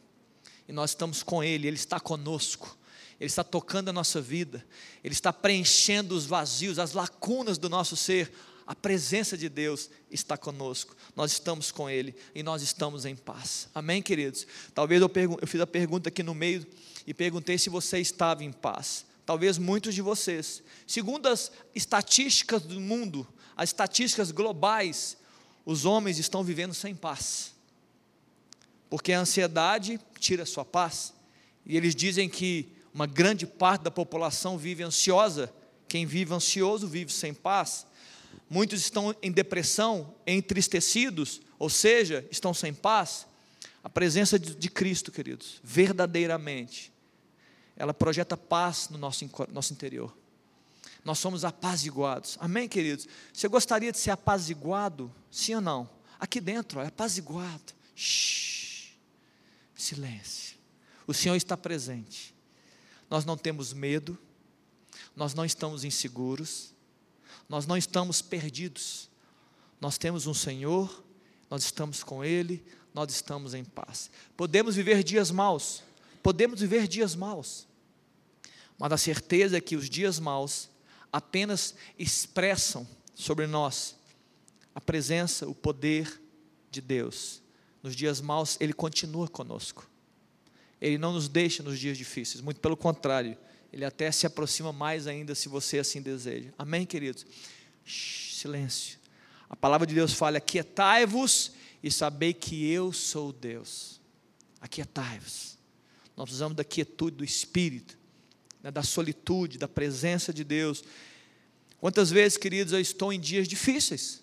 e 0.68 0.74
nós 0.74 0.92
estamos 0.92 1.22
com 1.22 1.44
Ele, 1.44 1.68
Ele 1.68 1.78
está 1.78 2.00
conosco. 2.00 2.78
Ele 3.20 3.28
está 3.28 3.44
tocando 3.44 3.90
a 3.90 3.94
nossa 3.94 4.22
vida, 4.22 4.66
Ele 5.04 5.14
está 5.14 5.34
preenchendo 5.34 6.16
os 6.16 6.26
vazios, 6.26 6.80
as 6.80 6.94
lacunas 6.94 7.58
do 7.58 7.68
nosso 7.68 7.98
ser, 7.98 8.32
a 8.70 8.76
presença 8.76 9.36
de 9.36 9.50
Deus 9.50 9.90
está 10.12 10.38
conosco, 10.38 10.96
nós 11.16 11.32
estamos 11.32 11.72
com 11.72 11.90
Ele 11.90 12.14
e 12.36 12.44
nós 12.44 12.62
estamos 12.62 13.04
em 13.04 13.16
paz. 13.16 13.68
Amém, 13.74 14.00
queridos? 14.00 14.46
Talvez 14.76 15.02
eu, 15.02 15.12
eu 15.42 15.48
fiz 15.48 15.60
a 15.60 15.66
pergunta 15.66 16.10
aqui 16.10 16.22
no 16.22 16.36
meio 16.36 16.64
e 17.08 17.12
perguntei 17.12 17.58
se 17.58 17.68
você 17.68 17.98
estava 17.98 18.44
em 18.44 18.52
paz. 18.52 19.08
Talvez 19.26 19.58
muitos 19.58 19.96
de 19.96 20.04
vocês. 20.04 20.62
Segundo 20.86 21.26
as 21.26 21.52
estatísticas 21.74 22.62
do 22.62 22.80
mundo, 22.80 23.28
as 23.58 23.70
estatísticas 23.70 24.30
globais, 24.30 25.18
os 25.66 25.84
homens 25.84 26.20
estão 26.20 26.44
vivendo 26.44 26.76
sem 26.76 26.94
paz. 26.94 27.56
Porque 28.88 29.14
a 29.14 29.22
ansiedade 29.22 30.00
tira 30.20 30.44
a 30.44 30.46
sua 30.46 30.64
paz. 30.64 31.12
E 31.66 31.76
eles 31.76 31.96
dizem 31.96 32.30
que 32.30 32.72
uma 32.94 33.08
grande 33.08 33.48
parte 33.48 33.82
da 33.82 33.90
população 33.90 34.60
vive 34.60 34.84
ansiosa. 34.84 35.52
Quem 35.88 36.06
vive 36.06 36.36
ansioso 36.36 36.88
vive 36.88 37.12
sem 37.12 37.34
paz. 37.34 37.88
Muitos 38.50 38.82
estão 38.82 39.16
em 39.22 39.32
depressão, 39.32 40.16
entristecidos, 40.26 41.41
ou 41.60 41.70
seja, 41.70 42.28
estão 42.32 42.54
sem 42.54 42.74
paz. 42.74 43.28
A 43.84 43.89
presença 43.89 44.39
de 44.39 44.70
Cristo, 44.70 45.12
queridos, 45.12 45.60
verdadeiramente, 45.64 46.91
ela 47.76 47.93
projeta 47.93 48.36
paz 48.36 48.89
no 48.89 48.97
nosso, 48.97 49.30
nosso 49.52 49.72
interior. 49.72 50.16
Nós 51.06 51.20
somos 51.20 51.45
apaziguados. 51.45 52.38
Amém, 52.41 52.68
queridos? 52.68 53.08
Você 53.32 53.47
gostaria 53.47 53.91
de 53.91 53.97
ser 53.97 54.12
apaziguado? 54.12 55.14
Sim 55.32 55.56
ou 55.56 55.62
não? 55.62 55.89
Aqui 56.20 56.41
dentro, 56.41 56.82
é 56.82 56.88
apaziguado. 56.88 57.74
Shhh. 57.95 58.93
Silêncio. 59.76 60.58
O 61.08 61.14
Senhor 61.14 61.36
está 61.36 61.56
presente. 61.56 62.36
Nós 63.10 63.26
não 63.26 63.38
temos 63.38 63.74
medo, 63.74 64.18
nós 65.16 65.34
não 65.34 65.45
estamos 65.45 65.84
inseguros, 65.84 66.74
nós 67.50 67.66
não 67.66 67.76
estamos 67.76 68.22
perdidos. 68.22 69.10
Nós 69.82 69.97
temos 69.97 70.28
um 70.28 70.34
Senhor, 70.34 71.04
nós 71.50 71.64
estamos 71.64 72.04
com 72.04 72.24
Ele, 72.24 72.64
nós 72.93 73.12
estamos 73.12 73.54
em 73.54 73.64
paz. 73.64 74.12
Podemos 74.38 74.76
viver 74.76 75.04
dias 75.04 75.32
maus, 75.32 75.84
podemos 76.22 76.62
viver 76.62 76.88
dias 76.88 77.16
maus, 77.16 77.68
mas 78.78 78.91
a 78.91 78.97
certeza 78.97 79.58
é 79.58 79.62
que 79.62 79.76
os 79.76 79.89
dias 79.89 80.20
maus 80.20 80.70
apenas 81.12 81.76
expressam 81.97 82.88
sobre 83.16 83.47
nós 83.47 83.95
a 84.76 84.80
presença, 84.80 85.47
o 85.47 85.56
poder 85.56 86.22
de 86.70 86.82
Deus. 86.82 87.41
Nos 87.82 87.95
dias 87.95 88.22
maus, 88.22 88.58
Ele 88.60 88.74
continua 88.74 89.28
conosco. 89.28 89.89
Ele 90.80 90.97
não 90.97 91.14
nos 91.14 91.28
deixa 91.28 91.64
nos 91.64 91.80
dias 91.80 91.97
difíceis, 91.97 92.41
muito 92.41 92.62
pelo 92.62 92.78
contrário, 92.78 93.38
ele 93.72 93.86
até 93.86 94.12
se 94.12 94.26
aproxima 94.26 94.74
mais 94.74 95.08
ainda 95.08 95.36
se 95.36 95.48
você 95.48 95.80
assim 95.80 96.02
deseja. 96.02 96.50
Amém, 96.58 96.86
queridos? 96.86 97.26
Shhh, 97.86 98.36
silêncio. 98.36 99.00
A 99.50 99.56
palavra 99.56 99.86
de 99.86 99.94
Deus 99.94 100.14
fala: 100.14 100.38
Aquietai-vos 100.38 101.52
e 101.84 101.92
sabei 101.92 102.34
que 102.34 102.70
eu 102.70 102.92
sou 102.92 103.32
Deus. 103.32 104.02
Aquietai-vos. 104.60 105.58
Nós 106.18 106.26
precisamos 106.26 106.56
da 106.56 106.64
quietude 106.64 107.18
do 107.18 107.24
espírito, 107.24 107.98
né, 108.62 108.70
da 108.70 108.84
solitude, 108.84 109.58
da 109.58 109.68
presença 109.68 110.34
de 110.34 110.44
Deus. 110.44 110.84
Quantas 111.80 112.10
vezes, 112.10 112.38
queridos, 112.38 112.74
eu 112.74 112.80
estou 112.80 113.14
em 113.14 113.20
dias 113.20 113.48
difíceis? 113.48 114.22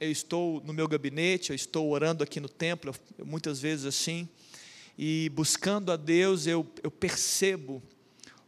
Eu 0.00 0.10
estou 0.10 0.60
no 0.62 0.72
meu 0.72 0.88
gabinete, 0.88 1.50
eu 1.50 1.56
estou 1.56 1.88
orando 1.88 2.24
aqui 2.24 2.40
no 2.40 2.48
templo, 2.48 2.94
muitas 3.24 3.60
vezes 3.60 3.86
assim, 3.86 4.28
E 4.98 5.30
buscando 5.34 5.92
a 5.92 5.96
Deus, 5.96 6.46
eu, 6.46 6.66
eu 6.82 6.90
percebo 6.90 7.82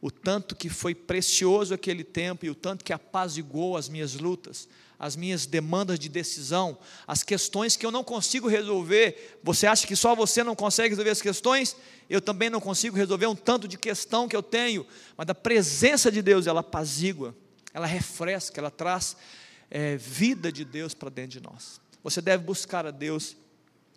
o 0.01 0.11
tanto 0.11 0.55
que 0.55 0.69
foi 0.69 0.95
precioso 0.95 1.75
aquele 1.75 2.05
tempo 2.05 2.47
e 2.47 2.51
o 2.51 2.55
tanto 2.55 2.85
que 2.85 2.93
apaziguou 2.93 3.77
as 3.77 3.89
minhas 3.89 4.15
lutas, 4.15 4.69
as 4.99 5.17
minhas 5.17 5.47
demandas 5.47 5.99
de 5.99 6.09
decisão, 6.09 6.79
as 7.07 7.23
questões 7.23 7.77
que 7.77 7.85
eu 7.85 7.91
não 7.91 8.05
consigo 8.05 8.49
resolver. 8.49 9.39
Você 9.43 9.67
acha 9.67 9.87
que 9.87 9.97
só 9.97 10.15
você 10.15 10.45
não 10.45 10.55
consegue 10.55 10.91
resolver 10.91 11.11
as 11.11 11.23
questões? 11.23 11.77
Eu 12.09 12.21
também 12.21 12.49
não 12.49 12.61
consigo 12.61 12.97
resolver 12.97 13.27
um 13.27 13.35
tanto 13.35 13.67
de 13.67 13.77
questão 13.77 14.29
que 14.29 14.37
eu 14.37 14.43
tenho, 14.43 14.87
mas 15.17 15.29
a 15.29 15.35
presença 15.35 16.11
de 16.11 16.23
Deus, 16.23 16.47
ela 16.47 16.61
apazigua, 16.61 17.35
ela 17.75 17.87
refresca, 17.87 18.61
ela 18.61 18.71
traz 18.71 19.17
é, 19.71 19.97
vida 19.97 20.51
de 20.51 20.65
Deus 20.65 20.95
para 20.95 21.11
dentro 21.11 21.41
de 21.41 21.41
nós. 21.41 21.81
Você 22.03 22.21
deve 22.21 22.45
buscar 22.45 22.87
a 22.87 22.91
Deus 22.91 23.37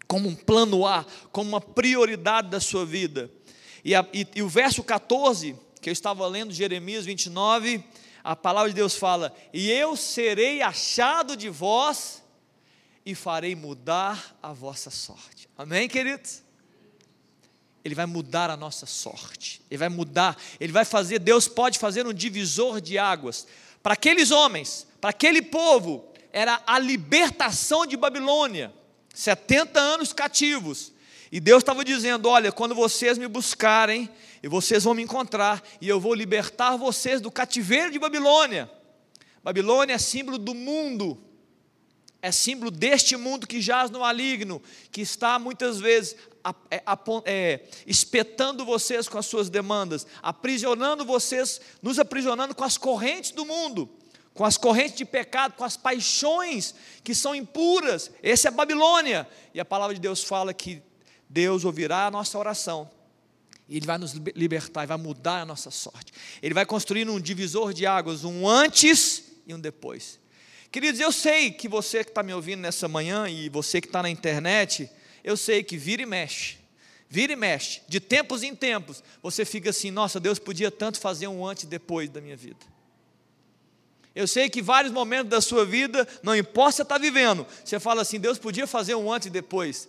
como 0.08 0.28
um 0.28 0.36
plano 0.36 0.86
A, 0.86 1.06
como 1.32 1.49
uma 1.49 1.62
prioridade 1.62 2.49
da 2.49 2.60
sua 2.60 2.86
vida. 2.86 3.32
E, 3.84 3.95
a, 3.95 4.06
e, 4.14 4.28
e 4.36 4.43
o 4.43 4.49
verso 4.49 4.84
14, 4.84 5.56
que 5.82 5.89
eu 5.89 5.93
estava 5.93 6.25
lendo, 6.27 6.53
Jeremias 6.53 7.05
29, 7.05 7.84
a 8.23 8.36
palavra 8.36 8.69
de 8.69 8.75
Deus 8.75 8.95
fala: 8.95 9.36
E 9.51 9.71
eu 9.71 9.97
serei 9.97 10.61
achado 10.61 11.36
de 11.36 11.49
vós 11.49 12.21
e 13.03 13.15
farei 13.15 13.55
mudar 13.55 14.38
a 14.41 14.53
vossa 14.53 14.91
sorte. 14.91 15.49
Amém, 15.57 15.89
queridos? 15.89 16.43
Ele 17.84 17.95
vai 17.95 18.05
mudar 18.05 18.51
a 18.51 18.55
nossa 18.55 18.86
sorte, 18.86 19.59
Ele 19.69 19.79
vai 19.79 19.89
mudar, 19.89 20.38
Ele 20.59 20.71
vai 20.71 20.86
fazer, 20.86 21.17
Deus 21.17 21.47
pode 21.47 21.79
fazer 21.79 22.05
um 22.05 22.13
divisor 22.13 22.79
de 22.79 22.99
águas. 22.99 23.47
Para 23.82 23.95
aqueles 23.95 24.29
homens, 24.29 24.86
para 25.01 25.09
aquele 25.09 25.41
povo, 25.41 26.05
era 26.32 26.61
a 26.67 26.77
libertação 26.77 27.88
de 27.88 27.97
Babilônia. 27.97 28.71
70 29.13 29.79
anos 29.79 30.13
cativos. 30.13 30.93
E 31.32 31.39
Deus 31.39 31.63
estava 31.63 31.84
dizendo: 31.84 32.29
Olha, 32.29 32.51
quando 32.51 32.75
vocês 32.75 33.17
me 33.17 33.27
buscarem, 33.27 34.07
e 34.43 34.47
vocês 34.47 34.83
vão 34.83 34.93
me 34.93 35.03
encontrar, 35.03 35.61
e 35.79 35.87
eu 35.87 35.99
vou 35.99 36.13
libertar 36.13 36.75
vocês 36.75 37.21
do 37.21 37.31
cativeiro 37.31 37.91
de 37.91 37.99
Babilônia. 37.99 38.69
Babilônia 39.43 39.93
é 39.93 39.97
símbolo 39.97 40.37
do 40.37 40.53
mundo, 40.53 41.21
é 42.21 42.31
símbolo 42.31 42.71
deste 42.71 43.15
mundo 43.15 43.47
que 43.47 43.61
jaz 43.61 43.89
no 43.89 43.99
maligno, 43.99 44.61
que 44.91 45.01
está 45.01 45.39
muitas 45.39 45.79
vezes 45.79 46.15
é, 46.69 46.81
é, 47.25 47.61
espetando 47.85 48.65
vocês 48.65 49.07
com 49.07 49.17
as 49.17 49.25
suas 49.25 49.49
demandas, 49.49 50.05
aprisionando 50.21 51.05
vocês, 51.05 51.61
nos 51.81 51.99
aprisionando 51.99 52.55
com 52.55 52.63
as 52.63 52.77
correntes 52.77 53.31
do 53.31 53.45
mundo 53.45 53.89
com 54.33 54.45
as 54.45 54.57
correntes 54.57 54.95
de 54.95 55.05
pecado, 55.05 55.53
com 55.53 55.63
as 55.63 55.75
paixões 55.75 56.73
que 57.03 57.13
são 57.13 57.35
impuras. 57.35 58.11
Esse 58.23 58.47
é 58.47 58.51
Babilônia. 58.51 59.27
E 59.53 59.59
a 59.59 59.65
palavra 59.65 59.93
de 59.93 59.99
Deus 59.99 60.23
fala 60.23 60.53
que 60.53 60.81
Deus 61.29 61.65
ouvirá 61.65 62.07
a 62.07 62.11
nossa 62.11 62.37
oração. 62.37 62.89
Ele 63.78 63.86
vai 63.86 63.97
nos 63.97 64.13
libertar, 64.36 64.86
vai 64.86 64.97
mudar 64.97 65.41
a 65.41 65.45
nossa 65.45 65.72
sorte. 65.72 66.11
Ele 66.41 66.53
vai 66.53 66.65
construir 66.65 67.09
um 67.09 67.19
divisor 67.19 67.74
de 67.74 67.86
águas, 67.86 68.26
um 68.26 68.47
antes 68.47 69.24
e 69.47 69.53
um 69.53 69.59
depois. 69.59 70.19
Queridos, 70.69 70.99
eu 70.99 71.11
sei 71.11 71.51
que 71.51 71.67
você 71.67 72.03
que 72.03 72.11
está 72.11 72.22
me 72.22 72.34
ouvindo 72.34 72.59
nessa 72.59 72.88
manhã 72.88 73.30
e 73.30 73.49
você 73.49 73.80
que 73.80 73.88
está 73.88 74.01
na 74.01 74.09
internet, 74.09 74.89
eu 75.24 75.38
sei 75.38 75.63
que 75.63 75.78
vira 75.78 76.01
e 76.01 76.05
mexe, 76.05 76.57
vira 77.09 77.34
e 77.34 77.36
mexe, 77.36 77.82
de 77.88 77.99
tempos 77.99 78.43
em 78.43 78.55
tempos, 78.55 79.03
você 79.22 79.45
fica 79.45 79.69
assim: 79.69 79.91
nossa, 79.91 80.19
Deus 80.19 80.39
podia 80.39 80.69
tanto 80.69 80.99
fazer 80.99 81.28
um 81.28 81.45
antes 81.45 81.63
e 81.63 81.67
depois 81.67 82.09
da 82.09 82.19
minha 82.19 82.36
vida. 82.36 82.65
Eu 84.13 84.28
sei 84.28 84.49
que 84.49 84.61
vários 84.61 84.91
momentos 84.91 85.30
da 85.30 85.39
sua 85.39 85.65
vida, 85.65 86.05
não 86.22 86.36
importa 86.36 86.78
você 86.78 86.82
está 86.82 86.97
vivendo, 86.97 87.47
você 87.63 87.80
fala 87.80 88.01
assim: 88.01 88.19
Deus 88.19 88.38
podia 88.38 88.67
fazer 88.67 88.95
um 88.95 89.11
antes 89.11 89.28
e 89.28 89.32
depois. 89.32 89.88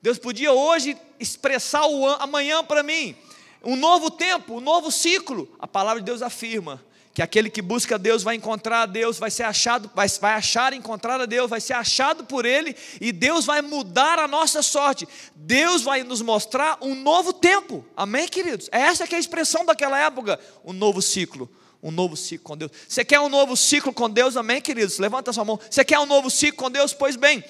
Deus 0.00 0.18
podia 0.18 0.52
hoje 0.52 0.96
expressar 1.18 1.86
o 1.86 2.06
amanhã 2.06 2.62
para 2.62 2.82
mim. 2.82 3.16
Um 3.64 3.76
novo 3.76 4.10
tempo, 4.10 4.56
um 4.56 4.60
novo 4.60 4.90
ciclo. 4.90 5.48
A 5.58 5.66
palavra 5.66 6.00
de 6.00 6.06
Deus 6.06 6.22
afirma 6.22 6.82
que 7.12 7.22
aquele 7.22 7.50
que 7.50 7.60
busca 7.60 7.98
Deus 7.98 8.22
vai 8.22 8.36
encontrar 8.36 8.82
a 8.82 8.86
Deus, 8.86 9.18
vai 9.18 9.28
ser 9.28 9.42
achado, 9.42 9.90
vai, 9.92 10.06
vai 10.20 10.34
achar 10.34 10.72
encontrar 10.72 11.20
a 11.20 11.26
Deus, 11.26 11.50
vai 11.50 11.60
ser 11.60 11.72
achado 11.72 12.22
por 12.22 12.46
Ele, 12.46 12.76
e 13.00 13.10
Deus 13.10 13.44
vai 13.44 13.60
mudar 13.60 14.20
a 14.20 14.28
nossa 14.28 14.62
sorte. 14.62 15.08
Deus 15.34 15.82
vai 15.82 16.04
nos 16.04 16.22
mostrar 16.22 16.78
um 16.80 16.94
novo 16.94 17.32
tempo. 17.32 17.84
Amém, 17.96 18.28
queridos? 18.28 18.68
Essa 18.70 19.04
que 19.04 19.16
é 19.16 19.18
a 19.18 19.20
expressão 19.20 19.64
daquela 19.64 19.98
época, 19.98 20.38
um 20.64 20.72
novo 20.72 21.02
ciclo 21.02 21.50
um 21.80 21.92
novo 21.92 22.16
ciclo 22.16 22.44
com 22.44 22.56
Deus. 22.56 22.72
Você 22.88 23.04
quer 23.04 23.20
um 23.20 23.28
novo 23.28 23.56
ciclo 23.56 23.92
com 23.92 24.10
Deus? 24.10 24.36
Amém, 24.36 24.60
queridos? 24.60 24.98
Levanta 24.98 25.32
sua 25.32 25.44
mão. 25.44 25.60
Você 25.70 25.84
quer 25.84 25.98
um 26.00 26.06
novo 26.06 26.28
ciclo 26.28 26.64
com 26.64 26.70
Deus? 26.70 26.92
Pois 26.92 27.14
bem, 27.14 27.42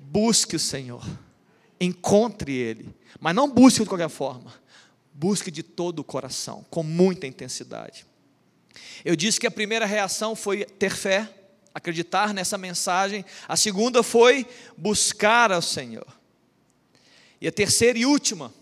busque 0.00 0.56
o 0.56 0.58
Senhor. 0.58 1.04
Encontre 1.82 2.52
Ele. 2.52 2.94
Mas 3.18 3.34
não 3.34 3.50
busque 3.50 3.82
de 3.82 3.88
qualquer 3.88 4.08
forma. 4.08 4.54
Busque 5.12 5.50
de 5.50 5.62
todo 5.62 5.98
o 5.98 6.04
coração, 6.04 6.64
com 6.70 6.84
muita 6.84 7.26
intensidade. 7.26 8.06
Eu 9.04 9.16
disse 9.16 9.40
que 9.40 9.48
a 9.48 9.50
primeira 9.50 9.84
reação 9.84 10.36
foi 10.36 10.64
ter 10.64 10.94
fé, 10.94 11.28
acreditar 11.74 12.32
nessa 12.32 12.56
mensagem. 12.56 13.24
A 13.48 13.56
segunda 13.56 14.02
foi 14.02 14.46
buscar 14.76 15.50
ao 15.50 15.60
Senhor. 15.60 16.06
E 17.40 17.48
a 17.48 17.52
terceira 17.52 17.98
e 17.98 18.06
última, 18.06 18.54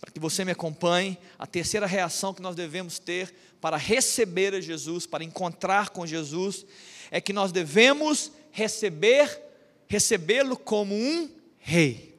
para 0.00 0.10
que 0.10 0.18
você 0.18 0.44
me 0.44 0.50
acompanhe, 0.50 1.16
a 1.38 1.46
terceira 1.46 1.86
reação 1.86 2.34
que 2.34 2.42
nós 2.42 2.56
devemos 2.56 2.98
ter 2.98 3.32
para 3.60 3.76
receber 3.76 4.52
a 4.54 4.60
Jesus, 4.60 5.06
para 5.06 5.22
encontrar 5.22 5.90
com 5.90 6.04
Jesus, 6.04 6.66
é 7.08 7.20
que 7.20 7.32
nós 7.32 7.52
devemos 7.52 8.32
receber, 8.50 9.40
recebê-lo 9.86 10.56
como 10.56 10.92
um 10.92 11.39
rei. 11.60 12.18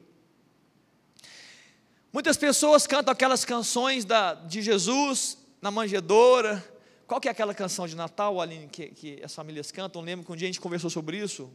Muitas 2.10 2.36
pessoas 2.36 2.86
cantam 2.86 3.12
aquelas 3.12 3.44
canções 3.44 4.04
da, 4.04 4.34
de 4.34 4.62
Jesus 4.62 5.36
na 5.60 5.70
manjedoura. 5.70 6.64
Qual 7.06 7.20
que 7.20 7.28
é 7.28 7.30
aquela 7.30 7.54
canção 7.54 7.86
de 7.86 7.94
Natal, 7.94 8.40
Aline, 8.40 8.68
que, 8.68 8.88
que 8.88 9.20
as 9.22 9.34
famílias 9.34 9.70
cantam? 9.70 10.00
Lembro 10.00 10.24
que 10.24 10.32
um 10.32 10.36
dia 10.36 10.46
a 10.46 10.50
gente 10.50 10.60
conversou 10.60 10.88
sobre 10.88 11.18
isso, 11.18 11.52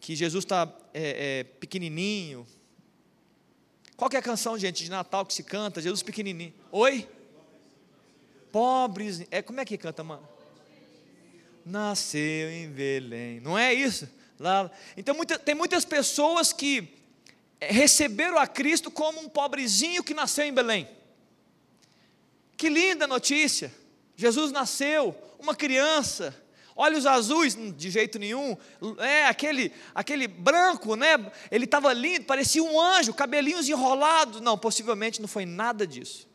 que 0.00 0.16
Jesus 0.16 0.44
está 0.44 0.72
é, 0.94 1.40
é, 1.40 1.44
pequenininho. 1.44 2.46
Qual 3.96 4.08
que 4.08 4.16
é 4.16 4.18
a 4.18 4.22
canção, 4.22 4.58
gente, 4.58 4.84
de 4.84 4.90
Natal 4.90 5.26
que 5.26 5.34
se 5.34 5.42
canta? 5.42 5.82
Jesus 5.82 6.02
pequenininho. 6.02 6.54
Oi? 6.72 7.06
pobres. 8.58 9.26
É, 9.30 9.42
como 9.42 9.60
é 9.60 9.64
que 9.64 9.78
canta, 9.78 10.02
mano? 10.02 10.26
Nasceu 11.64 12.50
em 12.50 12.68
Belém. 12.68 13.40
Não 13.40 13.58
é 13.58 13.72
isso? 13.74 14.08
Lá, 14.38 14.70
então, 14.96 15.14
muita, 15.14 15.38
tem 15.38 15.54
muitas 15.54 15.84
pessoas 15.84 16.52
que 16.52 16.97
receberam 17.60 18.38
a 18.38 18.46
Cristo 18.46 18.90
como 18.90 19.20
um 19.20 19.28
pobrezinho 19.28 20.04
que 20.04 20.14
nasceu 20.14 20.44
em 20.44 20.52
Belém. 20.52 20.88
Que 22.56 22.68
linda 22.68 23.06
notícia! 23.06 23.72
Jesus 24.16 24.50
nasceu, 24.50 25.16
uma 25.38 25.54
criança, 25.54 26.34
olhos 26.74 27.06
azuis, 27.06 27.54
hum, 27.54 27.70
de 27.70 27.88
jeito 27.88 28.18
nenhum, 28.18 28.56
é 28.98 29.26
aquele, 29.26 29.72
aquele 29.94 30.26
branco, 30.26 30.96
né? 30.96 31.30
Ele 31.50 31.66
estava 31.66 31.92
lindo, 31.92 32.24
parecia 32.24 32.62
um 32.62 32.80
anjo, 32.80 33.14
cabelinhos 33.14 33.68
enrolados. 33.68 34.40
Não, 34.40 34.58
possivelmente 34.58 35.20
não 35.20 35.28
foi 35.28 35.46
nada 35.46 35.86
disso 35.86 36.28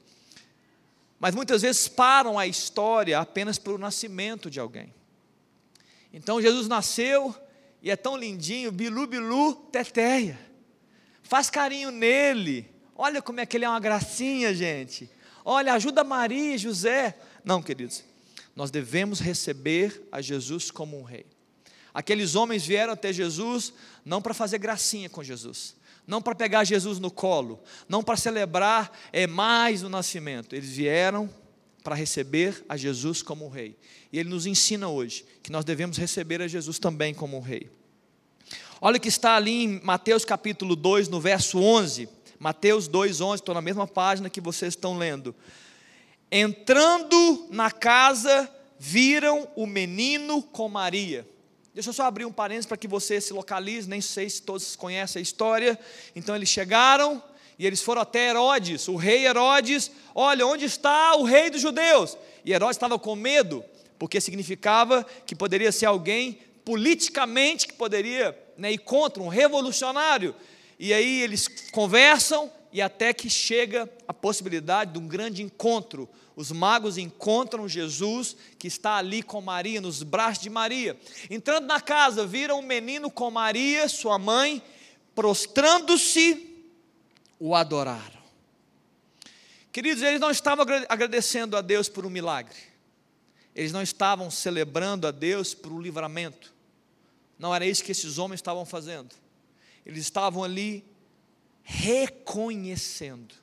mas 1.23 1.33
muitas 1.33 1.61
vezes 1.61 1.87
param 1.87 2.37
a 2.37 2.45
história 2.45 3.17
apenas 3.17 3.57
pelo 3.57 3.77
nascimento 3.77 4.49
de 4.49 4.59
alguém. 4.59 4.93
Então 6.11 6.41
Jesus 6.41 6.67
nasceu 6.67 7.33
e 7.81 7.89
é 7.89 7.95
tão 7.95 8.17
lindinho, 8.17 8.73
bilu, 8.73 9.07
bilu, 9.07 9.55
teteia. 9.71 10.37
Faz 11.23 11.49
carinho 11.49 11.89
nele. 11.89 12.69
Olha 12.95 13.21
como 13.21 13.39
é 13.39 13.45
que 13.45 13.57
ele 13.57 13.65
é 13.65 13.69
uma 13.69 13.79
gracinha, 13.79 14.53
gente. 14.53 15.09
Olha, 15.43 15.73
ajuda 15.73 16.03
Maria 16.03 16.55
e 16.55 16.57
José. 16.57 17.17
Não, 17.43 17.61
queridos, 17.61 18.03
nós 18.55 18.69
devemos 18.69 19.19
receber 19.19 20.07
a 20.11 20.21
Jesus 20.21 20.69
como 20.69 20.99
um 20.99 21.03
rei. 21.03 21.25
Aqueles 21.93 22.35
homens 22.35 22.65
vieram 22.65 22.93
até 22.93 23.11
Jesus 23.11 23.73
não 24.03 24.21
para 24.21 24.33
fazer 24.33 24.57
gracinha 24.57 25.09
com 25.09 25.23
Jesus, 25.23 25.75
não 26.07 26.21
para 26.21 26.33
pegar 26.33 26.63
Jesus 26.63 26.99
no 26.99 27.11
colo, 27.11 27.61
não 27.87 28.03
para 28.03 28.17
celebrar 28.17 28.91
é, 29.11 29.27
mais 29.27 29.83
o 29.83 29.89
nascimento. 29.89 30.55
Eles 30.55 30.71
vieram 30.71 31.29
para 31.83 31.95
receber 31.95 32.63
a 32.67 32.77
Jesus 32.77 33.21
como 33.21 33.45
um 33.45 33.49
rei. 33.49 33.77
E 34.11 34.17
ele 34.17 34.29
nos 34.29 34.45
ensina 34.45 34.87
hoje 34.87 35.25
que 35.43 35.51
nós 35.51 35.65
devemos 35.65 35.97
receber 35.97 36.41
a 36.41 36.47
Jesus 36.47 36.79
também 36.79 37.13
como 37.13 37.37
um 37.37 37.41
rei. 37.41 37.69
Olha 38.85 38.97
o 38.97 38.99
que 38.99 39.07
está 39.07 39.37
ali 39.37 39.63
em 39.63 39.79
Mateus 39.81 40.25
capítulo 40.25 40.75
2, 40.75 41.07
no 41.07 41.17
verso 41.17 41.57
11. 41.57 42.09
Mateus 42.37 42.85
2, 42.85 43.21
11, 43.21 43.35
estou 43.35 43.55
na 43.55 43.61
mesma 43.61 43.87
página 43.87 44.29
que 44.29 44.41
vocês 44.41 44.73
estão 44.73 44.97
lendo. 44.97 45.33
Entrando 46.29 47.47
na 47.49 47.71
casa, 47.71 48.53
viram 48.77 49.47
o 49.55 49.65
menino 49.65 50.43
com 50.43 50.67
Maria 50.67 51.25
Deixa 51.73 51.91
eu 51.91 51.93
só 51.93 52.03
abrir 52.03 52.25
um 52.25 52.31
parênteses 52.31 52.65
para 52.65 52.75
que 52.75 52.89
você 52.89 53.21
se 53.21 53.31
localize, 53.31 53.87
nem 53.87 54.01
sei 54.01 54.29
se 54.29 54.41
todos 54.41 54.75
conhecem 54.75 55.21
a 55.21 55.23
história. 55.23 55.79
Então 56.13 56.35
eles 56.35 56.49
chegaram 56.49 57.23
e 57.57 57.65
eles 57.65 57.81
foram 57.81 58.01
até 58.01 58.31
Herodes, 58.31 58.89
o 58.89 58.97
rei 58.97 59.25
Herodes. 59.25 59.89
Olha, 60.13 60.45
onde 60.45 60.65
está 60.65 61.15
o 61.15 61.23
rei 61.23 61.49
dos 61.49 61.61
judeus? 61.61 62.17
E 62.43 62.51
Herodes 62.51 62.75
estava 62.75 62.99
com 62.99 63.15
medo, 63.15 63.63
porque 63.97 64.19
significava 64.19 65.05
que 65.25 65.33
poderia 65.33 65.71
ser 65.71 65.85
alguém 65.85 66.37
politicamente 66.65 67.65
que 67.65 67.73
poderia 67.73 68.42
né, 68.63 68.71
ir 68.71 68.77
contra 68.77 69.21
um 69.21 69.27
revolucionário. 69.27 70.33
E 70.79 70.93
aí 70.93 71.21
eles 71.21 71.49
conversam 71.71 72.49
e 72.71 72.81
até 72.81 73.13
que 73.13 73.29
chega 73.29 73.91
a 74.07 74.13
possibilidade 74.13 74.93
de 74.93 74.99
um 74.99 75.05
grande 75.05 75.43
encontro. 75.43 76.07
Os 76.33 76.49
magos 76.49 76.97
encontram 76.97 77.67
Jesus 77.67 78.37
que 78.57 78.67
está 78.67 78.95
ali 78.95 79.21
com 79.21 79.41
Maria, 79.41 79.81
nos 79.81 80.01
braços 80.01 80.41
de 80.41 80.49
Maria. 80.49 80.97
Entrando 81.29 81.67
na 81.67 81.81
casa, 81.81 82.25
viram 82.25 82.59
um 82.59 82.61
menino 82.61 83.11
com 83.11 83.29
Maria, 83.29 83.89
sua 83.89 84.17
mãe, 84.17 84.63
prostrando-se, 85.13 86.49
o 87.37 87.53
adoraram. 87.53 88.23
Queridos, 89.73 90.01
eles 90.01 90.21
não 90.21 90.31
estavam 90.31 90.65
agradecendo 90.87 91.57
a 91.57 91.61
Deus 91.61 91.89
por 91.89 92.05
um 92.05 92.09
milagre, 92.09 92.55
eles 93.53 93.73
não 93.73 93.81
estavam 93.81 94.31
celebrando 94.31 95.05
a 95.05 95.11
Deus 95.11 95.53
por 95.53 95.71
um 95.71 95.81
livramento, 95.81 96.52
não 97.37 97.53
era 97.53 97.65
isso 97.65 97.83
que 97.83 97.91
esses 97.91 98.17
homens 98.17 98.39
estavam 98.39 98.65
fazendo, 98.65 99.13
eles 99.85 100.01
estavam 100.01 100.43
ali 100.43 100.85
reconhecendo 101.63 103.35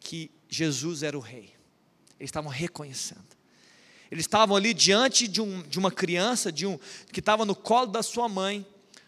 que 0.00 0.30
Jesus 0.48 1.02
era 1.02 1.16
o 1.16 1.20
Rei. 1.20 1.54
Eles 2.18 2.28
estavam 2.28 2.50
reconhecendo. 2.50 3.24
Eles 4.10 4.24
estavam 4.24 4.56
ali 4.56 4.72
diante 4.72 5.26
de, 5.26 5.40
um, 5.40 5.62
de 5.62 5.78
uma 5.78 5.90
criança, 5.90 6.52
de 6.52 6.66
um 6.66 6.78
que 7.12 7.20
estava 7.20 7.44
no 7.44 7.54
colo 7.54 7.86
da 7.86 8.02
sua 8.02 8.28
mãe, 8.28 8.64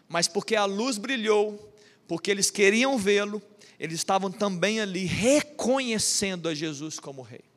mas 0.07 0.27
porque 0.27 0.55
a 0.55 0.65
luz 0.65 0.97
brilhou, 0.97 1.73
porque 2.07 2.29
eles 2.29 2.51
queriam 2.51 2.97
vê-lo, 2.97 3.41
eles 3.79 3.95
estavam 3.95 4.29
também 4.29 4.81
ali 4.81 5.05
reconhecendo 5.05 6.49
a 6.49 6.53
Jesus 6.53 6.99
como 6.99 7.21
Rei. 7.21 7.48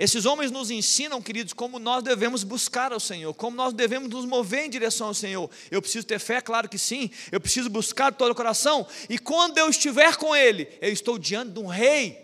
Esses 0.00 0.24
homens 0.24 0.50
nos 0.50 0.70
ensinam, 0.70 1.20
queridos, 1.20 1.52
como 1.52 1.78
nós 1.78 2.02
devemos 2.02 2.42
buscar 2.42 2.90
ao 2.90 2.98
Senhor, 2.98 3.34
como 3.34 3.54
nós 3.54 3.74
devemos 3.74 4.08
nos 4.08 4.24
mover 4.24 4.64
em 4.64 4.70
direção 4.70 5.08
ao 5.08 5.14
Senhor. 5.14 5.50
Eu 5.70 5.82
preciso 5.82 6.06
ter 6.06 6.18
fé, 6.18 6.40
claro 6.40 6.70
que 6.70 6.78
sim, 6.78 7.10
eu 7.30 7.38
preciso 7.38 7.68
buscar 7.68 8.10
de 8.10 8.16
todo 8.16 8.30
o 8.30 8.34
coração, 8.34 8.86
e 9.10 9.18
quando 9.18 9.58
eu 9.58 9.68
estiver 9.68 10.16
com 10.16 10.34
Ele, 10.34 10.66
eu 10.80 10.90
estou 10.90 11.18
diante 11.18 11.50
de 11.50 11.58
um 11.58 11.66
rei. 11.66 12.18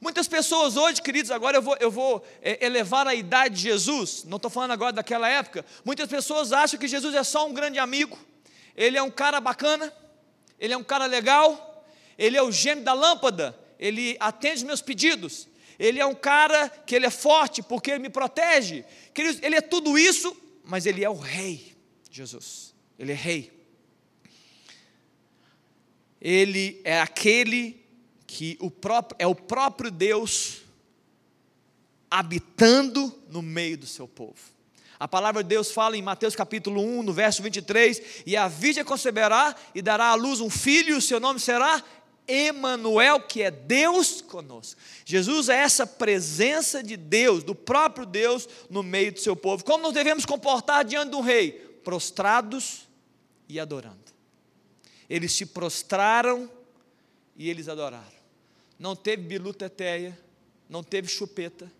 Muitas 0.00 0.28
pessoas 0.28 0.76
hoje, 0.76 1.02
queridos, 1.02 1.32
agora 1.32 1.56
eu 1.56 1.62
vou, 1.62 1.76
eu 1.80 1.90
vou 1.90 2.24
é, 2.40 2.64
elevar 2.64 3.08
a 3.08 3.14
idade 3.16 3.56
de 3.56 3.62
Jesus, 3.62 4.22
não 4.22 4.36
estou 4.36 4.48
falando 4.48 4.70
agora 4.70 4.92
daquela 4.92 5.28
época. 5.28 5.66
Muitas 5.84 6.08
pessoas 6.08 6.52
acham 6.52 6.78
que 6.78 6.86
Jesus 6.86 7.12
é 7.12 7.24
só 7.24 7.44
um 7.44 7.52
grande 7.52 7.80
amigo, 7.80 8.16
ele 8.76 8.96
é 8.96 9.02
um 9.02 9.10
cara 9.10 9.40
bacana, 9.40 9.92
ele 10.60 10.72
é 10.72 10.76
um 10.76 10.84
cara 10.84 11.06
legal, 11.06 11.84
ele 12.16 12.36
é 12.36 12.42
o 12.42 12.52
gênio 12.52 12.84
da 12.84 12.92
lâmpada, 12.92 13.58
ele 13.80 14.16
atende 14.20 14.58
os 14.58 14.62
meus 14.62 14.80
pedidos, 14.80 15.48
ele 15.78 16.00
é 16.00 16.06
um 16.06 16.14
cara 16.14 16.68
que 16.68 16.94
ele 16.94 17.06
é 17.06 17.10
forte 17.10 17.62
porque 17.62 17.90
ele 17.90 18.00
me 18.00 18.08
protege. 18.08 18.84
Ele 19.42 19.56
é 19.56 19.60
tudo 19.60 19.98
isso, 19.98 20.36
mas 20.64 20.86
ele 20.86 21.04
é 21.04 21.10
o 21.10 21.16
rei, 21.16 21.74
Jesus. 22.10 22.74
Ele 22.98 23.12
é 23.12 23.14
rei. 23.14 23.52
Ele 26.20 26.80
é 26.82 27.00
aquele 27.00 27.84
que 28.26 28.56
o 28.60 28.70
próprio, 28.70 29.16
é 29.18 29.26
o 29.26 29.34
próprio 29.34 29.90
Deus 29.90 30.62
habitando 32.10 33.14
no 33.28 33.42
meio 33.42 33.76
do 33.76 33.86
seu 33.86 34.08
povo. 34.08 34.56
A 34.98 35.06
palavra 35.06 35.42
de 35.42 35.48
Deus 35.50 35.70
fala 35.70 35.96
em 35.96 36.02
Mateus 36.02 36.34
capítulo 36.34 36.80
1, 36.80 37.02
no 37.02 37.12
verso 37.12 37.42
23, 37.42 38.22
e 38.24 38.34
a 38.34 38.48
virgem 38.48 38.82
conceberá 38.82 39.54
e 39.74 39.82
dará 39.82 40.06
à 40.06 40.14
luz 40.14 40.40
um 40.40 40.48
filho, 40.48 40.94
e 40.94 40.98
o 40.98 41.02
seu 41.02 41.20
nome 41.20 41.38
será 41.38 41.84
Emanuel, 42.26 43.20
que 43.20 43.42
é 43.42 43.50
Deus 43.50 44.20
conosco. 44.20 44.80
Jesus 45.04 45.48
é 45.48 45.56
essa 45.56 45.86
presença 45.86 46.82
de 46.82 46.96
Deus, 46.96 47.44
do 47.44 47.54
próprio 47.54 48.06
Deus 48.06 48.48
no 48.68 48.82
meio 48.82 49.12
do 49.12 49.20
seu 49.20 49.36
povo. 49.36 49.64
Como 49.64 49.82
nós 49.82 49.94
devemos 49.94 50.24
comportar 50.24 50.84
diante 50.84 51.10
de 51.10 51.16
um 51.16 51.20
rei? 51.20 51.52
Prostrados 51.84 52.88
e 53.48 53.60
adorando. 53.60 54.04
Eles 55.08 55.32
se 55.32 55.46
prostraram 55.46 56.50
e 57.36 57.48
eles 57.48 57.68
adoraram. 57.68 58.16
Não 58.78 58.96
teve 58.96 59.22
biluta 59.22 59.70
teteia, 59.70 60.18
não 60.68 60.82
teve 60.82 61.08
chupeta. 61.08 61.70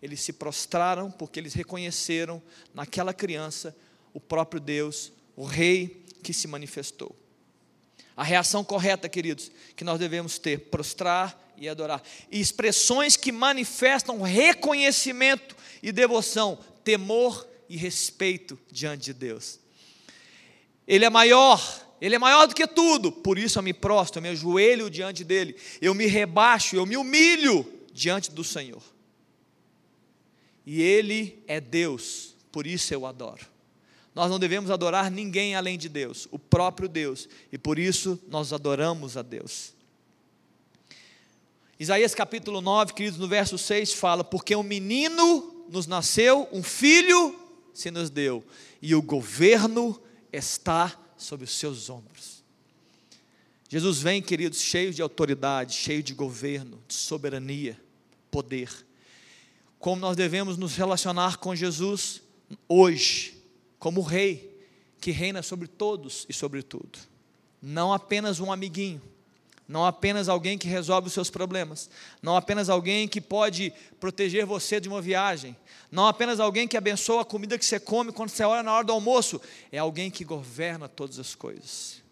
Eles 0.00 0.20
se 0.20 0.32
prostraram 0.32 1.10
porque 1.10 1.40
eles 1.40 1.54
reconheceram 1.54 2.42
naquela 2.72 3.12
criança 3.12 3.76
o 4.12 4.20
próprio 4.20 4.60
Deus, 4.60 5.12
o 5.34 5.44
rei 5.44 6.04
que 6.22 6.32
se 6.32 6.46
manifestou. 6.46 7.14
A 8.16 8.22
reação 8.22 8.62
correta, 8.62 9.08
queridos, 9.08 9.50
que 9.74 9.84
nós 9.84 9.98
devemos 9.98 10.38
ter: 10.38 10.70
prostrar 10.70 11.52
e 11.56 11.68
adorar. 11.68 12.02
E 12.30 12.40
expressões 12.40 13.16
que 13.16 13.32
manifestam 13.32 14.22
reconhecimento 14.22 15.56
e 15.82 15.92
devoção, 15.92 16.58
temor 16.82 17.46
e 17.68 17.76
respeito 17.76 18.58
diante 18.70 19.04
de 19.06 19.14
Deus. 19.14 19.58
Ele 20.86 21.04
é 21.04 21.10
maior, 21.10 21.60
ele 22.00 22.14
é 22.14 22.18
maior 22.18 22.46
do 22.46 22.54
que 22.54 22.66
tudo, 22.66 23.10
por 23.10 23.38
isso 23.38 23.58
eu 23.58 23.62
me 23.62 23.72
prostro, 23.72 24.18
eu 24.18 24.22
me 24.22 24.28
ajoelho 24.28 24.90
diante 24.90 25.24
dele, 25.24 25.56
eu 25.80 25.94
me 25.94 26.06
rebaixo, 26.06 26.76
eu 26.76 26.84
me 26.84 26.96
humilho 26.96 27.66
diante 27.92 28.30
do 28.30 28.44
Senhor. 28.44 28.82
E 30.66 30.82
ele 30.82 31.42
é 31.46 31.60
Deus, 31.60 32.34
por 32.52 32.66
isso 32.66 32.92
eu 32.92 33.06
adoro. 33.06 33.53
Nós 34.14 34.30
não 34.30 34.38
devemos 34.38 34.70
adorar 34.70 35.10
ninguém 35.10 35.56
além 35.56 35.76
de 35.76 35.88
Deus, 35.88 36.28
o 36.30 36.38
próprio 36.38 36.88
Deus, 36.88 37.28
e 37.50 37.58
por 37.58 37.78
isso 37.78 38.20
nós 38.28 38.52
adoramos 38.52 39.16
a 39.16 39.22
Deus. 39.22 39.74
Isaías 41.80 42.14
capítulo 42.14 42.60
9, 42.60 42.94
queridos, 42.94 43.18
no 43.18 43.26
verso 43.26 43.58
6 43.58 43.92
fala: 43.92 44.22
Porque 44.22 44.54
um 44.54 44.62
menino 44.62 45.66
nos 45.68 45.88
nasceu, 45.88 46.48
um 46.52 46.62
filho 46.62 47.34
se 47.72 47.90
nos 47.90 48.08
deu, 48.08 48.44
e 48.80 48.94
o 48.94 49.02
governo 49.02 50.00
está 50.32 50.96
sobre 51.16 51.44
os 51.44 51.50
seus 51.50 51.90
ombros. 51.90 52.44
Jesus 53.68 53.98
vem, 53.98 54.22
queridos, 54.22 54.60
cheio 54.60 54.94
de 54.94 55.02
autoridade, 55.02 55.74
cheio 55.74 56.00
de 56.00 56.14
governo, 56.14 56.80
de 56.86 56.94
soberania, 56.94 57.80
poder. 58.30 58.70
Como 59.80 60.00
nós 60.00 60.16
devemos 60.16 60.56
nos 60.56 60.76
relacionar 60.76 61.38
com 61.38 61.56
Jesus 61.56 62.22
hoje, 62.68 63.33
como 63.84 64.00
rei 64.00 64.50
que 64.98 65.10
reina 65.10 65.42
sobre 65.42 65.68
todos 65.68 66.24
e 66.26 66.32
sobre 66.32 66.62
tudo. 66.62 66.98
Não 67.60 67.92
apenas 67.92 68.40
um 68.40 68.50
amiguinho, 68.50 69.02
não 69.68 69.84
apenas 69.84 70.26
alguém 70.26 70.56
que 70.56 70.66
resolve 70.66 71.08
os 71.08 71.12
seus 71.12 71.28
problemas, 71.28 71.90
não 72.22 72.34
apenas 72.34 72.70
alguém 72.70 73.06
que 73.06 73.20
pode 73.20 73.74
proteger 74.00 74.46
você 74.46 74.80
de 74.80 74.88
uma 74.88 75.02
viagem, 75.02 75.54
não 75.90 76.06
apenas 76.06 76.40
alguém 76.40 76.66
que 76.66 76.78
abençoa 76.78 77.20
a 77.20 77.24
comida 77.26 77.58
que 77.58 77.64
você 77.66 77.78
come 77.78 78.10
quando 78.10 78.30
você 78.30 78.42
olha 78.42 78.62
na 78.62 78.72
hora 78.72 78.86
do 78.86 78.92
almoço, 78.94 79.38
é 79.70 79.76
alguém 79.76 80.10
que 80.10 80.24
governa 80.24 80.88
todas 80.88 81.18
as 81.18 81.34
coisas. 81.34 82.02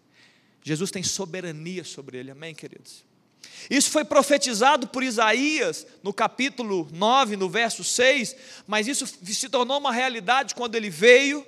Jesus 0.61 0.91
tem 0.91 1.01
soberania 1.01 1.83
sobre 1.83 2.19
ele, 2.19 2.29
amém, 2.29 2.53
queridos? 2.53 3.03
Isso 3.67 3.89
foi 3.89 4.05
profetizado 4.05 4.87
por 4.87 5.01
Isaías 5.01 5.87
no 6.03 6.13
capítulo 6.13 6.87
9, 6.93 7.35
no 7.35 7.49
verso 7.49 7.83
6, 7.83 8.35
mas 8.67 8.87
isso 8.87 9.07
se 9.07 9.49
tornou 9.49 9.79
uma 9.79 9.91
realidade 9.91 10.53
quando 10.53 10.75
ele 10.75 10.91
veio 10.91 11.43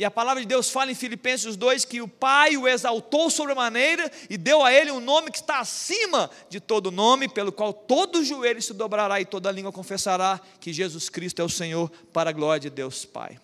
e 0.00 0.04
a 0.04 0.10
palavra 0.10 0.40
de 0.40 0.48
Deus 0.48 0.70
fala 0.70 0.90
em 0.90 0.94
Filipenses 0.94 1.56
2 1.56 1.84
que 1.84 2.00
o 2.00 2.08
Pai 2.08 2.56
o 2.56 2.66
exaltou 2.66 3.28
sobremaneira 3.28 4.10
e 4.30 4.38
deu 4.38 4.64
a 4.64 4.72
ele 4.72 4.90
um 4.90 4.98
nome 4.98 5.30
que 5.30 5.36
está 5.36 5.60
acima 5.60 6.30
de 6.48 6.58
todo 6.58 6.90
nome, 6.90 7.28
pelo 7.28 7.52
qual 7.52 7.70
todo 7.70 8.24
joelho 8.24 8.62
se 8.62 8.72
dobrará 8.72 9.20
e 9.20 9.26
toda 9.26 9.52
língua 9.52 9.70
confessará 9.70 10.40
que 10.58 10.72
Jesus 10.72 11.10
Cristo 11.10 11.42
é 11.42 11.44
o 11.44 11.50
Senhor, 11.50 11.92
para 12.14 12.30
a 12.30 12.32
glória 12.32 12.60
de 12.60 12.70
Deus 12.70 13.04
Pai. 13.04 13.38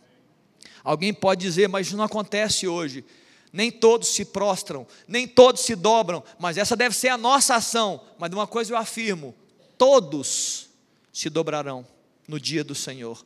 Alguém 0.83 1.13
pode 1.13 1.43
dizer, 1.43 1.69
mas 1.69 1.89
isso 1.89 1.97
não 1.99 2.05
acontece 2.05 2.67
hoje. 2.67 3.05
Nem 3.53 3.71
todos 3.71 4.09
se 4.09 4.25
prostram, 4.25 4.87
nem 5.07 5.29
todos 5.29 5.61
se 5.61 5.77
dobram, 5.77 6.25
mas 6.39 6.57
essa 6.57 6.75
deve 6.75 6.97
ser 6.97 7.09
a 7.09 7.19
nossa 7.19 7.57
ação. 7.57 8.01
Mas 8.19 8.31
de 8.31 8.35
uma 8.35 8.47
coisa 8.47 8.73
eu 8.73 8.79
afirmo: 8.79 9.35
todos 9.77 10.71
se 11.13 11.29
dobrarão 11.29 11.87
no 12.27 12.41
dia 12.41 12.65
do 12.65 12.75
Senhor. 12.75 13.23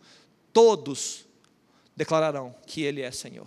Todos 0.53 1.30
declararão 2.01 2.55
que 2.67 2.81
Ele 2.81 3.03
é 3.03 3.11
Senhor. 3.11 3.47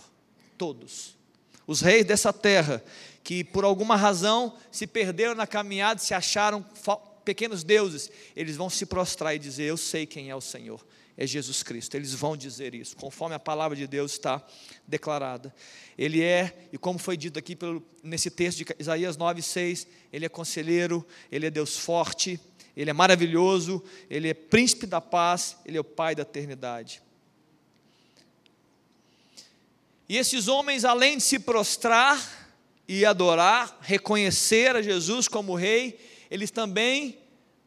Todos. 0.60 1.18
Os 1.66 1.82
reis 1.82 2.06
dessa 2.06 2.32
terra, 2.32 2.84
que 3.24 3.44
por 3.44 3.64
alguma 3.64 3.96
razão 3.96 4.56
se 4.72 4.86
perderam 4.86 5.34
na 5.34 5.48
caminhada, 5.48 6.00
se 6.00 6.14
acharam 6.14 6.64
pequenos 7.26 7.64
deuses, 7.64 8.12
eles 8.36 8.56
vão 8.56 8.70
se 8.70 8.86
prostrar 8.86 9.36
e 9.36 9.40
dizer: 9.40 9.64
Eu 9.64 9.76
sei 9.76 10.06
quem 10.06 10.30
é 10.30 10.36
o 10.36 10.42
Senhor, 10.42 10.86
é 11.18 11.26
Jesus 11.26 11.64
Cristo. 11.64 11.96
Eles 11.96 12.14
vão 12.14 12.38
dizer 12.38 12.76
isso, 12.76 12.96
conforme 12.96 13.34
a 13.34 13.40
palavra 13.40 13.76
de 13.76 13.88
Deus 13.88 14.12
está 14.12 14.40
declarada. 14.88 15.52
Ele 15.98 16.22
é, 16.22 16.68
e 16.72 16.78
como 16.78 17.00
foi 17.00 17.18
dito 17.18 17.40
aqui 17.40 17.56
pelo, 17.56 17.84
nesse 18.04 18.30
texto 18.30 18.60
de 18.60 18.66
Isaías 18.78 19.18
9,6, 19.18 19.88
Ele 20.12 20.28
é 20.28 20.30
conselheiro, 20.30 21.04
Ele 21.32 21.48
é 21.48 21.50
Deus 21.50 21.76
forte, 21.76 22.40
Ele 22.78 22.92
é 22.92 22.94
maravilhoso, 22.94 23.84
Ele 24.08 24.30
é 24.30 24.34
príncipe 24.36 24.86
da 24.86 25.02
paz, 25.02 25.58
Ele 25.66 25.76
é 25.76 25.82
o 25.82 25.84
Pai 25.84 26.14
da 26.14 26.22
eternidade. 26.22 27.02
E 30.08 30.18
esses 30.18 30.48
homens, 30.48 30.84
além 30.84 31.18
de 31.18 31.24
se 31.24 31.40
prostrar 31.40 32.22
e 32.88 33.06
adorar, 33.06 33.78
reconhecer 33.82 34.76
a 34.76 34.82
Jesus 34.82 35.30
como 35.30 35.56
rei, 35.56 35.98
eles 36.30 36.52
também, 36.52 37.18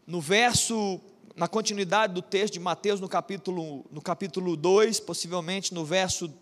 no 0.07 0.20
verso, 0.20 1.01
na 1.34 1.49
continuidade 1.49 2.12
do 2.12 2.20
texto 2.20 2.55
de 2.55 2.61
Mateus, 2.61 3.01
no 3.01 3.09
capítulo, 3.09 3.87
no 3.91 4.03
capítulo 4.03 4.55
2, 4.55 5.01
possivelmente 5.01 5.72
no 5.72 5.84
verso, 5.84 6.32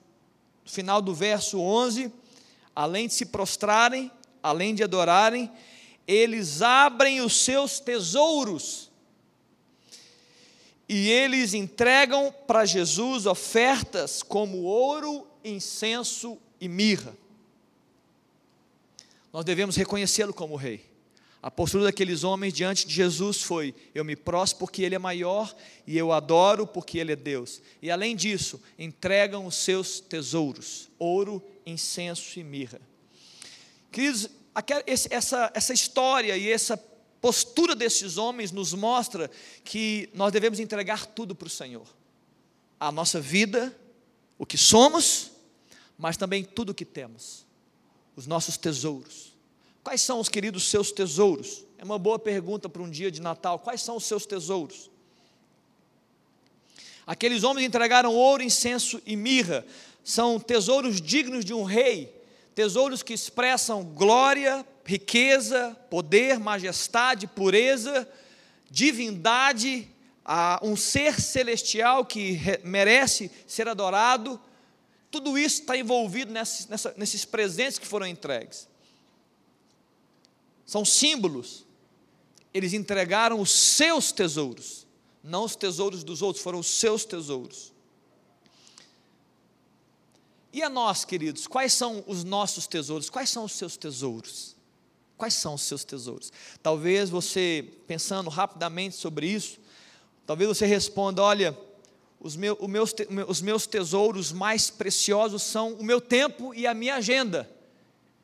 final 0.65 1.01
do 1.01 1.15
verso 1.15 1.61
11, 1.61 2.13
além 2.75 3.07
de 3.07 3.15
se 3.15 3.27
prostrarem, 3.27 4.11
além 4.43 4.75
de 4.75 4.83
adorarem, 4.83 5.51
eles 6.09 6.61
abrem 6.61 7.21
os 7.21 7.37
seus 7.37 7.79
tesouros. 7.79 8.91
E 10.89 11.09
eles 11.09 11.55
entregam 11.55 12.35
para 12.47 12.67
Jesus 12.67 13.27
ofertas 13.27 14.23
como 14.23 14.63
ouro, 14.63 15.27
incenso 15.45 16.39
e 16.61 16.69
mirra. 16.69 17.17
Nós 19.33 19.45
devemos 19.45 19.77
reconhecê-lo 19.77 20.33
como 20.33 20.57
rei. 20.57 20.95
A 21.45 21.51
postura 21.51 21.85
daqueles 21.85 22.25
homens 22.25 22.55
diante 22.55 22.87
de 22.87 22.95
Jesus 22.95 23.43
foi: 23.43 23.75
eu 23.95 24.03
me 24.03 24.17
prostro 24.17 24.61
porque 24.61 24.83
Ele 24.83 24.95
é 24.95 24.99
maior 24.99 25.55
e 25.87 25.99
eu 25.99 26.11
adoro 26.11 26.67
porque 26.67 26.99
Ele 26.99 27.13
é 27.13 27.17
Deus. 27.17 27.61
E 27.83 27.91
além 27.91 28.17
disso, 28.17 28.59
entregam 28.79 29.45
os 29.45 29.57
seus 29.57 30.01
tesouros: 30.01 30.89
ouro, 30.99 31.45
incenso 31.67 32.41
e 32.41 32.43
mirra. 32.43 32.81
Queridos, 33.93 34.31
essa, 35.11 35.53
essa 35.55 35.75
história 35.75 36.35
e 36.35 36.51
essa 36.51 36.79
postura 37.21 37.75
desses 37.75 38.17
homens 38.17 38.51
nos 38.51 38.73
mostra 38.73 39.31
que 39.65 40.09
nós 40.15 40.33
devemos 40.33 40.59
entregar 40.59 41.05
tudo 41.05 41.35
para 41.35 41.47
o 41.47 41.51
Senhor: 41.51 41.87
a 42.81 42.91
nossa 42.91 43.21
vida, 43.21 43.77
o 44.39 44.47
que 44.47 44.57
somos, 44.57 45.34
mas 45.99 46.17
também 46.17 46.45
tudo 46.45 46.71
o 46.71 46.75
que 46.75 46.85
temos, 46.85 47.47
os 48.17 48.27
nossos 48.27 48.57
tesouros. 48.57 49.33
Quais 49.83 50.01
são 50.01 50.19
os 50.19 50.29
queridos 50.29 50.69
seus 50.69 50.91
tesouros? 50.91 51.65
É 51.77 51.85
uma 51.85 51.99
boa 51.99 52.19
pergunta 52.19 52.69
para 52.69 52.83
um 52.83 52.89
dia 52.89 53.11
de 53.11 53.21
Natal. 53.21 53.59
Quais 53.59 53.83
são 53.83 53.97
os 53.97 54.05
seus 54.05 54.25
tesouros? 54.25 54.91
Aqueles 57.07 57.45
homens 57.45 57.67
entregaram 57.67 58.15
ouro, 58.15 58.43
incenso 58.43 59.01
e 59.05 59.15
mirra. 59.15 59.65
São 60.03 60.41
tesouros 60.41 61.01
dignos 61.01 61.45
de 61.45 61.53
um 61.53 61.63
rei, 61.63 62.15
tesouros 62.55 63.03
que 63.03 63.13
expressam 63.13 63.85
glória, 63.85 64.67
riqueza, 64.85 65.77
poder, 65.91 66.39
majestade, 66.39 67.27
pureza, 67.27 68.09
divindade, 68.71 69.89
um 70.63 70.77
ser 70.77 71.21
celestial 71.21 72.07
que 72.07 72.41
merece 72.65 73.31
ser 73.47 73.69
adorado. 73.69 74.41
Tudo 75.15 75.39
isso 75.39 75.61
está 75.61 75.77
envolvido 75.77 76.33
nesses, 76.33 76.67
nesses 76.97 77.25
presentes 77.25 77.79
que 77.79 77.87
foram 77.87 78.05
entregues 78.05 78.67
são 80.67 80.85
símbolos. 80.85 81.65
Eles 82.53 82.73
entregaram 82.73 83.41
os 83.41 83.53
seus 83.53 84.11
tesouros, 84.11 84.85
não 85.23 85.45
os 85.45 85.55
tesouros 85.55 86.03
dos 86.03 86.21
outros, 86.21 86.43
foram 86.43 86.59
os 86.59 86.67
seus 86.67 87.05
tesouros. 87.05 87.73
E 90.53 90.65
a 90.65 90.69
nós, 90.69 91.05
queridos, 91.05 91.47
quais 91.47 91.73
são 91.73 92.03
os 92.09 92.25
nossos 92.25 92.67
tesouros? 92.67 93.09
Quais 93.09 93.31
são 93.31 93.45
os 93.45 93.53
seus 93.53 93.77
tesouros? 93.77 94.57
Quais 95.17 95.35
são 95.35 95.55
os 95.55 95.63
seus 95.63 95.85
tesouros? 95.85 96.33
Talvez 96.61 97.09
você, 97.09 97.73
pensando 97.87 98.29
rapidamente 98.29 98.97
sobre 98.97 99.29
isso, 99.29 99.61
talvez 100.27 100.49
você 100.49 100.67
responda: 100.67 101.23
olha, 101.23 101.57
os 102.25 102.37
meus, 102.37 102.95
os 103.29 103.43
meus 103.43 103.67
tesouros 103.67 104.33
mais 104.33 104.71
preciosos 104.71 105.43
são 105.43 105.75
o 105.75 105.85
meu 105.85 106.01
tempo 106.01 106.55
e 106.55 106.67
a 106.67 106.73
minha 106.73 106.95
agenda. 106.95 107.47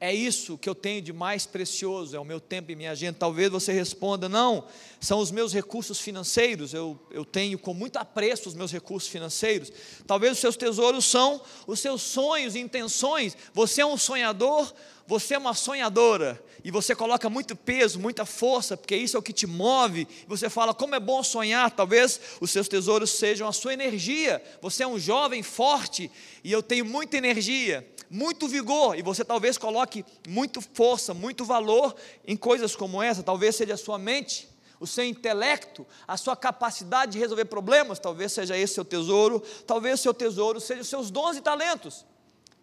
É 0.02 0.14
isso 0.14 0.56
que 0.56 0.66
eu 0.66 0.74
tenho 0.74 1.02
de 1.02 1.12
mais 1.12 1.44
precioso, 1.44 2.16
é 2.16 2.18
o 2.18 2.24
meu 2.24 2.40
tempo 2.40 2.72
e 2.72 2.74
minha 2.74 2.92
agenda. 2.92 3.18
Talvez 3.18 3.50
você 3.50 3.70
responda: 3.70 4.26
não, 4.26 4.64
são 4.98 5.18
os 5.18 5.30
meus 5.30 5.52
recursos 5.52 6.00
financeiros, 6.00 6.72
eu, 6.72 6.98
eu 7.10 7.26
tenho 7.26 7.58
com 7.58 7.74
muito 7.74 7.98
apreço 7.98 8.48
os 8.48 8.54
meus 8.54 8.72
recursos 8.72 9.10
financeiros. 9.10 9.70
Talvez 10.06 10.32
os 10.32 10.38
seus 10.38 10.56
tesouros 10.56 11.04
são 11.04 11.42
os 11.66 11.80
seus 11.80 12.00
sonhos 12.00 12.54
e 12.54 12.60
intenções. 12.60 13.36
Você 13.52 13.82
é 13.82 13.86
um 13.86 13.98
sonhador, 13.98 14.72
você 15.10 15.34
é 15.34 15.38
uma 15.38 15.54
sonhadora, 15.54 16.40
e 16.62 16.70
você 16.70 16.94
coloca 16.94 17.28
muito 17.28 17.56
peso, 17.56 17.98
muita 17.98 18.24
força, 18.24 18.76
porque 18.76 18.94
isso 18.94 19.16
é 19.16 19.18
o 19.18 19.22
que 19.22 19.32
te 19.32 19.44
move. 19.44 20.06
Você 20.28 20.48
fala: 20.48 20.72
como 20.72 20.94
é 20.94 21.00
bom 21.00 21.20
sonhar. 21.20 21.68
Talvez 21.72 22.20
os 22.40 22.52
seus 22.52 22.68
tesouros 22.68 23.10
sejam 23.10 23.48
a 23.48 23.52
sua 23.52 23.74
energia. 23.74 24.40
Você 24.62 24.84
é 24.84 24.86
um 24.86 25.00
jovem 25.00 25.42
forte, 25.42 26.08
e 26.44 26.52
eu 26.52 26.62
tenho 26.62 26.84
muita 26.84 27.16
energia 27.16 27.84
muito 28.08 28.46
vigor, 28.46 28.96
e 28.96 29.02
você 29.02 29.24
talvez 29.24 29.58
coloque 29.58 30.04
muito 30.28 30.60
força, 30.60 31.12
muito 31.12 31.44
valor 31.44 31.94
em 32.24 32.36
coisas 32.36 32.76
como 32.76 33.02
essa, 33.02 33.22
talvez 33.22 33.56
seja 33.56 33.74
a 33.74 33.76
sua 33.76 33.98
mente, 33.98 34.48
o 34.80 34.86
seu 34.86 35.04
intelecto, 35.04 35.86
a 36.06 36.16
sua 36.16 36.36
capacidade 36.36 37.12
de 37.12 37.18
resolver 37.18 37.44
problemas, 37.44 38.00
talvez 38.00 38.32
seja 38.32 38.56
esse 38.56 38.74
seu 38.74 38.84
tesouro, 38.84 39.40
talvez 39.64 40.00
seu 40.00 40.12
tesouro 40.12 40.60
seja 40.60 40.82
os 40.82 40.88
seus 40.88 41.10
dons 41.10 41.36
e 41.36 41.40
talentos. 41.40 42.04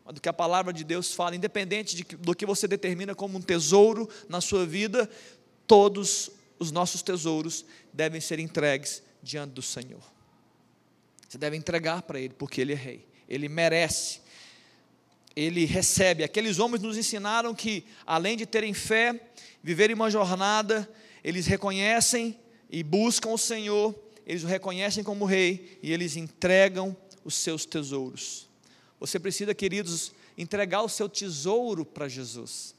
Mas 0.07 0.15
do 0.15 0.21
que 0.21 0.29
a 0.29 0.33
palavra 0.33 0.71
de 0.71 0.85
Deus 0.85 1.13
fala, 1.13 1.35
independente 1.35 1.93
de, 1.93 2.03
do 2.15 2.33
que 2.33 2.45
você 2.45 2.65
determina 2.65 3.13
como 3.13 3.37
um 3.37 3.41
tesouro 3.41 4.07
na 4.29 4.39
sua 4.39 4.65
vida, 4.65 5.09
todos 5.67 6.31
os 6.57 6.71
nossos 6.71 7.01
tesouros 7.01 7.65
devem 7.91 8.21
ser 8.21 8.39
entregues 8.39 9.03
diante 9.21 9.51
do 9.51 9.61
Senhor. 9.61 10.01
Você 11.27 11.37
deve 11.37 11.57
entregar 11.57 12.03
para 12.03 12.21
Ele, 12.21 12.33
porque 12.33 12.61
Ele 12.61 12.71
é 12.71 12.77
Rei, 12.77 13.05
Ele 13.27 13.49
merece 13.49 14.21
ele 15.35 15.65
recebe. 15.65 16.23
Aqueles 16.23 16.57
homens 16.57 16.81
nos 16.81 16.97
ensinaram 16.97 17.53
que, 17.53 17.85
além 18.07 18.35
de 18.35 18.47
terem 18.47 18.73
fé, 18.73 19.29
viverem 19.61 19.93
uma 19.93 20.09
jornada, 20.09 20.89
eles 21.23 21.45
reconhecem 21.45 22.39
e 22.71 22.81
buscam 22.81 23.29
o 23.29 23.37
Senhor, 23.37 23.93
eles 24.25 24.43
o 24.43 24.47
reconhecem 24.47 25.03
como 25.03 25.25
Rei 25.25 25.77
e 25.83 25.93
eles 25.93 26.15
entregam 26.15 26.97
os 27.23 27.35
seus 27.35 27.67
tesouros. 27.67 28.49
Você 28.99 29.19
precisa, 29.19 29.53
queridos, 29.53 30.11
entregar 30.37 30.81
o 30.81 30.89
seu 30.89 31.07
tesouro 31.07 31.85
para 31.85 32.07
Jesus. 32.07 32.75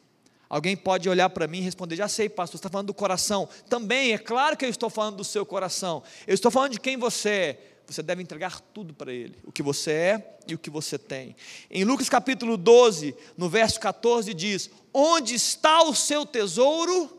Alguém 0.49 0.77
pode 0.77 1.09
olhar 1.09 1.31
para 1.31 1.47
mim 1.47 1.59
e 1.59 1.63
responder: 1.63 1.97
Já 1.97 2.09
sei, 2.09 2.29
pastor, 2.29 2.53
você 2.53 2.59
está 2.59 2.71
falando 2.71 2.89
do 2.89 2.95
coração. 2.95 3.49
Também, 3.69 4.13
é 4.13 4.19
claro 4.19 4.57
que 4.57 4.65
eu 4.65 4.71
estou 4.71 4.91
falando 4.91 5.17
do 5.17 5.25
seu 5.25 5.45
coração. 5.45 6.03
Eu 6.27 6.35
estou 6.35 6.51
falando 6.51 6.73
de 6.73 6.81
quem 6.81 6.97
você 6.97 7.29
é 7.29 7.79
você 7.89 8.03
deve 8.03 8.23
entregar 8.23 8.61
tudo 8.61 8.93
para 8.93 9.11
Ele, 9.11 9.35
o 9.45 9.51
que 9.51 9.63
você 9.63 9.91
é 9.93 10.39
e 10.47 10.55
o 10.55 10.59
que 10.59 10.69
você 10.69 10.99
tem. 10.99 11.35
Em 11.71 11.85
Lucas 11.85 12.09
capítulo 12.09 12.59
12, 12.59 13.17
no 13.35 13.49
verso 13.49 13.81
14, 13.81 14.35
diz: 14.35 14.71
Onde 14.93 15.35
está 15.35 15.83
o 15.83 15.95
seu 15.95 16.27
tesouro, 16.27 17.11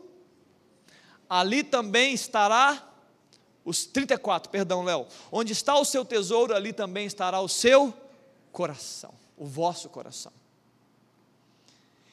ali 1.28 1.64
também 1.64 2.14
estará. 2.14 2.86
Os 3.64 3.84
34, 3.84 4.50
perdão, 4.50 4.84
Léo. 4.84 5.06
Onde 5.30 5.52
está 5.52 5.76
o 5.76 5.84
seu 5.84 6.04
tesouro, 6.04 6.54
ali 6.54 6.72
também 6.72 7.04
estará 7.04 7.40
o 7.40 7.48
seu 7.48 7.92
coração, 8.52 9.14
o 9.36 9.46
vosso 9.46 9.88
coração. 9.88 10.32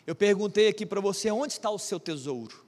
Eu 0.05 0.15
perguntei 0.15 0.67
aqui 0.67 0.85
para 0.85 1.01
você: 1.01 1.29
onde 1.31 1.53
está 1.53 1.69
o 1.69 1.79
seu 1.79 1.99
tesouro? 1.99 2.65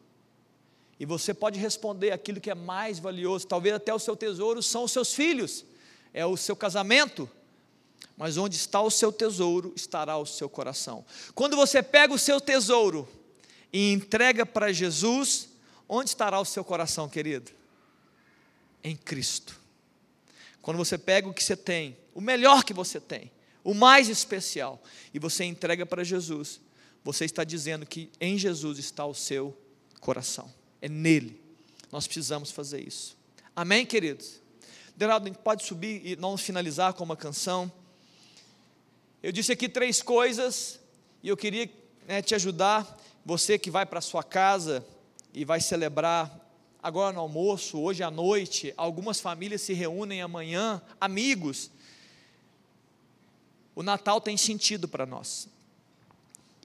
E 0.99 1.05
você 1.05 1.33
pode 1.33 1.57
responder 1.59 2.11
aquilo 2.11 2.41
que 2.41 2.49
é 2.49 2.55
mais 2.55 2.99
valioso, 2.99 3.47
talvez 3.47 3.75
até 3.75 3.93
o 3.93 3.99
seu 3.99 4.15
tesouro 4.15 4.61
são 4.61 4.83
os 4.83 4.91
seus 4.91 5.13
filhos 5.13 5.65
é 6.13 6.25
o 6.25 6.37
seu 6.37 6.55
casamento, 6.55 7.29
mas 8.17 8.37
onde 8.37 8.55
está 8.55 8.81
o 8.81 8.89
seu 8.89 9.11
tesouro, 9.11 9.73
estará 9.75 10.17
o 10.17 10.25
seu 10.25 10.49
coração. 10.49 11.05
Quando 11.33 11.55
você 11.55 11.81
pega 11.81 12.13
o 12.13 12.19
seu 12.19 12.41
tesouro 12.41 13.07
e 13.71 13.93
entrega 13.93 14.45
para 14.45 14.73
Jesus, 14.73 15.49
onde 15.87 16.09
estará 16.09 16.39
o 16.39 16.45
seu 16.45 16.63
coração, 16.63 17.07
querido? 17.07 17.51
Em 18.83 18.95
Cristo. 18.95 19.59
Quando 20.61 20.77
você 20.77 20.97
pega 20.97 21.27
o 21.27 21.33
que 21.33 21.43
você 21.43 21.55
tem, 21.55 21.97
o 22.13 22.21
melhor 22.21 22.63
que 22.63 22.73
você 22.73 22.99
tem, 22.99 23.31
o 23.69 23.75
mais 23.75 24.09
especial, 24.09 24.81
e 25.13 25.19
você 25.19 25.43
entrega 25.43 25.85
para 25.85 26.03
Jesus, 26.03 26.59
você 27.03 27.23
está 27.23 27.43
dizendo 27.43 27.85
que 27.85 28.09
em 28.19 28.35
Jesus 28.35 28.79
está 28.79 29.05
o 29.05 29.13
seu 29.13 29.55
coração. 29.99 30.51
É 30.81 30.89
nele. 30.89 31.39
Nós 31.91 32.07
precisamos 32.07 32.49
fazer 32.49 32.81
isso. 32.81 33.15
Amém, 33.55 33.85
queridos? 33.85 34.41
Gente 35.23 35.37
pode 35.43 35.65
subir 35.65 36.01
e 36.03 36.15
não 36.15 36.35
finalizar 36.35 36.93
com 36.93 37.03
uma 37.03 37.15
canção. 37.15 37.71
Eu 39.21 39.31
disse 39.31 39.51
aqui 39.51 39.69
três 39.69 40.01
coisas 40.01 40.79
e 41.21 41.29
eu 41.29 41.37
queria 41.37 41.69
né, 42.07 42.23
te 42.23 42.33
ajudar. 42.33 42.99
Você 43.23 43.59
que 43.59 43.69
vai 43.69 43.85
para 43.85 44.01
sua 44.01 44.23
casa 44.23 44.83
e 45.31 45.45
vai 45.45 45.61
celebrar 45.61 46.43
agora 46.81 47.13
no 47.13 47.19
almoço, 47.19 47.79
hoje 47.79 48.01
à 48.01 48.09
noite, 48.09 48.73
algumas 48.75 49.19
famílias 49.19 49.61
se 49.61 49.73
reúnem 49.73 50.23
amanhã, 50.23 50.81
amigos. 50.99 51.69
O 53.79 53.81
Natal 53.81 54.19
tem 54.19 54.35
sentido 54.35 54.89
para 54.89 55.05
nós. 55.05 55.47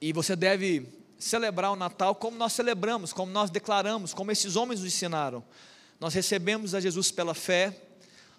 E 0.03 0.13
você 0.13 0.35
deve 0.35 0.85
celebrar 1.17 1.71
o 1.71 1.77
Natal 1.77 2.13
como 2.13 2.37
nós 2.37 2.53
celebramos, 2.53 3.13
como 3.13 3.31
nós 3.31 3.51
declaramos, 3.51 4.13
como 4.13 4.33
esses 4.33 4.57
homens 4.57 4.81
nos 4.81 4.93
ensinaram. 4.93 5.41
Nós 6.01 6.13
recebemos 6.13 6.75
a 6.75 6.81
Jesus 6.81 7.13
pela 7.13 7.33
fé, 7.33 7.73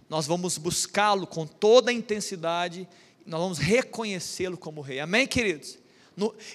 nós 0.10 0.28
vamos 0.28 0.58
buscá-lo 0.58 1.26
com 1.26 1.48
toda 1.48 1.90
a 1.90 1.94
intensidade, 1.94 2.86
nós 3.26 3.40
vamos 3.40 3.60
reconhecê-lo 3.60 4.58
como 4.58 4.82
rei. 4.82 5.00
Amém, 5.00 5.26
queridos? 5.26 5.78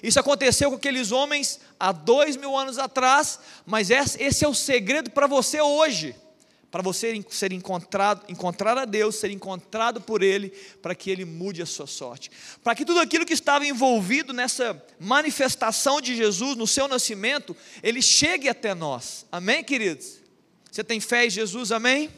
isso 0.03 0.19
aconteceu 0.19 0.69
com 0.69 0.75
aqueles 0.75 1.11
homens 1.11 1.59
há 1.79 1.91
dois 1.91 2.37
mil 2.37 2.55
anos 2.55 2.77
atrás, 2.77 3.39
mas 3.65 3.89
esse 3.89 4.45
é 4.45 4.47
o 4.47 4.53
segredo 4.53 5.09
para 5.09 5.25
você 5.25 5.59
hoje, 5.59 6.15
para 6.71 6.81
você 6.81 7.23
ser 7.29 7.51
encontrado, 7.51 8.23
encontrar 8.29 8.77
a 8.77 8.85
Deus, 8.85 9.15
ser 9.15 9.29
encontrado 9.29 9.99
por 9.99 10.23
Ele, 10.23 10.49
para 10.81 10.95
que 10.95 11.11
Ele 11.11 11.25
mude 11.25 11.61
a 11.61 11.65
sua 11.65 11.85
sorte. 11.85 12.31
Para 12.63 12.73
que 12.73 12.85
tudo 12.85 13.01
aquilo 13.01 13.25
que 13.25 13.33
estava 13.33 13.65
envolvido 13.65 14.31
nessa 14.31 14.81
manifestação 14.97 15.99
de 15.99 16.15
Jesus, 16.15 16.55
no 16.55 16.65
seu 16.65 16.87
nascimento, 16.87 17.55
ele 17.83 18.01
chegue 18.01 18.47
até 18.47 18.73
nós. 18.73 19.25
Amém, 19.29 19.63
queridos? 19.63 20.21
Você 20.71 20.81
tem 20.81 21.01
fé 21.01 21.25
em 21.25 21.29
Jesus, 21.29 21.73
amém? 21.73 22.09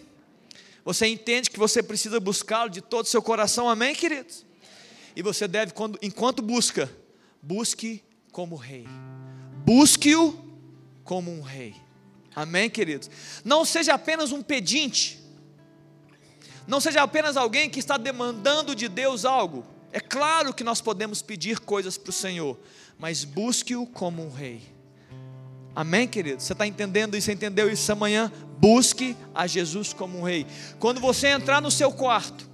Você 0.85 1.07
entende 1.07 1.49
que 1.49 1.57
você 1.57 1.81
precisa 1.81 2.19
buscá-lo 2.19 2.69
de 2.69 2.81
todo 2.81 3.05
o 3.05 3.09
seu 3.09 3.23
coração, 3.23 3.67
amém, 3.67 3.95
queridos? 3.95 4.45
E 5.15 5.23
você 5.23 5.47
deve, 5.47 5.73
quando, 5.73 5.97
enquanto 5.99 6.43
busca, 6.43 6.91
busque 7.41 8.03
como 8.31 8.55
rei. 8.55 8.85
Busque-o 9.65 10.37
como 11.03 11.31
um 11.31 11.41
rei. 11.41 11.73
Amém, 12.35 12.69
queridos? 12.69 13.09
Não 13.43 13.63
seja 13.63 13.93
apenas 13.93 14.31
um 14.31 14.41
pedinte, 14.41 15.21
não 16.67 16.79
seja 16.79 17.01
apenas 17.03 17.37
alguém 17.37 17.69
que 17.69 17.79
está 17.79 17.97
demandando 17.97 18.75
de 18.75 18.87
Deus 18.87 19.25
algo. 19.25 19.65
É 19.91 19.99
claro 19.99 20.53
que 20.53 20.63
nós 20.63 20.81
podemos 20.81 21.21
pedir 21.21 21.59
coisas 21.59 21.97
para 21.97 22.09
o 22.09 22.13
Senhor, 22.13 22.57
mas 22.97 23.23
busque-o 23.23 23.85
como 23.85 24.25
um 24.25 24.31
rei. 24.31 24.61
Amém, 25.75 26.07
queridos? 26.07 26.43
Você 26.45 26.53
está 26.53 26.65
entendendo 26.65 27.17
isso? 27.17 27.31
Entendeu 27.31 27.69
isso 27.69 27.91
amanhã? 27.91 28.31
Busque 28.57 29.15
a 29.33 29.47
Jesus 29.47 29.91
como 29.91 30.19
um 30.19 30.23
rei. 30.23 30.45
Quando 30.79 30.99
você 30.99 31.27
entrar 31.27 31.61
no 31.61 31.71
seu 31.71 31.91
quarto, 31.91 32.47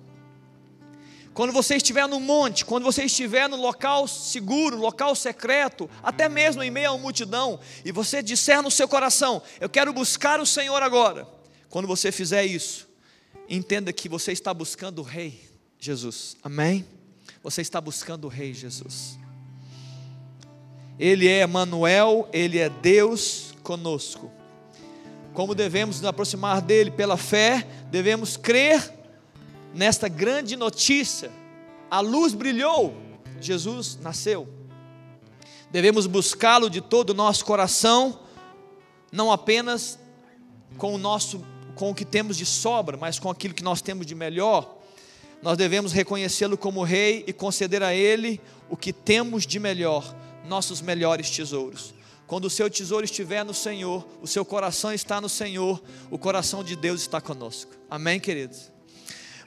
quando 1.40 1.54
você 1.54 1.78
estiver 1.78 2.06
no 2.06 2.20
monte, 2.20 2.66
quando 2.66 2.84
você 2.84 3.06
estiver 3.06 3.48
no 3.48 3.56
local 3.56 4.10
seguro, 4.10 4.76
local 4.76 5.16
secreto, 5.16 5.90
até 6.04 6.28
mesmo 6.28 6.62
em 6.62 6.70
meio 6.70 6.92
a 6.92 6.98
multidão, 6.98 7.62
e 7.86 7.94
você 7.94 8.22
disser 8.22 8.62
no 8.62 8.70
seu 8.70 8.90
coração: 8.90 9.42
Eu 9.58 9.70
quero 9.70 9.94
buscar 9.94 10.42
o 10.42 10.46
Senhor 10.46 10.84
agora. 10.84 11.26
Quando 11.70 11.88
você 11.88 12.12
fizer 12.12 12.44
isso, 12.44 12.90
entenda 13.48 13.94
que 13.94 14.10
você 14.10 14.34
está 14.34 14.54
buscando 14.54 15.00
o 15.00 15.02
Rei 15.02 15.50
Jesus. 15.80 16.36
Amém? 16.44 16.86
Você 17.42 17.62
está 17.62 17.80
buscando 17.80 18.26
o 18.26 18.28
Rei 18.28 18.54
Jesus. 18.54 19.18
Ele 21.00 21.26
é 21.26 21.48
Manuel, 21.48 22.28
ele 22.34 22.58
é 22.58 22.68
Deus 22.68 23.56
conosco. 23.64 24.30
Como 25.34 25.56
devemos 25.56 26.02
nos 26.02 26.06
aproximar 26.06 26.62
dele 26.62 26.92
pela 26.92 27.16
fé, 27.16 27.66
devemos 27.90 28.36
crer 28.36 28.99
nesta 29.74 30.08
grande 30.08 30.56
notícia. 30.56 31.32
A 31.90 32.00
luz 32.00 32.34
brilhou, 32.34 32.96
Jesus 33.40 33.98
nasceu. 34.02 34.48
Devemos 35.72 36.08
buscá-lo 36.08 36.70
de 36.70 36.82
todo 36.82 37.12
o 37.12 37.14
nosso 37.14 37.46
coração, 37.46 38.20
não 39.12 39.32
apenas 39.32 40.00
com 40.78 40.94
o 40.94 40.98
nosso 40.98 41.44
com 41.76 41.92
o 41.92 41.96
que 41.96 42.04
temos 42.04 42.36
de 42.36 42.46
sobra, 42.46 42.98
mas 42.98 43.20
com 43.20 43.30
aquilo 43.30 43.54
que 43.54 43.64
nós 43.64 43.82
temos 43.82 44.06
de 44.06 44.14
melhor. 44.14 44.78
Nós 45.42 45.58
devemos 45.58 45.94
reconhecê-lo 45.94 46.58
como 46.58 46.84
rei 46.84 47.24
e 47.26 47.32
conceder 47.32 47.82
a 47.82 47.96
ele 47.96 48.42
o 48.70 48.76
que 48.76 48.92
temos 48.92 49.48
de 49.48 49.62
melhor, 49.62 50.14
nossos 50.46 50.82
melhores 50.82 51.30
tesouros. 51.30 51.94
Quando 52.28 52.46
o 52.46 52.50
seu 52.50 52.70
tesouro 52.70 53.06
estiver 53.06 53.46
no 53.46 53.54
Senhor, 53.54 54.06
o 54.22 54.28
seu 54.28 54.44
coração 54.44 54.92
está 54.94 55.22
no 55.22 55.30
Senhor, 55.30 55.82
o 56.12 56.18
coração 56.18 56.66
de 56.66 56.76
Deus 56.76 57.00
está 57.00 57.22
conosco. 57.22 57.72
Amém, 57.90 58.20
queridos? 58.20 58.70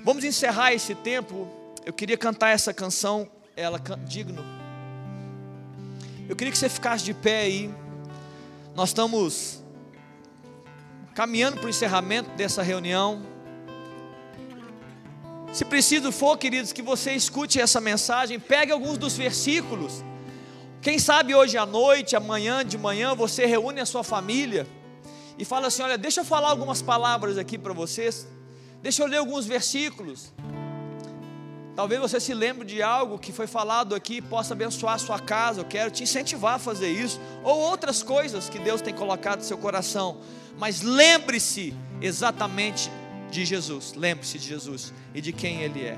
Vamos 0.05 0.24
encerrar 0.24 0.72
esse 0.72 0.96
tempo. 0.96 1.48
Eu 1.86 1.92
queria 1.92 2.18
cantar 2.18 2.50
essa 2.50 2.74
canção, 2.74 3.28
ela 3.57 3.80
digno. 4.05 4.44
Eu 6.28 6.34
queria 6.34 6.50
que 6.50 6.59
você 6.59 6.68
ficasse 6.68 7.05
de 7.05 7.14
pé 7.14 7.42
aí. 7.42 7.74
Nós 8.74 8.88
estamos 8.88 9.62
caminhando 11.14 11.59
para 11.59 11.66
o 11.66 11.70
encerramento 11.70 12.30
dessa 12.30 12.62
reunião. 12.62 13.22
Se 15.53 15.64
preciso 15.64 16.11
for, 16.11 16.36
queridos, 16.36 16.72
que 16.72 16.82
você 16.82 17.12
escute 17.12 17.61
essa 17.61 17.80
mensagem, 17.80 18.40
pegue 18.40 18.72
alguns 18.72 18.98
dos 18.98 19.16
versículos. 19.16 20.03
Quem 20.80 20.98
sabe 20.98 21.32
hoje 21.32 21.57
à 21.57 21.64
noite, 21.64 22.16
amanhã 22.16 22.64
de 22.64 22.76
manhã, 22.76 23.14
você 23.14 23.46
reúne 23.46 23.80
a 23.80 23.86
sua 23.86 24.03
família 24.03 24.66
e 25.38 25.44
fala 25.44 25.68
assim: 25.68 25.82
Olha, 25.82 25.96
deixa 25.96 26.22
eu 26.22 26.24
falar 26.24 26.48
algumas 26.48 26.82
palavras 26.82 27.38
aqui 27.38 27.57
para 27.57 27.72
vocês. 27.72 28.26
Deixa 28.83 29.03
eu 29.03 29.07
ler 29.07 29.18
alguns 29.18 29.47
versículos. 29.47 30.33
Talvez 31.74 32.01
você 32.01 32.20
se 32.20 32.35
lembre 32.35 32.66
de 32.66 32.83
algo 32.83 33.18
que 33.18 33.33
foi 33.33 33.47
falado 33.47 33.95
aqui 33.95 34.20
possa 34.20 34.53
abençoar 34.53 34.95
a 34.95 34.99
sua 34.99 35.18
casa. 35.18 35.61
Eu 35.61 35.64
quero 35.64 35.91
te 35.91 36.03
incentivar 36.03 36.57
a 36.57 36.59
fazer 36.59 36.91
isso. 36.91 37.18
Ou 37.43 37.59
outras 37.61 38.03
coisas 38.03 38.49
que 38.49 38.59
Deus 38.59 38.83
tem 38.83 38.93
colocado 38.93 39.39
no 39.39 39.45
seu 39.45 39.57
coração. 39.57 40.18
Mas 40.59 40.83
lembre-se 40.83 41.74
exatamente 42.01 42.91
de 43.30 43.45
Jesus. 43.45 43.95
Lembre-se 43.95 44.39
de 44.39 44.47
Jesus 44.49 44.93
e 45.14 45.20
de 45.20 45.33
quem 45.33 45.62
Ele 45.62 45.83
é. 45.83 45.97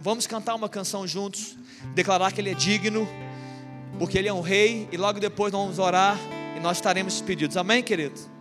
Vamos 0.00 0.26
cantar 0.26 0.54
uma 0.54 0.68
canção 0.68 1.06
juntos. 1.06 1.54
Declarar 1.94 2.32
que 2.32 2.40
Ele 2.40 2.50
é 2.50 2.54
digno. 2.54 3.06
Porque 3.98 4.18
Ele 4.18 4.28
é 4.28 4.32
um 4.32 4.40
rei. 4.40 4.88
E 4.90 4.96
logo 4.96 5.20
depois 5.20 5.52
nós 5.52 5.62
vamos 5.62 5.78
orar. 5.78 6.18
E 6.56 6.60
nós 6.60 6.78
estaremos 6.78 7.12
despedidos. 7.12 7.56
Amém, 7.56 7.82
queridos? 7.82 8.33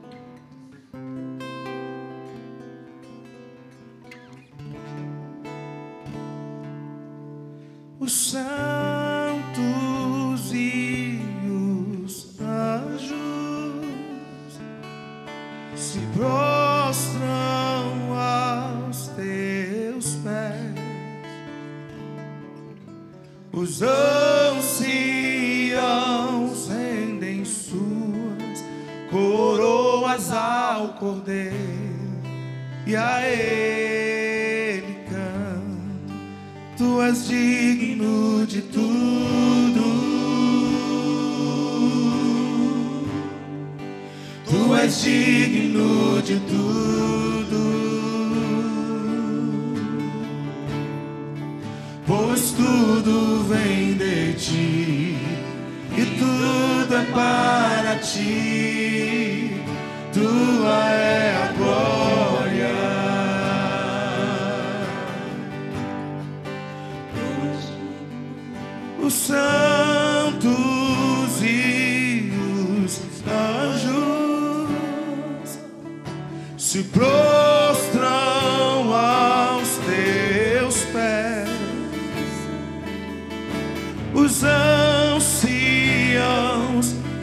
Os 8.03 8.11
santos 8.31 8.43
e 10.53 11.21
os 11.47 12.37
anjos 12.41 13.85
se 15.73 15.99
prostram 16.13 17.23
aos 18.13 19.07
teus 19.15 20.15
pés, 20.15 20.73
os 23.53 23.81
anciãos 23.81 24.97
rendem 26.67 27.45
suas 27.45 28.65
coroas 29.09 30.29
ao 30.29 30.89
cordeiro 30.95 31.53
e 32.85 32.97
a 32.97 33.25
ele 33.25 34.22
Tu 36.83 37.01
és 37.01 37.27
digno 37.29 38.45
de 38.45 38.61
tudo. 38.61 39.85
Tu 44.49 44.75
és 44.75 45.01
digno 45.03 46.21
de 46.21 46.39
tudo. 46.51 47.63
Pois 52.05 52.51
tudo 52.51 53.45
vem 53.47 53.93
de 53.93 54.33
ti 54.33 55.17
e 55.97 56.05
tudo 56.19 56.95
é 56.97 57.05
para 57.13 57.95
ti. 57.99 59.55
Tua 60.11 60.89
é 60.89 61.33
a 61.43 61.47
glória. 61.57 62.32
Santos 69.23 70.43
e 71.41 72.29
os 72.83 73.01
anjos 73.25 74.69
se 76.57 76.83
prostram 76.83 78.03
aos 78.93 79.79
teus 79.85 80.83
pés, 80.91 81.47
os 84.13 84.43
anciãos 85.13 85.63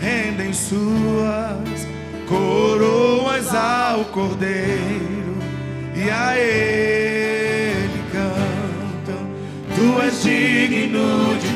rendem 0.01 0.55
suas 0.55 1.87
coroas 2.27 3.55
ao 3.55 4.07
Cordeiro 4.07 5.37
e 5.95 6.09
a 6.09 6.39
ele 6.39 8.01
cantam: 8.11 9.27
Tu 9.75 10.01
és 10.01 10.23
digno 10.23 11.37
de 11.39 11.50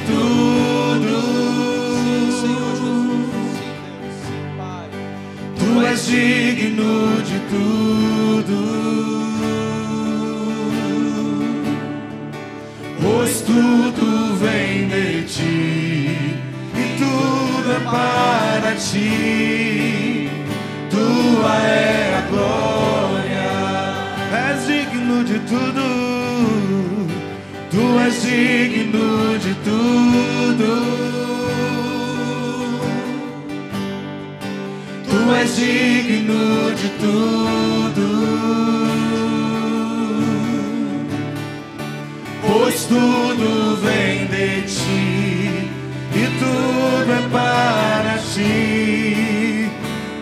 digno 6.14 7.22
de 7.22 7.38
tudo. 7.50 8.58
Pois 13.02 13.40
tudo 13.42 14.36
vem 14.36 14.88
de 14.88 15.22
ti 15.24 16.38
e 16.82 16.84
tudo 16.98 17.72
é 17.72 17.80
para 17.90 18.74
ti. 18.76 20.30
Tua 20.90 21.56
é 21.56 22.14
a 22.18 22.22
glória, 22.30 23.50
és 24.48 24.66
digno 24.66 25.24
de 25.24 25.38
tudo. 25.50 25.86
Tu 27.70 27.98
és 28.06 28.22
digno 28.22 29.38
de 29.38 29.54
tudo. 29.66 31.13
Tu 35.24 35.32
és 35.32 35.56
digno 35.56 36.74
de 36.74 36.88
tudo. 37.00 38.06
Pois 42.42 42.84
tudo 42.84 43.80
vem 43.80 44.26
de 44.26 44.62
ti 44.68 45.70
e 46.12 46.24
tudo 46.38 47.10
é 47.10 47.28
para 47.32 48.18
ti. 48.18 49.70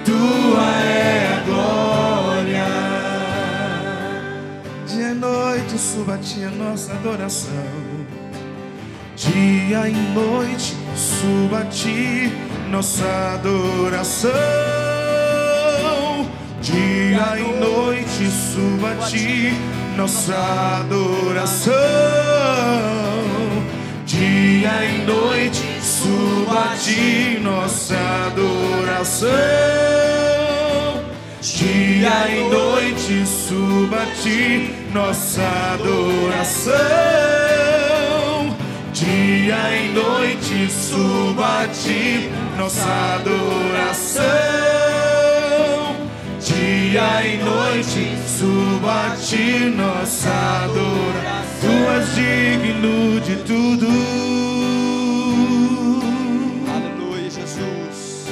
Tua 0.04 0.70
é 0.70 1.34
a 1.34 1.40
glória. 1.46 2.68
Dia 4.86 5.10
e 5.10 5.14
noite 5.14 5.78
suba 5.78 6.14
a 6.14 6.18
ti 6.18 6.44
a 6.44 6.50
nossa 6.50 6.92
adoração. 6.92 7.50
Dia 9.16 9.88
e 9.88 9.96
noite 10.14 10.76
suba 10.94 11.58
a 11.58 11.64
ti 11.64 12.30
nossa 12.70 13.34
adoração. 13.34 14.91
Dia 16.62 17.40
e 17.40 17.58
noite 17.58 18.30
suba 18.30 18.92
a 18.92 18.94
ti 19.08 19.52
nossa 19.96 20.36
adoração. 20.78 21.72
Dia 24.06 24.84
e 24.84 25.04
noite 25.04 25.66
suba 25.82 26.70
a 26.72 26.76
ti 26.76 27.40
nossa 27.42 27.96
adoração. 28.28 29.28
Dia 31.40 32.28
e 32.30 32.48
noite 32.48 33.26
suba 33.26 34.02
a 34.02 34.06
ti 34.22 34.72
nossa 34.94 35.42
adoração. 35.74 36.72
Dia 38.92 39.82
e 39.82 39.88
noite 39.92 40.70
suba 40.70 41.62
a 41.64 41.66
ti 41.66 42.30
nossa 42.56 43.16
adoração. 43.16 44.91
Dia 46.92 47.26
e 47.26 47.38
noite 47.38 48.04
suba 48.28 49.06
a 49.06 49.16
ti 49.16 49.72
nossa 49.74 50.28
adoração. 50.64 51.56
Tu 51.62 51.72
és 51.90 52.06
digno 52.14 53.18
de 53.18 53.36
tudo. 53.48 53.88
Aleluia, 56.68 57.30
Jesus. 57.30 58.26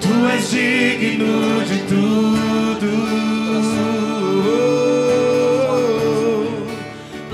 Tu 0.00 0.12
és 0.32 0.50
digno 0.50 1.62
de 1.62 1.78
tudo. 1.90 2.90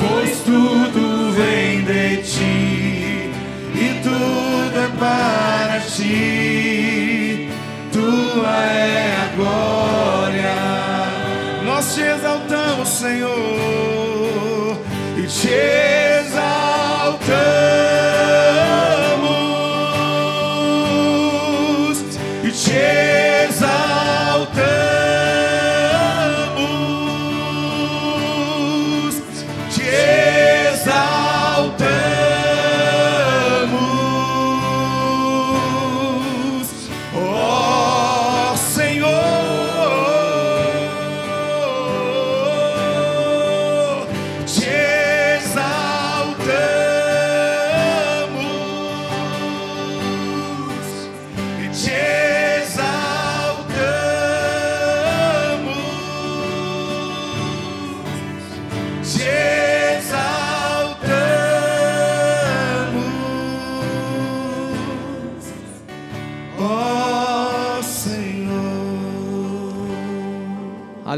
Pois 0.00 0.40
tudo 0.40 1.30
vem 1.30 1.84
de 1.84 2.16
ti 2.24 3.30
e 3.72 4.00
tudo 4.02 4.80
é 4.80 4.88
para 4.98 5.78
ti. 5.78 7.50
Tua 7.92 8.64
é 8.64 9.16
a 9.22 9.75
Senhor, 13.06 13.55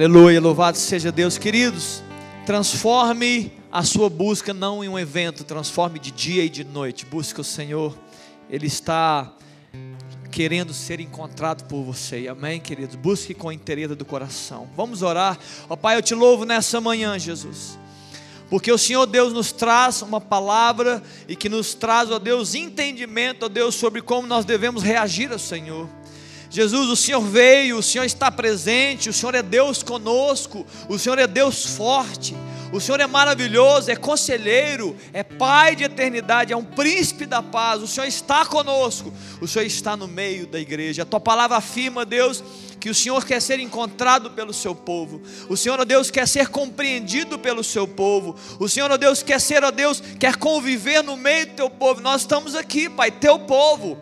Aleluia, 0.09 0.41
louvado 0.41 0.79
seja 0.79 1.13
Deus, 1.13 1.37
queridos. 1.37 2.03
Transforme 2.47 3.53
a 3.71 3.83
sua 3.83 4.09
busca 4.09 4.55
não 4.55 4.83
em 4.83 4.89
um 4.89 4.99
evento, 4.99 5.45
transforme 5.45 5.99
de 5.99 6.11
dia 6.11 6.43
e 6.45 6.49
de 6.49 6.65
noite. 6.65 7.05
Busque 7.05 7.43
o 7.43 7.45
Senhor, 7.45 7.95
Ele 8.49 8.67
está 8.67 9.31
querendo 10.31 10.73
ser 10.73 10.99
encontrado 10.99 11.65
por 11.65 11.83
você. 11.83 12.27
Amém, 12.27 12.59
queridos? 12.59 12.97
Busque 12.97 13.35
com 13.35 13.53
inteireza 13.53 13.95
do 13.95 14.07
coração. 14.07 14.67
Vamos 14.75 15.03
orar. 15.03 15.39
Ó 15.69 15.77
Pai, 15.77 15.99
eu 15.99 16.03
te 16.03 16.15
louvo 16.15 16.47
nessa 16.47 16.81
manhã, 16.81 17.19
Jesus. 17.19 17.79
Porque 18.49 18.73
o 18.73 18.79
Senhor 18.79 19.05
Deus 19.05 19.35
nos 19.35 19.53
traz 19.53 20.01
uma 20.01 20.23
palavra 20.23 21.03
e 21.29 21.37
que 21.37 21.51
nos 21.51 21.75
traz, 21.75 22.11
ó 22.11 22.19
Deus, 22.19 22.55
entendimento, 22.55 23.45
ó 23.45 23.49
Deus, 23.51 23.75
sobre 23.75 24.01
como 24.01 24.27
nós 24.27 24.47
devemos 24.47 24.83
reagir 24.83 25.31
ao 25.31 25.39
Senhor. 25.39 25.87
Jesus, 26.59 26.89
o 26.89 26.97
Senhor 26.97 27.21
veio, 27.21 27.79
o 27.79 27.83
Senhor 27.85 28.05
está 28.05 28.33
presente, 28.33 29.09
o 29.09 29.13
Senhor 29.13 29.33
é 29.33 29.43
Deus 29.45 29.81
conosco, 29.81 30.67
o 30.89 30.99
Senhor 30.99 31.17
é 31.17 31.25
Deus 31.25 31.65
forte, 31.65 32.35
o 32.73 32.81
Senhor 32.81 32.99
é 32.99 33.07
maravilhoso, 33.07 33.93
é 33.93 33.95
conselheiro, 33.95 34.97
é 35.13 35.23
Pai 35.23 35.77
de 35.77 35.85
eternidade, 35.85 36.53
é 36.53 36.57
um 36.57 36.65
príncipe 36.65 37.27
da 37.27 37.41
paz, 37.41 37.81
o 37.81 37.87
Senhor 37.87 38.09
está 38.09 38.45
conosco, 38.45 39.13
o 39.41 39.47
Senhor 39.47 39.65
está 39.65 39.97
no 39.97 40.09
meio 40.09 40.49
da 40.49 40.59
igreja. 40.59 41.03
A 41.03 41.07
tua 41.07 41.21
palavra 41.21 41.59
afirma, 41.59 42.05
Deus, 42.05 42.43
que 42.81 42.91
o 42.91 42.95
Senhor 42.95 43.25
quer 43.25 43.41
ser 43.41 43.61
encontrado 43.61 44.33
pelo 44.33 44.53
seu 44.53 44.75
povo. 44.75 45.23
O 45.49 45.57
Senhor, 45.57 45.79
ó 45.79 45.85
Deus, 45.85 46.11
quer 46.11 46.27
ser 46.27 46.49
compreendido 46.49 47.39
pelo 47.39 47.63
seu 47.63 47.87
povo. 47.87 48.35
O 48.59 48.69
Senhor, 48.69 48.91
ó 48.91 48.97
Deus, 48.97 49.23
quer 49.23 49.41
ser, 49.41 49.63
ó 49.63 49.71
Deus, 49.71 50.03
quer 50.19 50.35
conviver 50.35 51.05
no 51.05 51.17
meio 51.17 51.47
do 51.47 51.53
teu 51.53 51.71
povo. 51.71 52.01
Nós 52.01 52.23
estamos 52.23 52.57
aqui, 52.57 52.91
Pai, 52.91 53.13
teu 53.13 53.39
povo. 53.39 53.97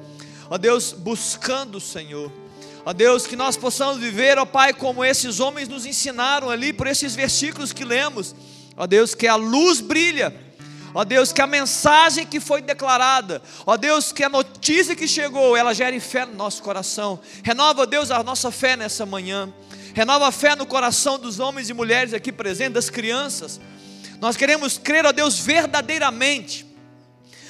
Ó 0.49 0.57
Deus, 0.57 0.95
buscando 0.95 1.77
o 1.77 1.81
Senhor. 1.83 2.45
Ó 2.87 2.95
Deus, 2.95 3.26
que 3.26 3.37
nós 3.37 3.55
possamos 3.55 3.99
viver, 3.99 4.39
ó 4.39 4.47
Pai, 4.47 4.72
como 4.72 5.05
esses 5.05 5.41
homens 5.41 5.68
nos 5.68 5.84
ensinaram 5.84 6.49
ali 6.49 6.72
por 6.72 6.87
esses 6.87 7.14
versículos 7.14 7.70
que 7.70 7.84
lemos. 7.84 8.34
Ó 8.74 8.87
Deus, 8.87 9.14
que 9.14 9.26
a 9.26 9.34
luz 9.34 9.82
brilha 9.82 10.47
Ó 10.99 11.05
Deus, 11.05 11.30
que 11.30 11.43
a 11.43 11.47
mensagem 11.47 12.24
que 12.24 12.41
foi 12.41 12.62
declarada, 12.62 13.43
ó 13.66 13.76
Deus, 13.76 14.12
que 14.12 14.24
a 14.24 14.30
notícia 14.30 14.97
que 14.97 15.07
chegou, 15.07 15.55
ela 15.55 15.74
gere 15.74 16.01
fé 16.01 16.24
no 16.24 16.32
nosso 16.32 16.62
coração. 16.62 17.20
Renova, 17.43 17.87
Deus, 17.87 18.11
a 18.11 18.22
nossa 18.22 18.51
fé 18.51 18.78
nessa 18.78 19.05
manhã. 19.05 19.53
Renova 19.93 20.28
a 20.28 20.32
fé 20.32 20.57
no 20.57 20.64
coração 20.64 21.18
dos 21.18 21.39
homens 21.39 21.68
e 21.68 21.74
mulheres 21.74 22.14
aqui 22.14 22.32
presentes, 22.32 22.72
das 22.72 22.89
crianças. 22.89 23.61
Nós 24.22 24.39
queremos 24.39 24.78
crer, 24.78 25.05
ó 25.05 25.12
Deus, 25.12 25.39
verdadeiramente. 25.39 26.64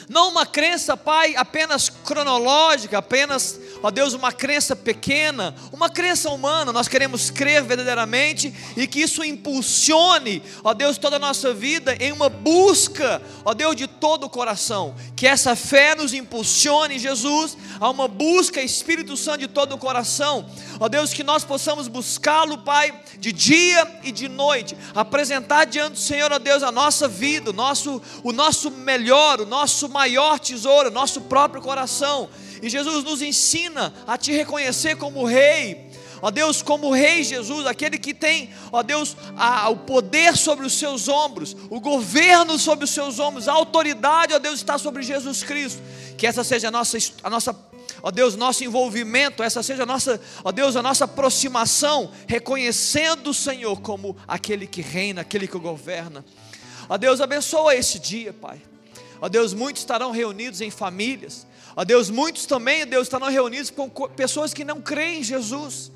Não 0.08 0.30
uma 0.30 0.44
crença, 0.44 0.96
Pai, 0.96 1.36
apenas 1.36 1.88
cronológica, 1.88 2.98
apenas, 2.98 3.60
ó 3.82 3.90
Deus, 3.90 4.14
uma 4.14 4.32
crença 4.32 4.74
pequena, 4.74 5.54
uma 5.72 5.88
crença 5.90 6.30
humana. 6.30 6.72
Nós 6.72 6.88
queremos 6.88 7.30
crer 7.30 7.62
verdadeiramente 7.62 8.54
e 8.76 8.86
que 8.86 9.00
isso 9.00 9.24
impulsione, 9.24 10.42
ó 10.62 10.74
Deus, 10.74 10.98
toda 10.98 11.16
a 11.16 11.18
nossa 11.18 11.52
vida 11.52 11.96
em 12.00 12.12
uma 12.12 12.28
busca, 12.28 13.22
ó 13.44 13.54
Deus, 13.54 13.76
de 13.76 13.86
todo 13.86 14.24
o 14.24 14.30
coração. 14.30 14.94
Que 15.14 15.26
essa 15.26 15.54
fé 15.54 15.94
nos 15.94 16.12
impulsione, 16.12 16.98
Jesus, 16.98 17.56
a 17.80 17.90
uma 17.90 18.08
busca, 18.08 18.60
Espírito 18.60 19.16
Santo, 19.16 19.38
de 19.38 19.48
todo 19.48 19.74
o 19.74 19.78
coração. 19.78 20.46
Ó 20.80 20.88
Deus, 20.88 21.12
que 21.12 21.22
nós 21.22 21.44
possamos 21.44 21.88
buscá-lo, 21.88 22.58
Pai, 22.58 22.92
de 23.18 23.32
dia 23.32 24.00
e 24.02 24.12
de 24.12 24.28
noite, 24.28 24.76
apresentar 24.94 25.64
diante 25.64 25.92
do 25.92 25.98
Senhor, 25.98 26.32
ó 26.32 26.38
Deus, 26.38 26.62
a 26.62 26.72
nossa 26.72 27.08
vida, 27.08 27.50
o 27.50 27.52
nosso, 27.52 28.00
o 28.22 28.32
nosso 28.32 28.70
melhor, 28.70 29.40
o 29.40 29.46
nosso 29.46 29.88
maior 29.88 30.38
tesouro, 30.38 30.88
o 30.88 30.92
nosso 30.92 31.22
próprio 31.22 31.62
coração. 31.62 32.28
E 32.62 32.68
Jesus 32.68 33.04
nos 33.04 33.22
ensina 33.22 33.92
a 34.06 34.16
te 34.16 34.32
reconhecer 34.32 34.96
como 34.96 35.24
Rei, 35.24 35.90
ó 36.22 36.30
Deus, 36.30 36.62
como 36.62 36.92
Rei 36.92 37.22
Jesus, 37.22 37.66
aquele 37.66 37.98
que 37.98 38.14
tem, 38.14 38.50
ó 38.72 38.82
Deus, 38.82 39.16
a, 39.36 39.68
o 39.68 39.76
poder 39.76 40.36
sobre 40.36 40.66
os 40.66 40.72
seus 40.72 41.08
ombros, 41.08 41.56
o 41.70 41.80
governo 41.80 42.58
sobre 42.58 42.84
os 42.84 42.90
seus 42.90 43.18
ombros, 43.18 43.48
a 43.48 43.52
autoridade, 43.52 44.34
ó 44.34 44.38
Deus, 44.38 44.56
está 44.56 44.78
sobre 44.78 45.02
Jesus 45.02 45.42
Cristo. 45.42 45.82
Que 46.16 46.26
essa 46.26 46.42
seja 46.42 46.68
a 46.68 46.70
nossa, 46.70 46.98
a 47.22 47.30
nossa 47.30 47.54
ó 48.02 48.10
Deus, 48.10 48.36
nosso 48.36 48.64
envolvimento, 48.64 49.42
essa 49.42 49.62
seja 49.62 49.82
a 49.82 49.86
nossa, 49.86 50.20
ó 50.44 50.52
Deus, 50.52 50.76
a 50.76 50.82
nossa 50.82 51.04
aproximação, 51.04 52.10
reconhecendo 52.26 53.30
o 53.30 53.34
Senhor 53.34 53.80
como 53.80 54.16
aquele 54.26 54.66
que 54.66 54.80
reina, 54.80 55.22
aquele 55.22 55.48
que 55.48 55.58
governa. 55.58 56.24
Ó 56.88 56.96
Deus, 56.96 57.20
abençoa 57.20 57.74
esse 57.74 57.98
dia, 57.98 58.32
Pai. 58.32 58.62
Ó 59.20 59.28
Deus, 59.28 59.52
muitos 59.52 59.82
estarão 59.82 60.10
reunidos 60.10 60.60
em 60.60 60.70
famílias. 60.70 61.46
Ó 61.76 61.84
Deus, 61.84 62.08
muitos 62.08 62.46
também, 62.46 62.86
Deus, 62.86 63.06
estarão 63.06 63.28
reunidos 63.28 63.68
com 63.68 63.86
pessoas 63.90 64.54
que 64.54 64.64
não 64.64 64.80
creem 64.80 65.20
em 65.20 65.22
Jesus. 65.22 65.92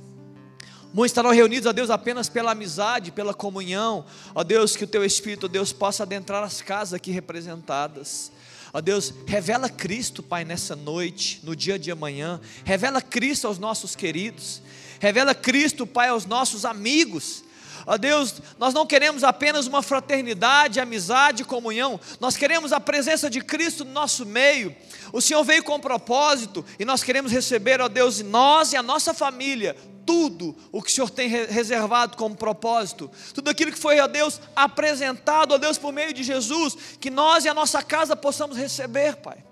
Muitos 0.92 1.12
estarão 1.12 1.30
reunidos, 1.30 1.66
ó 1.66 1.72
Deus, 1.72 1.88
apenas 1.88 2.28
pela 2.28 2.52
amizade, 2.52 3.10
pela 3.10 3.32
comunhão. 3.32 4.04
Ó 4.34 4.44
Deus, 4.44 4.76
que 4.76 4.84
o 4.84 4.86
teu 4.86 5.02
Espírito, 5.02 5.46
ó 5.46 5.48
Deus, 5.48 5.72
possa 5.72 6.02
adentrar 6.02 6.44
as 6.44 6.60
casas 6.60 6.92
aqui 6.92 7.10
representadas. 7.10 8.30
Ó 8.74 8.80
Deus, 8.80 9.14
revela 9.26 9.70
Cristo, 9.70 10.22
Pai, 10.22 10.44
nessa 10.44 10.76
noite, 10.76 11.40
no 11.42 11.56
dia 11.56 11.78
de 11.78 11.90
amanhã. 11.90 12.38
Revela 12.62 13.00
Cristo 13.00 13.46
aos 13.46 13.58
nossos 13.58 13.96
queridos. 13.96 14.60
Revela 15.00 15.34
Cristo, 15.34 15.86
Pai, 15.86 16.08
aos 16.08 16.26
nossos 16.26 16.66
amigos. 16.66 17.42
Ó 17.86 17.96
Deus, 17.96 18.40
nós 18.58 18.74
não 18.74 18.86
queremos 18.86 19.24
apenas 19.24 19.66
uma 19.66 19.82
fraternidade, 19.82 20.80
amizade, 20.80 21.44
comunhão, 21.44 22.00
nós 22.18 22.36
queremos 22.36 22.72
a 22.72 22.80
presença 22.80 23.30
de 23.30 23.40
Cristo 23.40 23.84
no 23.84 23.92
nosso 23.92 24.24
meio. 24.26 24.74
O 25.12 25.20
Senhor 25.20 25.42
veio 25.44 25.62
com 25.62 25.76
um 25.76 25.80
propósito 25.80 26.64
e 26.78 26.84
nós 26.84 27.02
queremos 27.02 27.32
receber, 27.32 27.80
ó 27.80 27.88
Deus, 27.88 28.20
nós 28.20 28.72
e 28.72 28.76
a 28.76 28.82
nossa 28.82 29.12
família, 29.12 29.76
tudo 30.06 30.56
o 30.72 30.82
que 30.82 30.90
o 30.90 30.94
Senhor 30.94 31.10
tem 31.10 31.28
reservado 31.28 32.16
como 32.16 32.34
propósito, 32.34 33.10
tudo 33.34 33.50
aquilo 33.50 33.72
que 33.72 33.78
foi, 33.78 34.00
ó 34.00 34.06
Deus, 34.06 34.40
apresentado, 34.54 35.52
ó 35.52 35.58
Deus, 35.58 35.78
por 35.78 35.92
meio 35.92 36.12
de 36.12 36.22
Jesus, 36.22 36.76
que 37.00 37.10
nós 37.10 37.44
e 37.44 37.48
a 37.48 37.54
nossa 37.54 37.82
casa 37.82 38.16
possamos 38.16 38.56
receber, 38.56 39.16
Pai. 39.16 39.49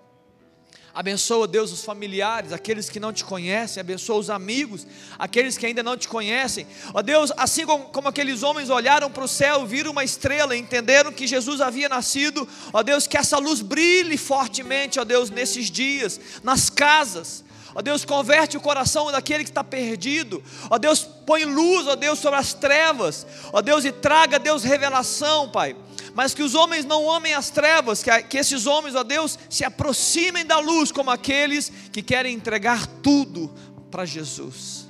Abençoa, 0.99 1.47
Deus, 1.47 1.71
os 1.71 1.85
familiares, 1.85 2.53
aqueles 2.53 2.91
que 2.91 2.99
não 2.99 3.13
te 3.13 3.23
conhecem, 3.23 3.81
abençoa 3.81 4.19
os 4.19 4.29
amigos, 4.29 4.85
aqueles 5.17 5.57
que 5.57 5.65
ainda 5.65 5.81
não 5.81 5.97
te 5.97 6.09
conhecem. 6.09 6.67
Ó 6.93 7.01
Deus, 7.01 7.33
assim 7.37 7.65
como, 7.65 7.85
como 7.85 8.09
aqueles 8.09 8.43
homens 8.43 8.69
olharam 8.69 9.09
para 9.09 9.23
o 9.23 9.29
céu, 9.29 9.65
viram 9.65 9.93
uma 9.93 10.03
estrela, 10.03 10.57
entenderam 10.57 11.13
que 11.13 11.25
Jesus 11.25 11.61
havia 11.61 11.89
nascido, 11.89 12.49
ó 12.73 12.83
Deus, 12.83 13.07
que 13.07 13.17
essa 13.17 13.39
luz 13.39 13.61
brilhe 13.61 14.19
fortemente, 14.19 14.99
ó 14.99 15.05
Deus, 15.05 15.31
nesses 15.31 15.71
dias, 15.71 16.21
nas 16.43 16.69
casas. 16.69 17.45
Ó 17.77 17.81
Deus, 17.81 18.05
converte 18.05 18.57
o 18.57 18.61
coração 18.61 19.13
daquele 19.13 19.45
que 19.45 19.51
está 19.51 19.63
perdido. 19.63 20.43
Ó 20.69 20.79
Deus, 20.79 21.07
põe 21.29 21.45
luz, 21.45 21.87
ó 21.87 21.95
Deus, 21.95 22.19
sobre 22.19 22.41
as 22.41 22.55
trevas. 22.55 23.27
Ó 23.53 23.61
Deus, 23.61 23.85
e 23.85 23.93
traga, 23.93 24.39
Deus, 24.39 24.65
revelação, 24.65 25.51
Pai 25.51 25.77
mas 26.15 26.35
que 26.35 26.43
os 26.43 26.57
homens 26.57 26.85
não 26.85 27.09
amem 27.09 27.33
as 27.33 27.49
trevas, 27.49 28.03
que, 28.03 28.11
que 28.25 28.39
esses 28.39 28.67
homens, 28.67 28.97
ó 28.97 29.05
Deus, 29.05 29.39
se 29.49 29.65
aproximem 29.65 30.45
da 30.45 30.59
luz, 30.59 30.91
como 30.91 31.13
aqueles 31.13 31.71
que 31.93 32.03
querem 32.03 32.35
entregar 32.35 32.89
tudo 33.01 33.55
para 33.89 34.05
Jesus. 34.05 34.89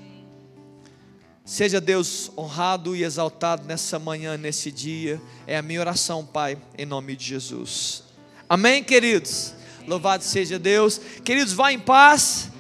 Seja 1.45 1.83
Deus 1.83 2.31
honrado 2.35 2.97
e 2.97 3.05
exaltado 3.05 3.67
nessa 3.67 3.99
manhã, 3.99 4.39
nesse 4.39 4.73
dia, 4.73 5.21
é 5.47 5.59
a 5.59 5.63
minha 5.63 5.81
oração, 5.81 6.25
Pai, 6.25 6.57
em 6.79 6.87
nome 6.87 7.15
de 7.15 7.27
Jesus. 7.27 8.05
Amém, 8.49 8.83
queridos? 8.83 9.53
Louvado 9.87 10.25
seja 10.25 10.59
Deus. 10.59 10.99
Queridos, 11.23 11.53
vá 11.53 11.71
em 11.71 11.79
paz, 11.79 12.51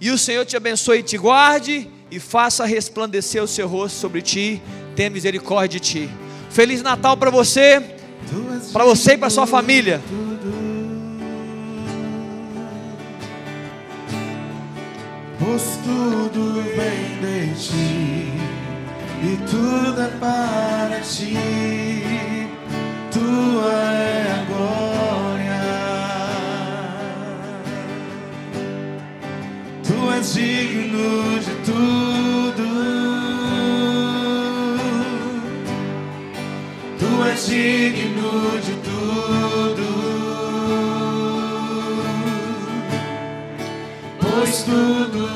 e 0.00 0.10
o 0.10 0.18
Senhor 0.18 0.44
te 0.44 0.56
abençoe 0.56 0.98
e 0.98 1.02
te 1.04 1.16
guarde, 1.16 1.88
e 2.10 2.20
faça 2.20 2.64
resplandecer 2.64 3.42
o 3.42 3.48
seu 3.48 3.66
rosto 3.66 3.98
sobre 3.98 4.22
ti, 4.22 4.62
tenha 4.94 5.10
misericórdia 5.10 5.80
de 5.80 5.86
ti. 5.86 6.10
Feliz 6.50 6.82
Natal 6.82 7.16
para 7.16 7.30
você 7.30 7.96
para 8.72 8.84
você 8.84 9.12
e 9.12 9.18
para 9.18 9.30
sua 9.30 9.46
família. 9.46 10.00
Pois 15.38 15.78
tudo 15.84 16.62
vem 16.62 17.20
de 17.20 17.54
ti 17.54 18.32
e 19.22 19.36
tudo 19.48 20.02
é 20.02 20.08
para 20.18 21.00
ti. 21.00 21.36
Tua 23.10 23.72
é 23.72 24.44
é 30.16 30.20
digno 30.20 31.38
de 31.40 31.54
tudo. 31.66 32.66
Tu 36.98 37.24
és 37.30 37.46
digno 37.46 38.60
de 38.64 38.74
tudo. 38.86 39.86
Pois 44.20 44.62
tudo 44.62 45.35